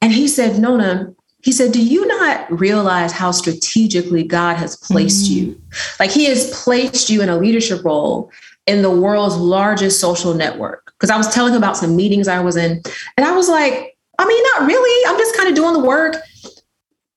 And 0.00 0.10
he 0.10 0.26
said, 0.26 0.58
Nona, 0.58 1.12
he 1.42 1.52
said, 1.52 1.72
Do 1.72 1.84
you 1.84 2.06
not 2.06 2.46
realize 2.60 3.12
how 3.12 3.30
strategically 3.30 4.24
God 4.24 4.56
has 4.56 4.74
placed 4.74 5.30
mm-hmm. 5.30 5.50
you? 5.50 5.62
Like, 6.00 6.10
He 6.10 6.24
has 6.26 6.50
placed 6.64 7.10
you 7.10 7.20
in 7.20 7.28
a 7.28 7.36
leadership 7.36 7.84
role 7.84 8.30
in 8.66 8.82
the 8.82 8.90
world's 8.90 9.36
largest 9.36 10.00
social 10.00 10.34
network. 10.34 10.92
Because 10.98 11.10
I 11.10 11.16
was 11.16 11.32
telling 11.32 11.54
about 11.54 11.76
some 11.76 11.94
meetings 11.96 12.28
I 12.28 12.40
was 12.40 12.56
in, 12.56 12.82
and 13.16 13.26
I 13.26 13.32
was 13.34 13.48
like, 13.48 13.96
I 14.18 14.26
mean, 14.26 14.42
not 14.54 14.66
really. 14.66 15.06
I'm 15.10 15.18
just 15.18 15.36
kind 15.36 15.48
of 15.48 15.54
doing 15.54 15.74
the 15.74 15.80
work. 15.86 16.16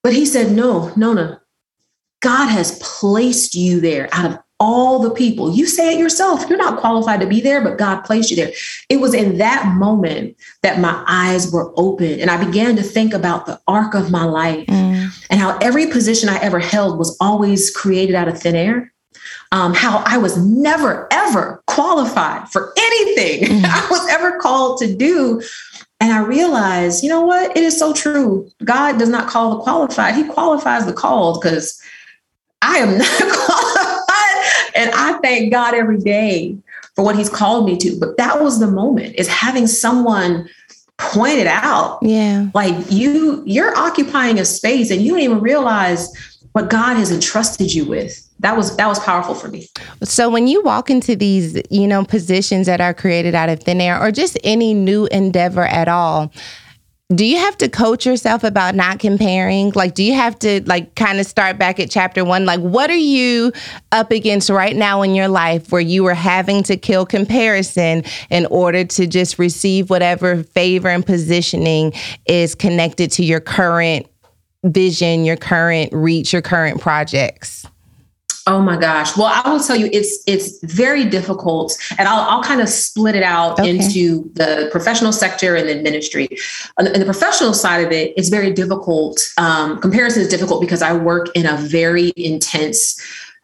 But 0.03 0.13
he 0.13 0.25
said, 0.25 0.51
No, 0.51 0.93
Nona, 0.95 1.41
God 2.21 2.47
has 2.47 2.77
placed 2.81 3.55
you 3.55 3.79
there 3.79 4.09
out 4.12 4.29
of 4.29 4.38
all 4.59 4.99
the 5.01 5.12
people. 5.12 5.55
You 5.55 5.65
say 5.65 5.93
it 5.93 5.99
yourself. 5.99 6.43
You're 6.49 6.57
not 6.57 6.79
qualified 6.79 7.21
to 7.21 7.25
be 7.27 7.39
there, 7.39 7.62
but 7.62 7.77
God 7.77 8.01
placed 8.01 8.29
you 8.29 8.35
there. 8.35 8.51
It 8.89 8.97
was 8.99 9.13
in 9.13 9.38
that 9.38 9.73
moment 9.75 10.35
that 10.62 10.79
my 10.81 11.01
eyes 11.07 11.49
were 11.49 11.71
open 11.77 12.19
and 12.19 12.29
I 12.29 12.43
began 12.43 12.75
to 12.75 12.83
think 12.83 13.13
about 13.13 13.45
the 13.45 13.57
arc 13.69 13.93
of 13.93 14.12
my 14.12 14.25
life 14.25 14.67
mm. 14.67 15.25
and 15.29 15.39
how 15.39 15.57
every 15.59 15.88
position 15.88 16.27
I 16.27 16.39
ever 16.39 16.59
held 16.59 16.99
was 16.99 17.15
always 17.21 17.71
created 17.73 18.15
out 18.15 18.27
of 18.27 18.38
thin 18.38 18.57
air 18.57 18.91
um, 19.51 19.73
how 19.73 20.03
I 20.05 20.17
was 20.17 20.38
never, 20.38 21.07
ever 21.12 21.63
qualified 21.67 22.49
for 22.49 22.71
anything 22.77 23.43
mm-hmm. 23.49 23.65
I 23.65 23.88
was 23.89 24.07
ever 24.12 24.38
called 24.39 24.77
to 24.79 24.95
do. 24.95 25.41
And 25.99 26.13
I 26.13 26.19
realized, 26.19 27.03
you 27.03 27.09
know 27.09 27.21
what? 27.21 27.55
It 27.57 27.63
is 27.63 27.77
so 27.77 27.93
true. 27.93 28.49
God 28.63 28.99
does 28.99 29.09
not 29.09 29.27
call 29.29 29.51
the 29.57 29.63
qualified, 29.63 30.15
He 30.15 30.23
qualifies 30.23 30.85
the 30.85 30.93
called 30.93 31.41
because 31.41 31.81
I 32.62 32.77
am 32.77 32.97
not 32.97 33.38
qualified. 33.38 34.75
And 34.75 34.91
I 34.91 35.17
thank 35.21 35.51
God 35.51 35.73
every 35.73 35.97
day 35.97 36.55
for 36.95 37.03
what 37.03 37.15
He's 37.17 37.29
called 37.29 37.65
me 37.65 37.75
to. 37.77 37.99
But 37.99 38.17
that 38.17 38.41
was 38.41 38.59
the 38.59 38.67
moment 38.67 39.15
is 39.15 39.27
having 39.27 39.65
someone 39.67 40.47
point 40.99 41.39
it 41.39 41.47
out. 41.47 41.97
Yeah. 42.03 42.49
Like 42.53 42.75
you, 42.91 43.41
you're 43.45 43.75
occupying 43.75 44.39
a 44.39 44.45
space 44.45 44.91
and 44.91 45.01
you 45.01 45.12
don't 45.12 45.21
even 45.21 45.39
realize 45.39 46.13
what 46.51 46.69
God 46.69 46.95
has 46.97 47.12
entrusted 47.12 47.73
you 47.73 47.85
with 47.85 48.27
that 48.39 48.56
was 48.56 48.75
that 48.78 48.88
was 48.88 48.99
powerful 48.99 49.36
for 49.36 49.49
me. 49.49 49.67
So 50.04 50.30
when 50.30 50.47
you 50.47 50.63
walk 50.63 50.89
into 50.89 51.15
these, 51.15 51.62
you 51.69 51.88
know, 51.88 52.04
positions 52.06 52.67
that 52.67 52.82
are 52.82 52.93
created 52.93 53.36
out 53.36 53.49
of 53.49 53.62
thin 53.62 53.82
air 53.82 54.02
or 54.02 54.12
just 54.12 54.38
any 54.43 54.73
new 54.73 55.06
endeavor 55.08 55.63
at 55.65 55.88
all, 55.89 56.32
do 57.13 57.25
you 57.25 57.38
have 57.38 57.58
to 57.58 57.67
coach 57.67 58.06
yourself 58.06 58.43
about 58.45 58.75
not 58.75 58.99
comparing? 58.99 59.71
Like 59.71 59.93
do 59.93 60.04
you 60.04 60.13
have 60.13 60.39
to 60.39 60.63
like 60.65 60.95
kind 60.95 61.19
of 61.19 61.25
start 61.25 61.58
back 61.60 61.80
at 61.82 61.91
chapter 61.91 62.23
1? 62.23 62.45
Like 62.45 62.60
what 62.62 62.89
are 62.89 62.95
you 62.95 63.52
up 63.91 64.12
against 64.12 64.49
right 64.49 64.75
now 64.75 65.02
in 65.02 65.15
your 65.15 65.28
life 65.28 65.71
where 65.73 65.82
you 65.82 66.04
were 66.06 66.13
having 66.13 66.63
to 66.63 66.78
kill 66.78 67.06
comparison 67.06 68.04
in 68.30 68.45
order 68.45 68.86
to 68.86 69.06
just 69.06 69.38
receive 69.38 69.89
whatever 69.89 70.43
favor 70.43 70.88
and 70.88 71.06
positioning 71.06 71.91
is 72.25 72.56
connected 72.56 73.12
to 73.13 73.23
your 73.25 73.41
current 73.41 74.06
vision, 74.63 75.25
your 75.25 75.38
current 75.38 75.91
reach, 75.91 76.32
your 76.32 76.41
current 76.43 76.80
projects? 76.80 77.65
Oh 78.49 78.62
my 78.63 78.77
gosh. 78.77 79.15
Well, 79.15 79.27
I 79.27 79.47
will 79.47 79.59
tell 79.59 79.75
you, 79.75 79.89
it's 79.93 80.23
it's 80.25 80.57
very 80.63 81.05
difficult, 81.05 81.77
and 81.99 82.07
I'll, 82.07 82.21
I'll 82.27 82.43
kind 82.43 82.62
of 82.62 82.67
split 82.67 83.15
it 83.15 83.21
out 83.21 83.59
okay. 83.59 83.69
into 83.69 84.27
the 84.33 84.69
professional 84.71 85.12
sector 85.12 85.55
and 85.55 85.69
then 85.69 85.83
ministry. 85.83 86.27
And 86.79 86.88
the, 86.88 87.05
professional 87.05 87.53
side 87.53 87.85
of 87.85 87.91
it, 87.91 88.12
it's 88.17 88.29
very 88.29 88.51
difficult. 88.51 89.21
Um, 89.38 89.79
comparison 89.79 90.23
is 90.23 90.29
difficult 90.29 90.62
because 90.62 90.81
I 90.81 90.93
work 90.97 91.27
in 91.35 91.45
a 91.45 91.57
very 91.57 92.12
intense 92.17 92.99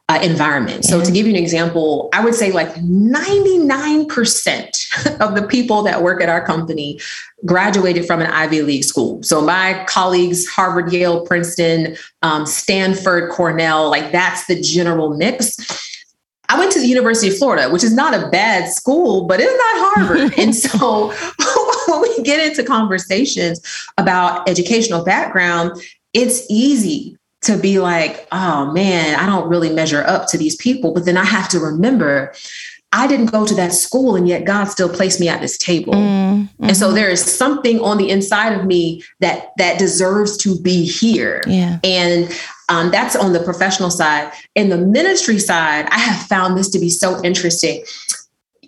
uh, 0.07 0.19
environment. 0.21 0.85
So, 0.85 1.01
to 1.03 1.11
give 1.11 1.25
you 1.25 1.31
an 1.33 1.37
example, 1.39 2.09
I 2.13 2.23
would 2.23 2.35
say 2.35 2.51
like 2.51 2.69
99% 2.75 5.19
of 5.21 5.33
the 5.35 5.41
people 5.47 5.81
that 5.81 6.03
work 6.03 6.21
at 6.21 6.29
our 6.29 6.45
company 6.45 6.99
graduated 7.45 8.05
from 8.05 8.21
an 8.21 8.27
Ivy 8.27 8.61
League 8.61 8.83
school. 8.83 9.23
So, 9.23 9.41
my 9.41 9.83
colleagues, 9.89 10.45
Harvard, 10.47 10.93
Yale, 10.93 11.25
Princeton, 11.25 11.97
um, 12.21 12.45
Stanford, 12.45 13.31
Cornell, 13.31 13.89
like 13.89 14.11
that's 14.11 14.45
the 14.45 14.61
general 14.61 15.15
mix. 15.17 15.57
I 16.49 16.59
went 16.59 16.71
to 16.73 16.79
the 16.81 16.85
University 16.85 17.29
of 17.29 17.39
Florida, 17.39 17.71
which 17.71 17.83
is 17.83 17.95
not 17.95 18.13
a 18.13 18.27
bad 18.29 18.71
school, 18.71 19.25
but 19.25 19.39
it's 19.41 19.49
not 19.51 19.93
Harvard. 19.95 20.37
and 20.39 20.53
so, 20.53 21.07
when 21.87 22.01
we 22.03 22.21
get 22.21 22.45
into 22.47 22.61
conversations 22.63 23.59
about 23.97 24.47
educational 24.47 25.03
background, 25.03 25.71
it's 26.13 26.45
easy 26.47 27.17
to 27.45 27.57
be 27.57 27.79
like, 27.79 28.27
oh 28.31 28.71
man, 28.71 29.17
I 29.19 29.25
don't 29.25 29.47
really 29.47 29.71
measure 29.71 30.03
up 30.05 30.27
to 30.29 30.37
these 30.37 30.55
people. 30.55 30.93
But 30.93 31.05
then 31.05 31.15
I 31.17 31.23
have 31.23 31.47
to 31.49 31.59
remember 31.59 32.33
I 32.91 33.07
didn't 33.07 33.25
go 33.25 33.45
to 33.45 33.53
that 33.55 33.73
school 33.73 34.15
and 34.15 34.25
yet 34.25 34.45
God 34.45 34.65
still 34.65 34.87
placed 34.87 35.19
me 35.19 35.27
at 35.27 35.41
this 35.41 35.57
table. 35.57 35.93
Mm-hmm. 35.95 36.63
And 36.63 36.77
so 36.77 36.87
mm-hmm. 36.87 36.95
there 36.95 37.09
is 37.09 37.21
something 37.21 37.79
on 37.81 37.97
the 37.97 38.09
inside 38.09 38.53
of 38.57 38.65
me 38.65 39.03
that 39.19 39.51
that 39.57 39.79
deserves 39.79 40.37
to 40.37 40.59
be 40.61 40.85
here. 40.85 41.41
Yeah. 41.45 41.79
And 41.83 42.31
um, 42.69 42.91
that's 42.91 43.15
on 43.15 43.33
the 43.33 43.41
professional 43.41 43.91
side. 43.91 44.31
In 44.55 44.69
the 44.69 44.77
ministry 44.77 45.39
side, 45.39 45.87
I 45.91 45.99
have 45.99 46.25
found 46.27 46.57
this 46.57 46.69
to 46.69 46.79
be 46.79 46.89
so 46.89 47.21
interesting. 47.23 47.83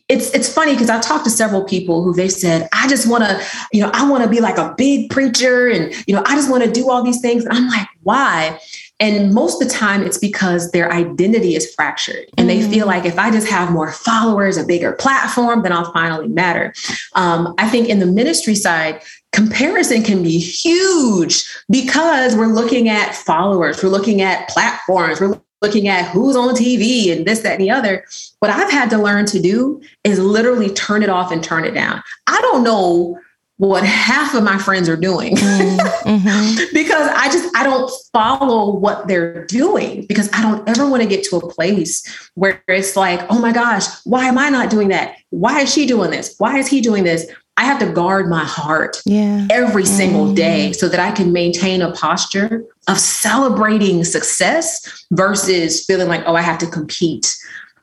It's 0.10 0.30
it's 0.32 0.54
funny 0.54 0.74
because 0.74 0.90
I've 0.90 1.02
talked 1.02 1.24
to 1.26 1.32
several 1.32 1.64
people 1.64 2.04
who 2.04 2.14
they 2.14 2.30
said, 2.30 2.68
I 2.74 2.88
just 2.88 3.08
want 3.10 3.24
to, 3.24 3.42
you 3.72 3.82
know, 3.82 3.92
I 3.94 4.10
want 4.10 4.24
to 4.24 4.30
be 4.30 4.40
like 4.42 4.58
a 4.58 4.74
big 4.78 5.10
preacher 5.10 5.70
and 5.70 5.94
you 6.06 6.14
know, 6.14 6.24
I 6.26 6.36
just 6.36 6.50
want 6.52 6.64
to 6.66 6.72
do 6.72 6.90
all 6.90 7.02
these 7.04 7.22
things. 7.22 7.46
And 7.46 7.54
I'm 7.54 7.68
like, 7.70 7.88
why? 8.08 8.60
And 9.00 9.34
most 9.34 9.62
of 9.62 9.68
the 9.68 9.74
time, 9.74 10.02
it's 10.02 10.18
because 10.18 10.72
their 10.72 10.92
identity 10.92 11.54
is 11.56 11.72
fractured 11.76 12.28
and 12.38 12.50
they 12.50 12.62
feel 12.68 12.86
mm. 12.86 12.88
like 12.88 13.06
if 13.06 13.20
I 13.20 13.30
just 13.30 13.48
have 13.50 13.70
more 13.70 13.92
followers, 13.92 14.58
a 14.58 14.64
bigger 14.66 14.94
platform, 14.94 15.62
then 15.62 15.72
I'll 15.74 15.92
finally 15.92 16.30
matter. 16.30 16.74
Um, 17.14 17.54
I 17.60 17.68
think 17.70 17.90
in 17.90 18.00
the 18.00 18.08
ministry 18.08 18.56
side, 18.56 19.02
comparison 19.34 20.02
can 20.02 20.24
be 20.24 20.40
huge 20.40 21.44
because 21.70 22.36
we're 22.36 22.48
looking 22.48 22.88
at 22.90 23.14
followers, 23.14 23.84
we're 23.84 23.90
looking 23.90 24.22
at 24.22 24.48
platforms, 24.48 25.20
we're 25.22 25.40
looking 25.62 25.88
at 25.90 26.08
who's 26.10 26.36
on 26.38 26.56
TV 26.56 27.12
and 27.16 27.26
this, 27.28 27.42
that, 27.42 27.56
and 27.60 27.62
the 27.62 27.70
other. 27.72 28.04
What 28.40 28.50
I've 28.50 28.72
had 28.72 28.90
to 28.92 28.98
learn 28.98 29.26
to 29.28 29.40
do 29.42 29.80
is 30.04 30.18
literally 30.18 30.70
turn 30.72 31.04
it 31.04 31.10
off 31.10 31.32
and 31.32 31.44
turn 31.44 31.66
it 31.66 31.74
down. 31.76 32.02
I 32.26 32.40
don't 32.42 32.64
know 32.64 33.20
what 33.58 33.84
half 33.84 34.36
of 34.36 34.44
my 34.44 34.58
friends 34.58 34.88
are 34.88 34.96
doing 34.96 35.36
mm, 35.36 35.78
mm-hmm. 35.80 36.64
because 36.74 37.10
I 37.16 37.26
just 37.32 37.56
I 37.56 37.64
don't 37.64 37.92
follow 38.14 38.74
what 38.74 39.08
they're 39.08 39.46
doing 39.46 40.06
because 40.06 40.30
I 40.32 40.42
don't 40.44 40.68
ever 40.70 40.88
want 40.88 41.02
to 41.02 41.10
get 41.10 41.24
to 41.26 41.38
a 41.38 41.50
place 41.54 42.06
where 42.36 42.64
it's 42.68 42.96
like, 42.96 43.26
"Oh 43.32 43.40
my 43.40 43.52
gosh, 43.52 43.84
why 44.06 44.26
am 44.28 44.38
I 44.38 44.50
not 44.50 44.70
doing 44.70 44.90
that? 44.90 45.18
Why 45.32 45.62
is 45.62 45.74
she 45.74 45.88
doing 45.88 46.12
this? 46.12 46.36
Why 46.38 46.58
is 46.58 46.68
he 46.68 46.82
doing 46.82 47.04
this?" 47.04 47.26
I 47.60 47.64
have 47.64 47.80
to 47.80 47.92
guard 47.92 48.30
my 48.30 48.46
heart 48.46 49.02
yeah. 49.08 49.48
every 49.50 49.82
mm-hmm. 49.82 49.96
single 49.98 50.32
day 50.36 50.74
so 50.74 50.88
that 50.90 51.00
I 51.00 51.10
can 51.12 51.34
maintain 51.34 51.82
a 51.82 51.92
posture 51.94 52.64
of 52.88 53.00
celebrating 53.00 54.04
success 54.04 55.06
versus 55.12 55.84
feeling 55.86 56.08
like, 56.08 56.22
"Oh, 56.28 56.36
I 56.36 56.42
have 56.42 56.60
to 56.60 56.68
compete." 56.68 57.36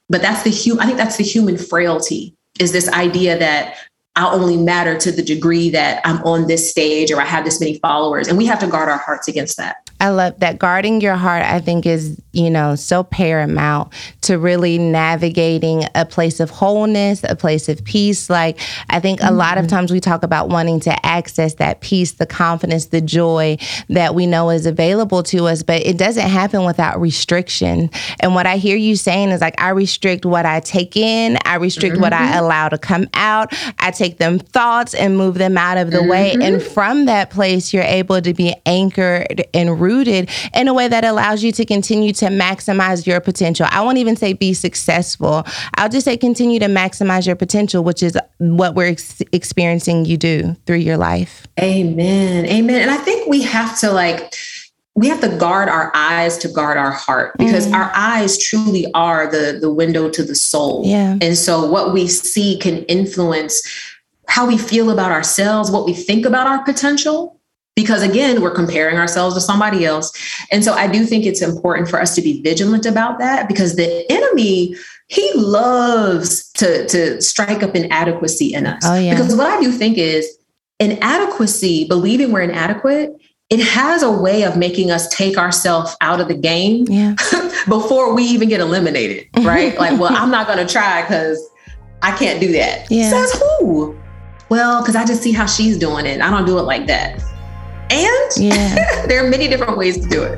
But 0.08 0.22
that's 0.22 0.44
the 0.44 0.50
human 0.50 0.84
I 0.84 0.86
think 0.86 0.98
that's 0.98 1.16
the 1.16 1.24
human 1.24 1.58
frailty 1.58 2.32
is 2.60 2.70
this 2.70 2.88
idea 2.90 3.36
that 3.36 3.74
I 4.16 4.30
only 4.32 4.56
matter 4.56 4.96
to 4.96 5.10
the 5.10 5.22
degree 5.22 5.70
that 5.70 6.00
I'm 6.04 6.22
on 6.22 6.46
this 6.46 6.70
stage 6.70 7.10
or 7.10 7.20
I 7.20 7.24
have 7.24 7.44
this 7.44 7.58
many 7.58 7.78
followers. 7.78 8.28
And 8.28 8.38
we 8.38 8.46
have 8.46 8.60
to 8.60 8.66
guard 8.68 8.88
our 8.88 8.98
hearts 8.98 9.26
against 9.26 9.56
that. 9.56 9.90
I 10.00 10.10
love 10.10 10.38
that. 10.40 10.58
Guarding 10.58 11.00
your 11.00 11.16
heart, 11.16 11.42
I 11.42 11.60
think, 11.60 11.84
is, 11.84 12.20
you 12.32 12.50
know, 12.50 12.76
so 12.76 13.02
paramount 13.02 13.92
to 14.24 14.38
really 14.38 14.78
navigating 14.78 15.84
a 15.94 16.04
place 16.06 16.40
of 16.40 16.48
wholeness, 16.50 17.22
a 17.24 17.36
place 17.36 17.68
of 17.68 17.84
peace. 17.84 18.28
Like, 18.30 18.58
I 18.90 18.98
think 19.00 19.20
a 19.20 19.24
mm-hmm. 19.24 19.36
lot 19.36 19.58
of 19.58 19.64
mm-hmm. 19.66 19.76
times 19.76 19.92
we 19.92 20.00
talk 20.00 20.22
about 20.22 20.48
wanting 20.48 20.80
to 20.80 21.06
access 21.06 21.54
that 21.54 21.80
peace, 21.80 22.12
the 22.12 22.26
confidence, 22.26 22.86
the 22.86 23.00
joy 23.02 23.58
that 23.88 24.14
we 24.14 24.26
know 24.26 24.50
is 24.50 24.66
available 24.66 25.22
to 25.24 25.46
us, 25.46 25.62
but 25.62 25.84
it 25.86 25.98
doesn't 25.98 26.26
happen 26.26 26.64
without 26.64 27.00
restriction. 27.00 27.90
And 28.20 28.34
what 28.34 28.46
I 28.46 28.56
hear 28.56 28.76
you 28.76 28.96
saying 28.96 29.28
is 29.28 29.40
like, 29.42 29.60
I 29.60 29.70
restrict 29.70 30.24
what 30.24 30.46
I 30.46 30.60
take 30.60 30.96
in, 30.96 31.36
I 31.44 31.56
restrict 31.56 31.94
mm-hmm. 31.94 32.02
what 32.02 32.12
I 32.14 32.28
mm-hmm. 32.32 32.44
allow 32.44 32.68
to 32.70 32.78
come 32.78 33.08
out, 33.14 33.52
I 33.78 33.90
take 33.90 34.18
them 34.18 34.38
thoughts 34.38 34.94
and 34.94 35.18
move 35.18 35.36
them 35.36 35.58
out 35.58 35.76
of 35.76 35.90
the 35.90 35.98
mm-hmm. 35.98 36.08
way. 36.10 36.34
And 36.40 36.62
from 36.62 37.04
that 37.06 37.28
place, 37.30 37.74
you're 37.74 37.82
able 37.82 38.20
to 38.22 38.32
be 38.32 38.54
anchored 38.64 39.44
and 39.52 39.78
rooted 39.78 40.30
in 40.54 40.68
a 40.68 40.72
way 40.74 40.88
that 40.88 41.04
allows 41.04 41.44
you 41.44 41.52
to 41.52 41.64
continue 41.66 42.12
to 42.14 42.26
maximize 42.26 43.06
your 43.06 43.20
potential. 43.20 43.66
I 43.70 43.82
won't 43.82 43.98
even 43.98 44.13
even 44.14 44.16
say 44.16 44.32
be 44.32 44.54
successful. 44.54 45.44
I'll 45.76 45.88
just 45.88 46.04
say 46.04 46.16
continue 46.16 46.58
to 46.60 46.66
maximize 46.66 47.26
your 47.26 47.36
potential, 47.36 47.84
which 47.84 48.02
is 48.02 48.18
what 48.38 48.74
we're 48.74 48.88
ex- 48.92 49.22
experiencing 49.32 50.04
you 50.04 50.16
do 50.16 50.56
through 50.66 50.76
your 50.82 50.96
life. 50.96 51.46
Amen. 51.60 52.46
Amen. 52.46 52.82
And 52.82 52.90
I 52.90 52.96
think 52.96 53.28
we 53.28 53.42
have 53.42 53.78
to 53.80 53.90
like, 53.92 54.34
we 54.94 55.08
have 55.08 55.20
to 55.20 55.28
guard 55.36 55.68
our 55.68 55.90
eyes 55.94 56.38
to 56.38 56.48
guard 56.48 56.76
our 56.78 56.92
heart 56.92 57.34
because 57.36 57.66
mm 57.66 57.74
our 57.74 57.90
eyes 57.96 58.38
truly 58.38 58.86
are 58.94 59.28
the 59.28 59.58
the 59.60 59.72
window 59.72 60.08
to 60.08 60.22
the 60.22 60.34
soul. 60.34 60.82
Yeah. 60.84 61.18
And 61.20 61.36
so 61.36 61.68
what 61.68 61.92
we 61.92 62.06
see 62.06 62.56
can 62.56 62.84
influence 62.86 63.60
how 64.28 64.46
we 64.46 64.56
feel 64.56 64.90
about 64.90 65.10
ourselves, 65.10 65.72
what 65.72 65.84
we 65.84 65.92
think 65.92 66.24
about 66.24 66.46
our 66.46 66.62
potential, 66.62 67.40
because 67.76 68.02
again 68.02 68.40
we're 68.40 68.54
comparing 68.54 68.96
ourselves 68.96 69.34
to 69.34 69.40
somebody 69.40 69.84
else 69.84 70.12
and 70.52 70.64
so 70.64 70.72
i 70.74 70.86
do 70.86 71.04
think 71.04 71.24
it's 71.24 71.42
important 71.42 71.88
for 71.88 72.00
us 72.00 72.14
to 72.14 72.22
be 72.22 72.40
vigilant 72.42 72.86
about 72.86 73.18
that 73.18 73.48
because 73.48 73.76
the 73.76 74.04
enemy 74.10 74.74
he 75.08 75.32
loves 75.34 76.50
to 76.52 76.86
to 76.86 77.20
strike 77.20 77.62
up 77.62 77.74
inadequacy 77.74 78.54
in 78.54 78.66
us 78.66 78.80
oh, 78.84 78.94
yeah. 78.94 79.12
because 79.14 79.34
what 79.36 79.46
i 79.48 79.60
do 79.60 79.72
think 79.72 79.98
is 79.98 80.38
inadequacy 80.78 81.84
believing 81.86 82.30
we're 82.32 82.40
inadequate 82.42 83.12
it 83.50 83.60
has 83.60 84.02
a 84.02 84.10
way 84.10 84.42
of 84.44 84.56
making 84.56 84.90
us 84.90 85.06
take 85.14 85.36
ourselves 85.36 85.94
out 86.00 86.20
of 86.20 86.28
the 86.28 86.34
game 86.34 86.86
yeah. 86.88 87.14
before 87.68 88.14
we 88.14 88.22
even 88.22 88.48
get 88.48 88.60
eliminated 88.60 89.26
right 89.44 89.76
like 89.78 89.98
well 89.98 90.14
i'm 90.16 90.30
not 90.30 90.46
going 90.46 90.64
to 90.64 90.72
try 90.72 91.02
because 91.02 91.40
i 92.02 92.16
can't 92.16 92.40
do 92.40 92.52
that 92.52 92.86
yeah. 92.90 93.10
says 93.10 93.32
who 93.60 93.96
well 94.48 94.80
because 94.80 94.94
i 94.94 95.04
just 95.04 95.22
see 95.22 95.32
how 95.32 95.44
she's 95.46 95.76
doing 95.76 96.06
it 96.06 96.20
i 96.20 96.30
don't 96.30 96.46
do 96.46 96.56
it 96.58 96.62
like 96.62 96.86
that 96.86 97.20
and 97.94 98.32
yeah. 98.36 99.06
there 99.06 99.24
are 99.24 99.28
many 99.30 99.46
different 99.46 99.78
ways 99.78 99.96
to 100.02 100.08
do 100.08 100.24
it. 100.24 100.36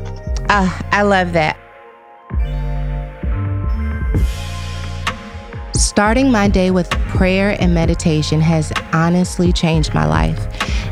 Uh, 0.50 0.68
I 0.92 1.00
love 1.02 1.32
that. 1.32 1.56
Starting 5.78 6.30
my 6.30 6.48
day 6.48 6.70
with 6.70 6.88
prayer 6.88 7.54
and 7.60 7.74
meditation 7.74 8.40
has 8.40 8.72
honestly 8.94 9.52
changed 9.52 9.92
my 9.92 10.06
life. 10.06 10.46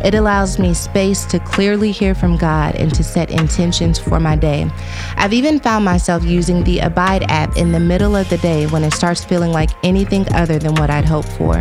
It 0.05 0.15
allows 0.15 0.59
me 0.59 0.75
space 0.75 1.25
to 1.27 1.39
clearly 1.39 1.91
hear 1.91 2.15
from 2.15 2.37
God 2.37 2.75
and 2.75 2.95
to 2.95 3.03
set 3.03 3.31
intentions 3.31 3.99
for 3.99 4.21
my 4.21 4.37
day. 4.37 4.71
I've 5.17 5.33
even 5.33 5.59
found 5.59 5.87
myself 5.87 6.23
using 6.23 6.63
the 6.65 6.81
Abide 6.81 7.23
app 7.31 7.57
in 7.57 7.73
the 7.73 7.81
middle 7.81 8.15
of 8.15 8.29
the 8.29 8.37
day 8.39 8.67
when 8.67 8.85
it 8.85 8.93
starts 8.93 9.25
feeling 9.25 9.53
like 9.53 9.71
anything 9.83 10.27
other 10.35 10.59
than 10.59 10.75
what 10.75 10.91
I'd 10.91 11.07
hoped 11.07 11.29
for. 11.31 11.57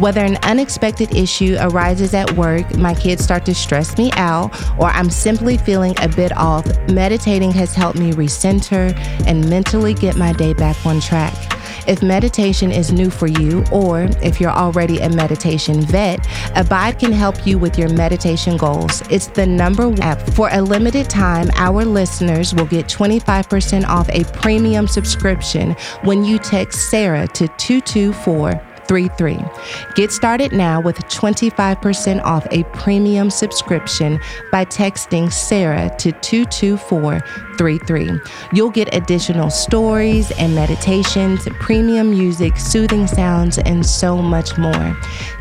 Whether 0.00 0.24
an 0.24 0.36
unexpected 0.42 1.14
issue 1.14 1.56
arises 1.60 2.14
at 2.14 2.32
work, 2.32 2.76
my 2.76 2.94
kids 2.94 3.22
start 3.22 3.44
to 3.46 3.54
stress 3.54 3.96
me 3.96 4.10
out, 4.14 4.50
or 4.76 4.86
I'm 4.86 5.10
simply 5.10 5.56
feeling 5.56 5.94
a 6.02 6.08
bit 6.08 6.36
off, 6.36 6.66
meditating 6.90 7.52
has 7.52 7.74
helped 7.76 7.98
me 7.98 8.10
recenter 8.12 8.92
and 9.28 9.48
mentally 9.48 9.94
get 9.94 10.16
my 10.16 10.32
day 10.32 10.52
back 10.52 10.84
on 10.84 10.98
track. 10.98 11.52
If 11.86 12.02
meditation 12.02 12.72
is 12.72 12.92
new 12.92 13.10
for 13.10 13.28
you, 13.28 13.64
or 13.72 14.02
if 14.22 14.40
you're 14.40 14.50
already 14.50 14.98
a 14.98 15.08
meditation 15.08 15.82
vet, 15.82 16.26
Abide 16.56 16.98
can 16.98 17.12
help 17.12 17.46
you 17.46 17.58
with 17.58 17.78
your 17.78 17.88
meditation 17.90 18.56
goals. 18.56 19.02
It's 19.10 19.28
the 19.28 19.46
number 19.46 19.88
one 19.88 20.00
app. 20.02 20.20
For 20.34 20.48
a 20.52 20.60
limited 20.60 21.08
time, 21.08 21.48
our 21.56 21.84
listeners 21.84 22.54
will 22.54 22.66
get 22.66 22.86
25% 22.88 23.86
off 23.86 24.08
a 24.10 24.24
premium 24.40 24.88
subscription 24.88 25.76
when 26.02 26.24
you 26.24 26.38
text 26.38 26.90
Sarah 26.90 27.26
to 27.28 27.46
224. 27.56 28.60
3333. 28.88 29.92
Get 29.94 30.12
started 30.12 30.52
now 30.52 30.80
with 30.80 30.96
25% 30.96 32.22
off 32.22 32.46
a 32.50 32.64
premium 32.76 33.30
subscription 33.30 34.20
by 34.50 34.64
texting 34.64 35.32
Sarah 35.32 35.88
to 35.98 36.10
22433. 36.12 38.20
You'll 38.52 38.70
get 38.70 38.92
additional 38.94 39.48
stories 39.50 40.30
and 40.38 40.54
meditations, 40.54 41.48
premium 41.60 42.10
music, 42.10 42.56
soothing 42.58 43.06
sounds, 43.06 43.58
and 43.58 43.84
so 43.84 44.16
much 44.16 44.56
more. 44.58 44.96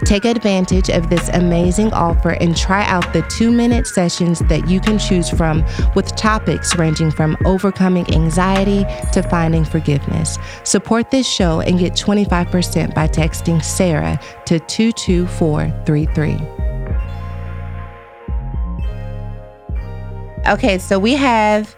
Take 0.06 0.26
advantage 0.26 0.90
of 0.90 1.10
this 1.10 1.30
amazing 1.30 1.94
offer 1.94 2.32
and 2.32 2.56
try 2.58 2.86
out 2.86 3.14
the 3.14 3.22
two 3.24 3.52
minute 3.52 3.88
sessions 3.88 4.38
that 4.42 4.68
you 4.70 4.80
can 4.80 4.98
choose 5.00 5.30
from 5.30 5.64
with 5.96 6.16
topics 6.16 6.76
ranging 6.78 7.12
from 7.12 7.38
overcoming 7.46 8.10
anxiety 8.14 8.84
to 9.14 9.22
finding 9.24 9.64
forgiveness. 9.66 10.38
Support 10.64 11.12
this 11.12 11.28
show 11.28 11.60
and 11.62 11.78
get 11.80 11.94
25% 11.94 12.94
by 12.96 13.08
texting 13.08 13.35
texting 13.42 13.62
Sarah 13.64 14.20
to 14.46 14.60
22433. 14.60 16.38
Okay, 20.54 20.78
so 20.78 21.00
we 21.00 21.14
have 21.14 21.76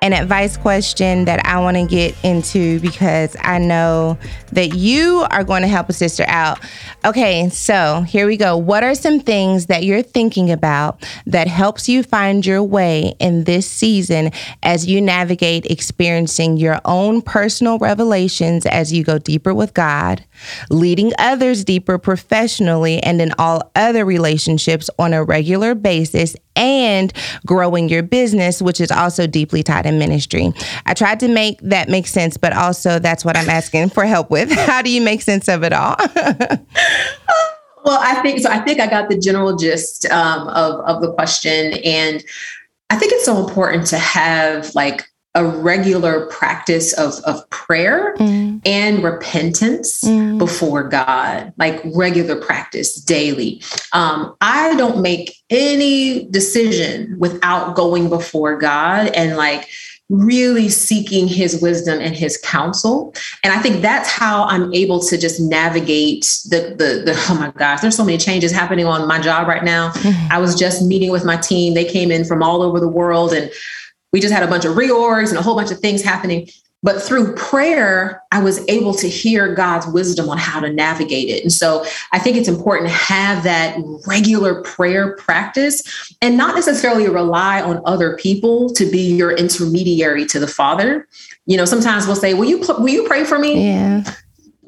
an 0.00 0.12
advice 0.12 0.56
question 0.58 1.24
that 1.24 1.44
I 1.46 1.58
want 1.60 1.76
to 1.78 1.86
get 1.86 2.14
into 2.22 2.78
because 2.80 3.36
I 3.40 3.58
know 3.58 4.18
that 4.52 4.74
you 4.74 5.24
are 5.30 5.42
going 5.42 5.62
to 5.62 5.68
help 5.68 5.88
a 5.88 5.94
sister 5.94 6.24
out. 6.28 6.58
Okay, 7.06 7.48
so 7.48 8.02
here 8.06 8.26
we 8.26 8.36
go. 8.36 8.54
What 8.56 8.84
are 8.84 8.94
some 8.94 9.18
things 9.18 9.66
that 9.66 9.82
you're 9.82 10.02
thinking 10.02 10.50
about 10.52 11.04
that 11.26 11.48
helps 11.48 11.88
you 11.88 12.02
find 12.04 12.44
your 12.44 12.62
way 12.62 13.14
in 13.18 13.44
this 13.44 13.66
season 13.68 14.30
as 14.62 14.86
you 14.86 15.00
navigate 15.00 15.64
experiencing 15.70 16.58
your 16.58 16.82
own 16.84 17.22
personal 17.22 17.78
revelations 17.78 18.66
as 18.66 18.92
you 18.92 19.04
go 19.04 19.16
deeper 19.18 19.54
with 19.54 19.72
God? 19.72 20.22
leading 20.70 21.12
others 21.18 21.64
deeper 21.64 21.98
professionally 21.98 23.00
and 23.02 23.20
in 23.20 23.32
all 23.38 23.70
other 23.74 24.04
relationships 24.04 24.90
on 24.98 25.12
a 25.12 25.24
regular 25.24 25.74
basis, 25.74 26.36
and 26.56 27.12
growing 27.44 27.88
your 27.88 28.02
business, 28.02 28.62
which 28.62 28.80
is 28.80 28.90
also 28.92 29.26
deeply 29.26 29.62
tied 29.64 29.86
in 29.86 29.98
ministry. 29.98 30.52
I 30.86 30.94
tried 30.94 31.18
to 31.20 31.28
make 31.28 31.60
that 31.62 31.88
make 31.88 32.06
sense, 32.06 32.36
but 32.36 32.52
also 32.52 32.98
that's 33.00 33.24
what 33.24 33.36
I'm 33.36 33.50
asking 33.50 33.88
for 33.90 34.04
help 34.04 34.30
with. 34.30 34.52
How 34.52 34.80
do 34.82 34.90
you 34.90 35.00
make 35.00 35.22
sense 35.22 35.48
of 35.48 35.64
it 35.64 35.72
all? 35.72 35.96
well, 37.84 37.98
I 38.00 38.20
think 38.22 38.38
so. 38.40 38.50
I 38.50 38.60
think 38.60 38.78
I 38.80 38.86
got 38.86 39.08
the 39.08 39.18
general 39.18 39.56
gist 39.56 40.06
um, 40.06 40.46
of, 40.48 40.80
of 40.84 41.02
the 41.02 41.12
question. 41.14 41.74
And 41.84 42.22
I 42.88 42.96
think 42.98 43.12
it's 43.12 43.24
so 43.24 43.42
important 43.44 43.86
to 43.88 43.98
have 43.98 44.72
like 44.76 45.04
a 45.36 45.44
regular 45.44 46.26
practice 46.26 46.92
of, 46.92 47.14
of 47.24 47.48
prayer 47.50 48.14
mm. 48.18 48.60
and 48.64 49.02
repentance 49.02 50.02
mm. 50.02 50.38
before 50.38 50.88
God, 50.88 51.52
like 51.58 51.80
regular 51.92 52.36
practice 52.36 52.94
daily. 53.00 53.60
Um, 53.92 54.36
I 54.40 54.76
don't 54.76 55.02
make 55.02 55.36
any 55.50 56.26
decision 56.28 57.16
without 57.18 57.74
going 57.74 58.08
before 58.08 58.56
God 58.56 59.08
and 59.08 59.36
like 59.36 59.68
really 60.08 60.68
seeking 60.68 61.26
his 61.26 61.60
wisdom 61.60 61.98
and 61.98 62.14
his 62.14 62.36
counsel 62.44 63.14
and 63.42 63.54
i 63.54 63.58
think 63.58 63.80
that's 63.80 64.10
how 64.10 64.44
i'm 64.44 64.72
able 64.74 65.00
to 65.00 65.16
just 65.16 65.40
navigate 65.40 66.24
the 66.50 66.74
the, 66.76 67.02
the 67.10 67.14
oh 67.30 67.34
my 67.40 67.50
gosh 67.52 67.80
there's 67.80 67.96
so 67.96 68.04
many 68.04 68.18
changes 68.18 68.52
happening 68.52 68.84
on 68.84 69.08
my 69.08 69.18
job 69.18 69.48
right 69.48 69.64
now 69.64 69.88
mm-hmm. 69.92 70.26
i 70.30 70.36
was 70.38 70.54
just 70.56 70.84
meeting 70.84 71.10
with 71.10 71.24
my 71.24 71.36
team 71.38 71.72
they 71.72 71.86
came 71.86 72.10
in 72.12 72.22
from 72.22 72.42
all 72.42 72.60
over 72.60 72.80
the 72.80 72.86
world 72.86 73.32
and 73.32 73.50
we 74.14 74.20
just 74.20 74.32
had 74.32 74.44
a 74.44 74.46
bunch 74.46 74.64
of 74.64 74.76
reorgs 74.76 75.30
and 75.30 75.38
a 75.38 75.42
whole 75.42 75.56
bunch 75.56 75.72
of 75.72 75.80
things 75.80 76.00
happening. 76.00 76.48
But 76.84 77.02
through 77.02 77.34
prayer, 77.34 78.22
I 78.30 78.40
was 78.40 78.62
able 78.68 78.94
to 78.94 79.08
hear 79.08 79.52
God's 79.56 79.88
wisdom 79.88 80.28
on 80.28 80.38
how 80.38 80.60
to 80.60 80.72
navigate 80.72 81.28
it. 81.30 81.42
And 81.42 81.52
so 81.52 81.84
I 82.12 82.20
think 82.20 82.36
it's 82.36 82.46
important 82.46 82.90
to 82.90 82.94
have 82.94 83.42
that 83.42 83.76
regular 84.06 84.62
prayer 84.62 85.16
practice 85.16 85.82
and 86.22 86.36
not 86.36 86.54
necessarily 86.54 87.08
rely 87.08 87.60
on 87.60 87.80
other 87.86 88.16
people 88.18 88.72
to 88.74 88.88
be 88.88 89.16
your 89.16 89.32
intermediary 89.32 90.26
to 90.26 90.38
the 90.38 90.46
Father. 90.46 91.08
You 91.46 91.56
know, 91.56 91.64
sometimes 91.64 92.06
we'll 92.06 92.14
say, 92.16 92.34
Will 92.34 92.44
you, 92.48 92.58
will 92.60 92.88
you 92.88 93.02
pray 93.08 93.24
for 93.24 93.40
me? 93.40 93.66
Yeah 93.68 94.04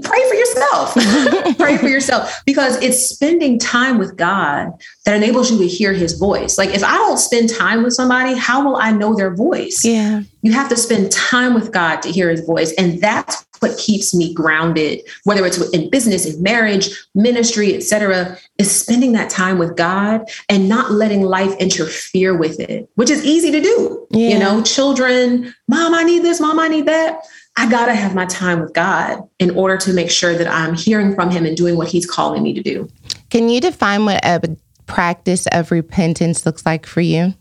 pray 0.03 0.29
for 0.29 0.35
yourself. 0.35 0.95
pray 1.59 1.79
for 1.79 1.89
yourself 1.89 2.41
because 2.47 2.81
it's 2.83 2.99
spending 3.09 3.59
time 3.59 3.99
with 3.99 4.17
God 4.17 4.73
that 5.05 5.15
enables 5.17 5.51
you 5.51 5.59
to 5.59 5.67
hear 5.67 5.93
his 5.93 6.13
voice. 6.19 6.59
Like 6.59 6.75
if 6.75 6.85
I 6.85 6.95
don't 6.95 7.19
spend 7.19 7.49
time 7.49 7.83
with 7.83 7.95
somebody, 7.95 8.35
how 8.35 8.65
will 8.65 8.77
I 8.77 8.93
know 8.93 9.15
their 9.15 9.35
voice? 9.35 9.85
Yeah. 9.85 10.23
You 10.43 10.53
have 10.53 10.69
to 10.69 10.77
spend 10.77 11.11
time 11.13 11.55
with 11.55 11.73
God 11.73 12.03
to 12.03 12.11
hear 12.13 12.31
his 12.31 12.41
voice 12.43 12.73
and 12.75 13.01
that's 13.01 13.45
what 13.61 13.77
keeps 13.79 14.15
me 14.15 14.35
grounded 14.35 15.01
whether 15.25 15.45
it's 15.47 15.59
in 15.71 15.89
business, 15.89 16.27
in 16.27 16.41
marriage, 16.43 16.89
ministry, 17.15 17.75
etc. 17.75 18.37
is 18.59 18.71
spending 18.71 19.13
that 19.13 19.31
time 19.31 19.59
with 19.59 19.77
God 19.77 20.25
and 20.51 20.69
not 20.69 20.91
letting 20.93 21.23
life 21.23 21.55
interfere 21.59 22.37
with 22.37 22.61
it, 22.61 22.87
which 22.97 23.09
is 23.11 23.25
easy 23.25 23.51
to 23.51 23.61
do. 23.63 24.07
Yeah. 24.11 24.29
You 24.31 24.39
know, 24.39 24.63
children, 24.63 25.55
mom, 25.69 25.95
I 25.95 26.03
need 26.03 26.23
this, 26.23 26.39
mom, 26.39 26.61
I 26.61 26.69
need 26.69 26.85
that 26.87 27.21
I 27.57 27.69
got 27.69 27.87
to 27.87 27.95
have 27.95 28.15
my 28.15 28.27
time 28.27 28.61
with 28.61 28.75
God 28.75 29.23
in 29.39 29.51
order 29.57 29.79
to 29.79 29.93
make 29.93 30.11
sure 30.11 30.35
that 30.37 30.47
I'm 30.47 30.75
hearing 30.75 31.15
from 31.15 31.31
Him 31.31 31.47
and 31.47 31.57
doing 31.57 31.77
what 31.77 31.89
He's 31.89 32.07
calling 32.09 32.43
me 32.43 32.53
to 32.53 32.63
do. 32.63 32.89
Can 33.31 33.49
you 33.49 33.61
define 33.61 34.05
what 34.05 34.25
a 34.25 34.57
practice 34.87 35.47
of 35.53 35.71
repentance 35.71 36.45
looks 36.45 36.67
like 36.67 36.85
for 36.87 37.01
you? 37.01 37.35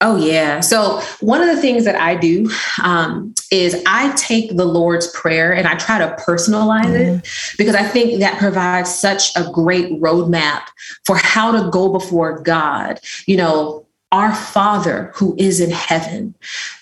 Oh, 0.00 0.16
yeah. 0.16 0.58
So, 0.58 1.00
one 1.20 1.40
of 1.40 1.46
the 1.54 1.62
things 1.62 1.84
that 1.84 1.94
I 1.94 2.16
do 2.16 2.50
um, 2.82 3.32
is 3.52 3.80
I 3.86 4.10
take 4.16 4.56
the 4.56 4.64
Lord's 4.64 5.06
Prayer 5.12 5.54
and 5.54 5.68
I 5.68 5.76
try 5.76 5.98
to 5.98 6.16
personalize 6.18 6.86
mm-hmm. 6.86 7.18
it 7.18 7.28
because 7.56 7.76
I 7.76 7.84
think 7.84 8.18
that 8.18 8.36
provides 8.40 8.92
such 8.92 9.30
a 9.36 9.48
great 9.52 9.92
roadmap 10.00 10.62
for 11.06 11.16
how 11.16 11.52
to 11.52 11.70
go 11.70 11.92
before 11.92 12.40
God. 12.40 12.98
You 13.28 13.36
know, 13.36 13.81
our 14.12 14.34
Father 14.34 15.10
who 15.14 15.34
is 15.38 15.58
in 15.58 15.70
heaven, 15.70 16.34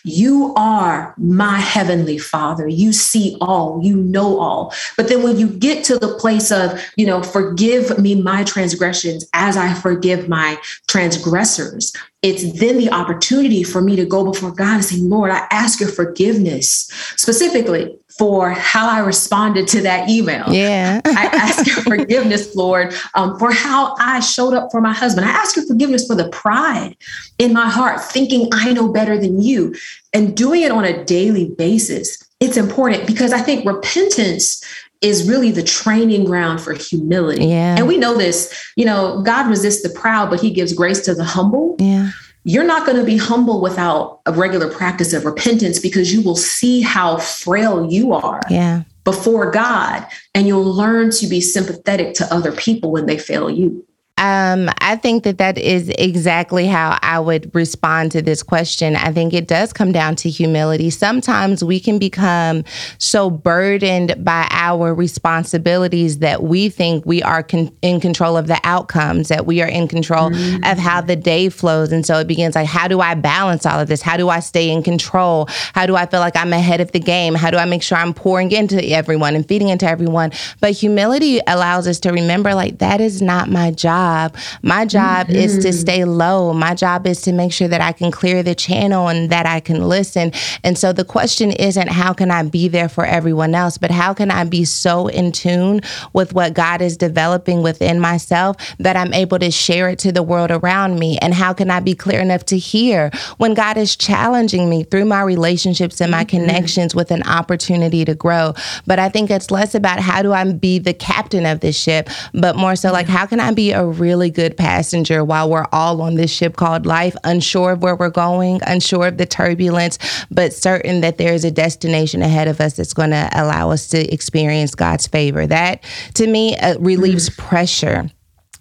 you 0.04 0.52
are 0.56 1.14
my 1.16 1.58
heavenly 1.58 2.18
Father. 2.18 2.66
You 2.66 2.92
see 2.92 3.36
all, 3.40 3.78
you 3.82 3.94
know 3.96 4.40
all. 4.40 4.74
But 4.96 5.08
then 5.08 5.22
when 5.22 5.38
you 5.38 5.48
get 5.48 5.84
to 5.84 5.98
the 5.98 6.12
place 6.18 6.50
of, 6.50 6.82
you 6.96 7.06
know, 7.06 7.22
forgive 7.22 7.98
me 8.00 8.16
my 8.20 8.42
transgressions 8.42 9.24
as 9.32 9.56
I 9.56 9.74
forgive 9.74 10.28
my 10.28 10.58
transgressors, 10.88 11.92
it's 12.22 12.58
then 12.60 12.76
the 12.78 12.90
opportunity 12.90 13.62
for 13.62 13.80
me 13.80 13.96
to 13.96 14.04
go 14.04 14.24
before 14.24 14.50
God 14.52 14.74
and 14.74 14.84
say, 14.84 14.96
Lord, 14.98 15.30
I 15.30 15.46
ask 15.50 15.80
your 15.80 15.88
forgiveness 15.88 16.88
specifically 17.16 17.96
for 18.18 18.50
how 18.50 18.86
I 18.90 18.98
responded 19.00 19.66
to 19.68 19.80
that 19.82 20.10
email. 20.10 20.44
Yeah. 20.52 21.00
I 21.06 21.26
ask 21.32 21.66
your 21.66 21.76
forgiveness, 21.82 22.54
Lord, 22.54 22.92
um, 23.14 23.38
for 23.38 23.50
how 23.50 23.94
I 23.98 24.20
showed 24.20 24.52
up 24.54 24.70
for 24.70 24.82
my 24.82 24.92
husband. 24.92 25.26
I 25.26 25.30
ask 25.30 25.56
your 25.56 25.64
forgiveness 25.66 26.06
for 26.06 26.14
the 26.14 26.28
pride 26.28 26.94
in 27.38 27.54
my 27.54 27.70
heart, 27.70 28.02
thinking 28.02 28.50
I 28.52 28.74
know 28.74 28.92
better 28.92 29.18
than 29.18 29.40
you 29.40 29.74
and 30.12 30.36
doing 30.36 30.60
it 30.60 30.70
on 30.72 30.84
a 30.84 31.02
daily 31.04 31.48
basis. 31.56 32.22
It's 32.40 32.58
important 32.58 33.06
because 33.06 33.32
I 33.32 33.40
think 33.40 33.64
repentance 33.64 34.62
is 35.02 35.26
really 35.28 35.50
the 35.50 35.62
training 35.62 36.24
ground 36.24 36.60
for 36.60 36.74
humility. 36.74 37.46
Yeah. 37.46 37.76
And 37.76 37.86
we 37.88 37.96
know 37.96 38.16
this, 38.16 38.52
you 38.76 38.84
know, 38.84 39.22
God 39.22 39.48
resists 39.48 39.82
the 39.82 39.88
proud, 39.90 40.28
but 40.30 40.40
he 40.40 40.50
gives 40.50 40.72
grace 40.72 41.00
to 41.06 41.14
the 41.14 41.24
humble. 41.24 41.76
Yeah. 41.78 42.10
You're 42.44 42.64
not 42.64 42.86
going 42.86 42.98
to 42.98 43.04
be 43.04 43.16
humble 43.16 43.60
without 43.60 44.20
a 44.26 44.32
regular 44.32 44.70
practice 44.70 45.12
of 45.12 45.24
repentance 45.24 45.78
because 45.78 46.12
you 46.12 46.22
will 46.22 46.36
see 46.36 46.80
how 46.80 47.18
frail 47.18 47.90
you 47.90 48.12
are. 48.12 48.40
Yeah. 48.50 48.82
Before 49.02 49.50
God, 49.50 50.06
and 50.34 50.46
you'll 50.46 50.62
learn 50.62 51.10
to 51.12 51.26
be 51.26 51.40
sympathetic 51.40 52.14
to 52.16 52.32
other 52.32 52.52
people 52.52 52.92
when 52.92 53.06
they 53.06 53.16
fail 53.18 53.48
you. 53.50 53.82
Um, 54.20 54.68
I 54.80 54.96
think 54.96 55.24
that 55.24 55.38
that 55.38 55.56
is 55.56 55.88
exactly 55.98 56.66
how 56.66 56.98
I 57.00 57.18
would 57.18 57.52
respond 57.54 58.12
to 58.12 58.20
this 58.20 58.42
question. 58.42 58.94
I 58.94 59.12
think 59.12 59.32
it 59.32 59.48
does 59.48 59.72
come 59.72 59.92
down 59.92 60.14
to 60.16 60.28
humility. 60.28 60.90
Sometimes 60.90 61.64
we 61.64 61.80
can 61.80 61.98
become 61.98 62.64
so 62.98 63.30
burdened 63.30 64.22
by 64.22 64.46
our 64.50 64.92
responsibilities 64.94 66.18
that 66.18 66.42
we 66.42 66.68
think 66.68 67.06
we 67.06 67.22
are 67.22 67.42
con- 67.42 67.74
in 67.80 67.98
control 67.98 68.36
of 68.36 68.46
the 68.46 68.60
outcomes, 68.62 69.28
that 69.28 69.46
we 69.46 69.62
are 69.62 69.68
in 69.68 69.88
control 69.88 70.28
mm-hmm. 70.28 70.70
of 70.70 70.76
how 70.76 71.00
the 71.00 71.16
day 71.16 71.48
flows. 71.48 71.90
And 71.90 72.04
so 72.04 72.18
it 72.20 72.26
begins 72.26 72.54
like, 72.56 72.66
how 72.66 72.88
do 72.88 73.00
I 73.00 73.14
balance 73.14 73.64
all 73.64 73.80
of 73.80 73.88
this? 73.88 74.02
How 74.02 74.18
do 74.18 74.28
I 74.28 74.40
stay 74.40 74.68
in 74.70 74.82
control? 74.82 75.46
How 75.72 75.86
do 75.86 75.96
I 75.96 76.04
feel 76.04 76.20
like 76.20 76.36
I'm 76.36 76.52
ahead 76.52 76.82
of 76.82 76.92
the 76.92 77.00
game? 77.00 77.34
How 77.34 77.50
do 77.50 77.56
I 77.56 77.64
make 77.64 77.82
sure 77.82 77.96
I'm 77.96 78.12
pouring 78.12 78.52
into 78.52 78.86
everyone 78.86 79.34
and 79.34 79.48
feeding 79.48 79.70
into 79.70 79.86
everyone? 79.88 80.32
But 80.60 80.72
humility 80.72 81.40
allows 81.46 81.88
us 81.88 81.98
to 82.00 82.12
remember 82.12 82.54
like, 82.54 82.80
that 82.80 83.00
is 83.00 83.22
not 83.22 83.48
my 83.48 83.70
job 83.70 84.09
job. 84.10 84.36
My 84.62 84.84
job 84.86 85.26
mm-hmm. 85.26 85.36
is 85.36 85.58
to 85.58 85.68
mm-hmm. 85.70 85.78
stay 85.78 86.04
low. 86.04 86.52
My 86.52 86.74
job 86.74 87.06
is 87.06 87.22
to 87.22 87.32
make 87.32 87.52
sure 87.52 87.68
that 87.68 87.80
I 87.80 87.92
can 87.92 88.10
clear 88.10 88.42
the 88.42 88.54
channel 88.54 89.08
and 89.08 89.30
that 89.30 89.46
I 89.46 89.60
can 89.60 89.84
listen. 89.88 90.32
And 90.64 90.76
so 90.78 90.92
the 90.92 91.04
question 91.04 91.52
isn't 91.52 91.88
how 91.88 92.12
can 92.12 92.30
I 92.30 92.42
be 92.44 92.68
there 92.68 92.88
for 92.88 93.04
everyone 93.04 93.54
else, 93.54 93.78
but 93.78 93.90
how 93.90 94.14
can 94.14 94.30
I 94.30 94.44
be 94.44 94.64
so 94.64 95.06
in 95.08 95.32
tune 95.32 95.80
with 96.12 96.32
what 96.32 96.54
God 96.54 96.82
is 96.82 96.96
developing 96.96 97.62
within 97.62 98.00
myself 98.00 98.56
that 98.78 98.96
I'm 98.96 99.12
able 99.12 99.38
to 99.38 99.50
share 99.50 99.88
it 99.90 99.98
to 100.00 100.12
the 100.12 100.22
world 100.22 100.50
around 100.50 100.98
me? 100.98 101.18
And 101.18 101.32
how 101.34 101.52
can 101.54 101.70
I 101.70 101.80
be 101.80 101.94
clear 101.94 102.20
enough 102.20 102.44
to 102.46 102.58
hear 102.58 103.10
when 103.38 103.54
God 103.54 103.76
is 103.76 103.96
challenging 103.96 104.68
me 104.68 104.84
through 104.84 105.04
my 105.06 105.22
relationships 105.22 106.00
and 106.00 106.10
my 106.10 106.24
mm-hmm. 106.24 106.36
connections 106.44 106.94
with 106.94 107.10
an 107.10 107.22
opportunity 107.24 108.04
to 108.04 108.14
grow? 108.14 108.52
But 108.86 108.98
I 108.98 109.08
think 109.08 109.30
it's 109.30 109.50
less 109.50 109.74
about 109.74 110.00
how 110.00 110.22
do 110.22 110.32
I 110.32 110.40
be 110.52 110.78
the 110.78 110.94
captain 110.94 111.44
of 111.46 111.60
this 111.60 111.78
ship, 111.78 112.08
but 112.34 112.56
more 112.56 112.74
so 112.76 112.92
like 112.92 113.06
how 113.06 113.26
can 113.26 113.40
I 113.40 113.52
be 113.52 113.72
a 113.72 113.84
really 114.00 114.30
good 114.30 114.56
passenger 114.56 115.22
while 115.22 115.48
we're 115.48 115.66
all 115.72 116.00
on 116.02 116.14
this 116.16 116.30
ship 116.32 116.56
called 116.56 116.86
life, 116.86 117.14
unsure 117.22 117.72
of 117.72 117.82
where 117.82 117.94
we're 117.94 118.08
going, 118.08 118.60
unsure 118.66 119.06
of 119.08 119.18
the 119.18 119.26
turbulence, 119.26 119.98
but 120.30 120.52
certain 120.52 121.02
that 121.02 121.18
there 121.18 121.34
is 121.34 121.44
a 121.44 121.50
destination 121.50 122.22
ahead 122.22 122.48
of 122.48 122.60
us 122.60 122.72
that's 122.76 122.94
going 122.94 123.10
to 123.10 123.28
allow 123.34 123.70
us 123.70 123.86
to 123.88 124.12
experience 124.12 124.74
God's 124.74 125.06
favor. 125.06 125.46
That 125.46 125.82
to 126.14 126.26
me 126.26 126.56
uh, 126.56 126.78
relieves 126.78 127.28
mm 127.28 127.30
pressure 127.50 128.08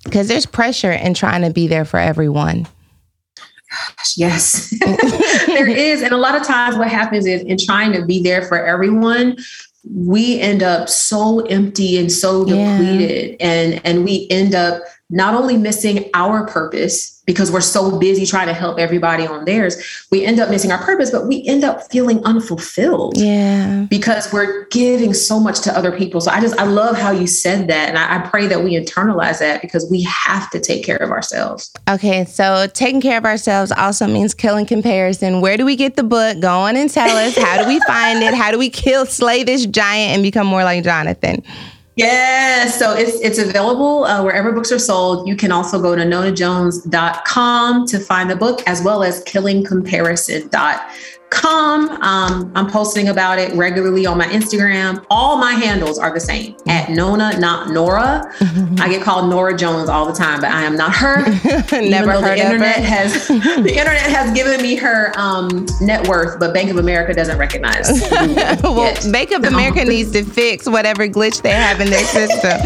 because 0.03 0.27
there's 0.27 0.45
pressure 0.47 0.91
in 0.91 1.13
trying 1.13 1.41
to 1.43 1.49
be 1.51 1.67
there 1.67 1.85
for 1.85 1.99
everyone. 1.99 2.67
yes, 4.17 4.73
there 5.47 5.67
is. 5.69 6.01
And 6.01 6.11
a 6.11 6.17
lot 6.17 6.35
of 6.39 6.43
times, 6.43 6.75
what 6.77 6.87
happens 6.87 7.25
is 7.25 7.41
in 7.43 7.57
trying 7.57 7.91
to 7.93 8.05
be 8.05 8.21
there 8.21 8.41
for 8.43 8.63
everyone, 8.63 9.37
we 9.93 10.39
end 10.39 10.63
up 10.63 10.87
so 10.89 11.41
empty 11.41 11.97
and 11.97 12.11
so 12.11 12.43
depleted 12.45 13.37
yeah. 13.39 13.45
and 13.51 13.81
and 13.85 14.05
we 14.05 14.27
end 14.29 14.55
up 14.55 14.81
not 15.12 15.34
only 15.34 15.57
missing 15.57 16.07
our 16.14 16.45
purpose 16.47 17.16
because 17.26 17.51
we're 17.51 17.62
so 17.62 17.97
busy 17.99 18.26
trying 18.28 18.45
to 18.47 18.53
help 18.53 18.78
everybody 18.78 19.26
on 19.26 19.43
theirs, 19.45 20.05
we 20.12 20.24
end 20.24 20.39
up 20.39 20.49
missing 20.51 20.72
our 20.72 20.78
purpose, 20.84 21.10
but 21.10 21.26
we 21.28 21.43
end 21.47 21.64
up 21.64 21.82
feeling 21.91 22.24
unfulfilled. 22.26 23.16
Yeah. 23.18 23.86
Because 23.89 24.32
we're 24.32 24.68
giving 24.68 25.14
so 25.16 25.39
much 25.39 25.62
to 25.62 25.76
other 25.76 25.91
people. 25.95 26.22
So 26.22 26.30
I 26.32 26.41
just, 26.41 26.57
I 26.60 26.64
love 26.66 26.95
how 26.97 27.10
you 27.12 27.26
said 27.26 27.68
that. 27.70 27.89
And 27.89 27.97
I, 27.97 28.18
I 28.18 28.28
pray 28.30 28.45
that 28.47 28.64
we 28.64 28.74
internalize 28.80 29.39
that 29.39 29.62
because 29.62 29.89
we 29.89 30.03
have 30.03 30.49
to 30.51 30.60
take 30.60 30.84
care 30.84 30.97
of 30.97 31.10
ourselves. 31.10 31.72
Okay. 31.89 32.26
So 32.26 32.68
taking 32.74 33.01
care 33.01 33.18
of 33.18 33.26
ourselves 33.26 33.72
also 33.72 34.05
means 34.05 34.34
killing 34.36 34.66
comparison. 34.68 35.41
Where 35.41 35.57
do 35.57 35.66
we 35.66 35.76
get 35.76 35.95
the 35.95 36.03
book? 36.03 36.39
Go 36.39 36.51
on 36.60 36.76
and 36.78 36.89
tell 36.89 37.16
us. 37.18 37.36
How 37.36 37.62
do 37.62 37.68
we 37.68 37.80
find 37.82 38.24
it? 38.24 38.34
How 38.36 38.51
do 38.51 38.60
we 38.60 38.70
kill, 38.70 39.05
slay 39.07 39.43
this 39.43 39.66
giant 39.66 40.14
and 40.14 40.24
become 40.24 40.45
more 40.45 40.64
like 40.64 40.84
Jonathan? 40.84 41.43
Yes. 41.99 42.17
Yeah, 42.17 42.65
so 42.77 42.93
it's 42.93 43.19
it's 43.19 43.39
available 43.39 44.05
uh, 44.05 44.23
wherever 44.23 44.53
books 44.53 44.71
are 44.71 44.79
sold. 44.79 45.27
You 45.27 45.35
can 45.35 45.51
also 45.51 45.81
go 45.81 45.97
to 45.97 46.03
nonajones.com 46.03 47.87
to 47.87 47.99
find 47.99 48.29
the 48.31 48.37
book 48.37 48.61
as 48.65 48.81
well 48.81 49.03
as 49.03 49.21
killingcomparison.com 49.25 50.79
come. 51.30 51.89
Um, 52.01 52.51
I'm 52.55 52.67
posting 52.69 53.09
about 53.09 53.39
it 53.39 53.53
regularly 53.53 54.05
on 54.05 54.17
my 54.17 54.25
Instagram. 54.25 55.05
All 55.09 55.38
my 55.38 55.53
handles 55.53 55.97
are 55.99 56.13
the 56.13 56.19
same 56.19 56.55
at 56.67 56.89
Nona, 56.89 57.39
not 57.39 57.69
Nora. 57.69 58.32
I 58.80 58.88
get 58.89 59.01
called 59.03 59.30
Norah 59.30 59.55
Jones 59.55 59.89
all 59.89 60.05
the 60.05 60.13
time, 60.13 60.41
but 60.41 60.51
I 60.51 60.63
am 60.63 60.75
not 60.75 60.93
her. 60.95 61.21
Never 61.80 62.13
heard 62.13 62.23
the 62.38 62.38
internet 62.38 62.77
ever. 62.77 62.88
has 62.88 63.27
the 63.27 63.69
internet 63.73 63.99
has 64.01 64.32
given 64.34 64.61
me 64.61 64.75
her 64.75 65.11
um, 65.15 65.65
net 65.82 66.07
worth, 66.07 66.39
but 66.39 66.53
Bank 66.53 66.69
of 66.69 66.77
America 66.77 67.13
doesn't 67.13 67.38
recognize. 67.38 67.89
well, 68.61 68.95
Bank 69.11 69.32
of 69.32 69.43
America 69.43 69.84
needs 69.86 70.11
to 70.11 70.23
fix 70.23 70.67
whatever 70.67 71.07
glitch 71.07 71.41
they 71.41 71.51
have 71.51 71.80
in 71.82 71.89
their 71.89 72.05
system. 72.05 72.59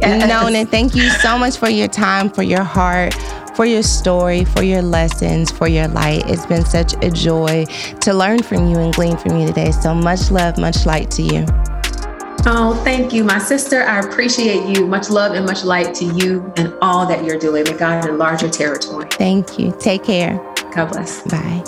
yes. 0.00 0.28
Nona, 0.28 0.66
thank 0.66 0.94
you 0.94 1.08
so 1.10 1.38
much 1.38 1.56
for 1.56 1.68
your 1.68 1.88
time, 1.88 2.30
for 2.30 2.42
your 2.42 2.62
heart 2.62 3.14
for 3.54 3.66
your 3.66 3.82
story, 3.82 4.44
for 4.44 4.62
your 4.62 4.82
lessons, 4.82 5.50
for 5.50 5.68
your 5.68 5.88
light. 5.88 6.28
It's 6.28 6.46
been 6.46 6.64
such 6.64 6.94
a 7.04 7.10
joy 7.10 7.64
to 8.00 8.12
learn 8.14 8.42
from 8.42 8.68
you 8.68 8.78
and 8.78 8.94
glean 8.94 9.16
from 9.16 9.36
you 9.38 9.46
today. 9.46 9.72
So 9.72 9.94
much 9.94 10.30
love, 10.30 10.58
much 10.58 10.86
light 10.86 11.10
to 11.12 11.22
you. 11.22 11.46
Oh, 12.44 12.74
thank 12.82 13.12
you, 13.12 13.22
my 13.22 13.38
sister. 13.38 13.82
I 13.82 14.00
appreciate 14.00 14.74
you. 14.76 14.86
Much 14.86 15.10
love 15.10 15.32
and 15.34 15.46
much 15.46 15.62
light 15.64 15.94
to 15.96 16.04
you 16.06 16.52
and 16.56 16.74
all 16.82 17.06
that 17.06 17.24
you're 17.24 17.38
doing. 17.38 17.64
May 17.64 17.72
God 17.74 18.08
enlarge 18.08 18.42
your 18.42 18.50
territory. 18.50 19.06
Thank 19.10 19.58
you. 19.60 19.76
Take 19.78 20.02
care. 20.04 20.36
God 20.74 20.86
bless. 20.92 21.22
Bye. 21.22 21.62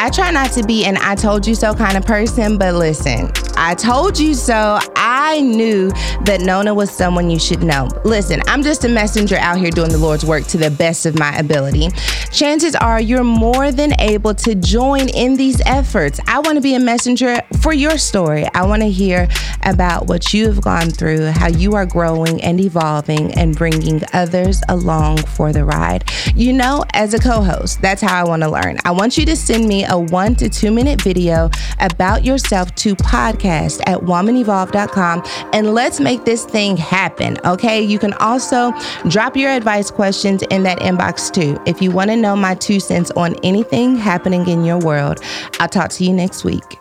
I 0.00 0.08
try 0.10 0.30
not 0.30 0.52
to 0.52 0.62
be 0.64 0.84
an 0.86 0.96
I 1.00 1.16
told 1.16 1.46
you 1.46 1.54
so 1.56 1.74
kind 1.74 1.98
of 1.98 2.04
person, 2.06 2.56
but 2.56 2.74
listen, 2.74 3.30
I 3.56 3.74
told 3.74 4.18
you 4.18 4.32
so. 4.32 4.78
I 5.10 5.40
knew 5.40 5.88
that 6.24 6.42
Nona 6.42 6.74
was 6.74 6.90
someone 6.90 7.30
you 7.30 7.38
should 7.38 7.62
know. 7.62 7.88
Listen, 8.04 8.42
I'm 8.46 8.62
just 8.62 8.84
a 8.84 8.90
messenger 8.90 9.36
out 9.36 9.56
here 9.56 9.70
doing 9.70 9.88
the 9.88 9.96
Lord's 9.96 10.22
work 10.26 10.44
to 10.48 10.58
the 10.58 10.70
best 10.70 11.06
of 11.06 11.18
my 11.18 11.34
ability. 11.34 11.88
Chances 12.30 12.74
are 12.74 13.00
you're 13.00 13.24
more 13.24 13.72
than 13.72 13.98
able 14.00 14.34
to 14.34 14.54
join 14.54 15.08
in 15.08 15.34
these 15.34 15.62
efforts. 15.64 16.20
I 16.26 16.40
want 16.40 16.56
to 16.56 16.60
be 16.60 16.74
a 16.74 16.78
messenger 16.78 17.40
for 17.62 17.72
your 17.72 17.96
story. 17.96 18.44
I 18.52 18.66
want 18.66 18.82
to 18.82 18.90
hear 18.90 19.28
about 19.62 20.08
what 20.08 20.34
you 20.34 20.46
have 20.46 20.60
gone 20.60 20.90
through, 20.90 21.24
how 21.28 21.48
you 21.48 21.74
are 21.74 21.86
growing 21.86 22.42
and 22.42 22.60
evolving, 22.60 23.32
and 23.32 23.56
bringing 23.56 24.02
others 24.12 24.60
along 24.68 25.18
for 25.18 25.54
the 25.54 25.64
ride. 25.64 26.04
You 26.34 26.52
know, 26.52 26.84
as 26.92 27.14
a 27.14 27.18
co 27.18 27.40
host, 27.42 27.80
that's 27.80 28.02
how 28.02 28.22
I 28.22 28.28
want 28.28 28.42
to 28.42 28.50
learn. 28.50 28.76
I 28.84 28.90
want 28.90 29.16
you 29.16 29.24
to 29.24 29.36
send 29.36 29.66
me 29.66 29.86
a 29.86 29.96
one 29.98 30.34
to 30.34 30.50
two 30.50 30.70
minute 30.70 31.00
video 31.00 31.48
about 31.80 32.26
yourself 32.26 32.74
to 32.74 32.94
podcast 32.94 33.80
at 33.86 33.98
womanevolve.com 34.00 34.97
gmail.com 34.98 35.50
and 35.52 35.74
let's 35.74 36.00
make 36.00 36.24
this 36.24 36.44
thing 36.44 36.76
happen. 36.76 37.36
Okay. 37.44 37.80
You 37.82 37.98
can 37.98 38.12
also 38.14 38.72
drop 39.08 39.36
your 39.36 39.50
advice 39.50 39.90
questions 39.90 40.42
in 40.50 40.62
that 40.64 40.80
inbox 40.80 41.32
too. 41.32 41.60
If 41.66 41.80
you 41.82 41.90
want 41.90 42.10
to 42.10 42.16
know 42.16 42.36
my 42.36 42.54
two 42.54 42.80
cents 42.80 43.10
on 43.12 43.34
anything 43.44 43.96
happening 43.96 44.46
in 44.48 44.64
your 44.64 44.78
world, 44.78 45.20
I'll 45.60 45.68
talk 45.68 45.90
to 45.92 46.04
you 46.04 46.12
next 46.12 46.44
week. 46.44 46.78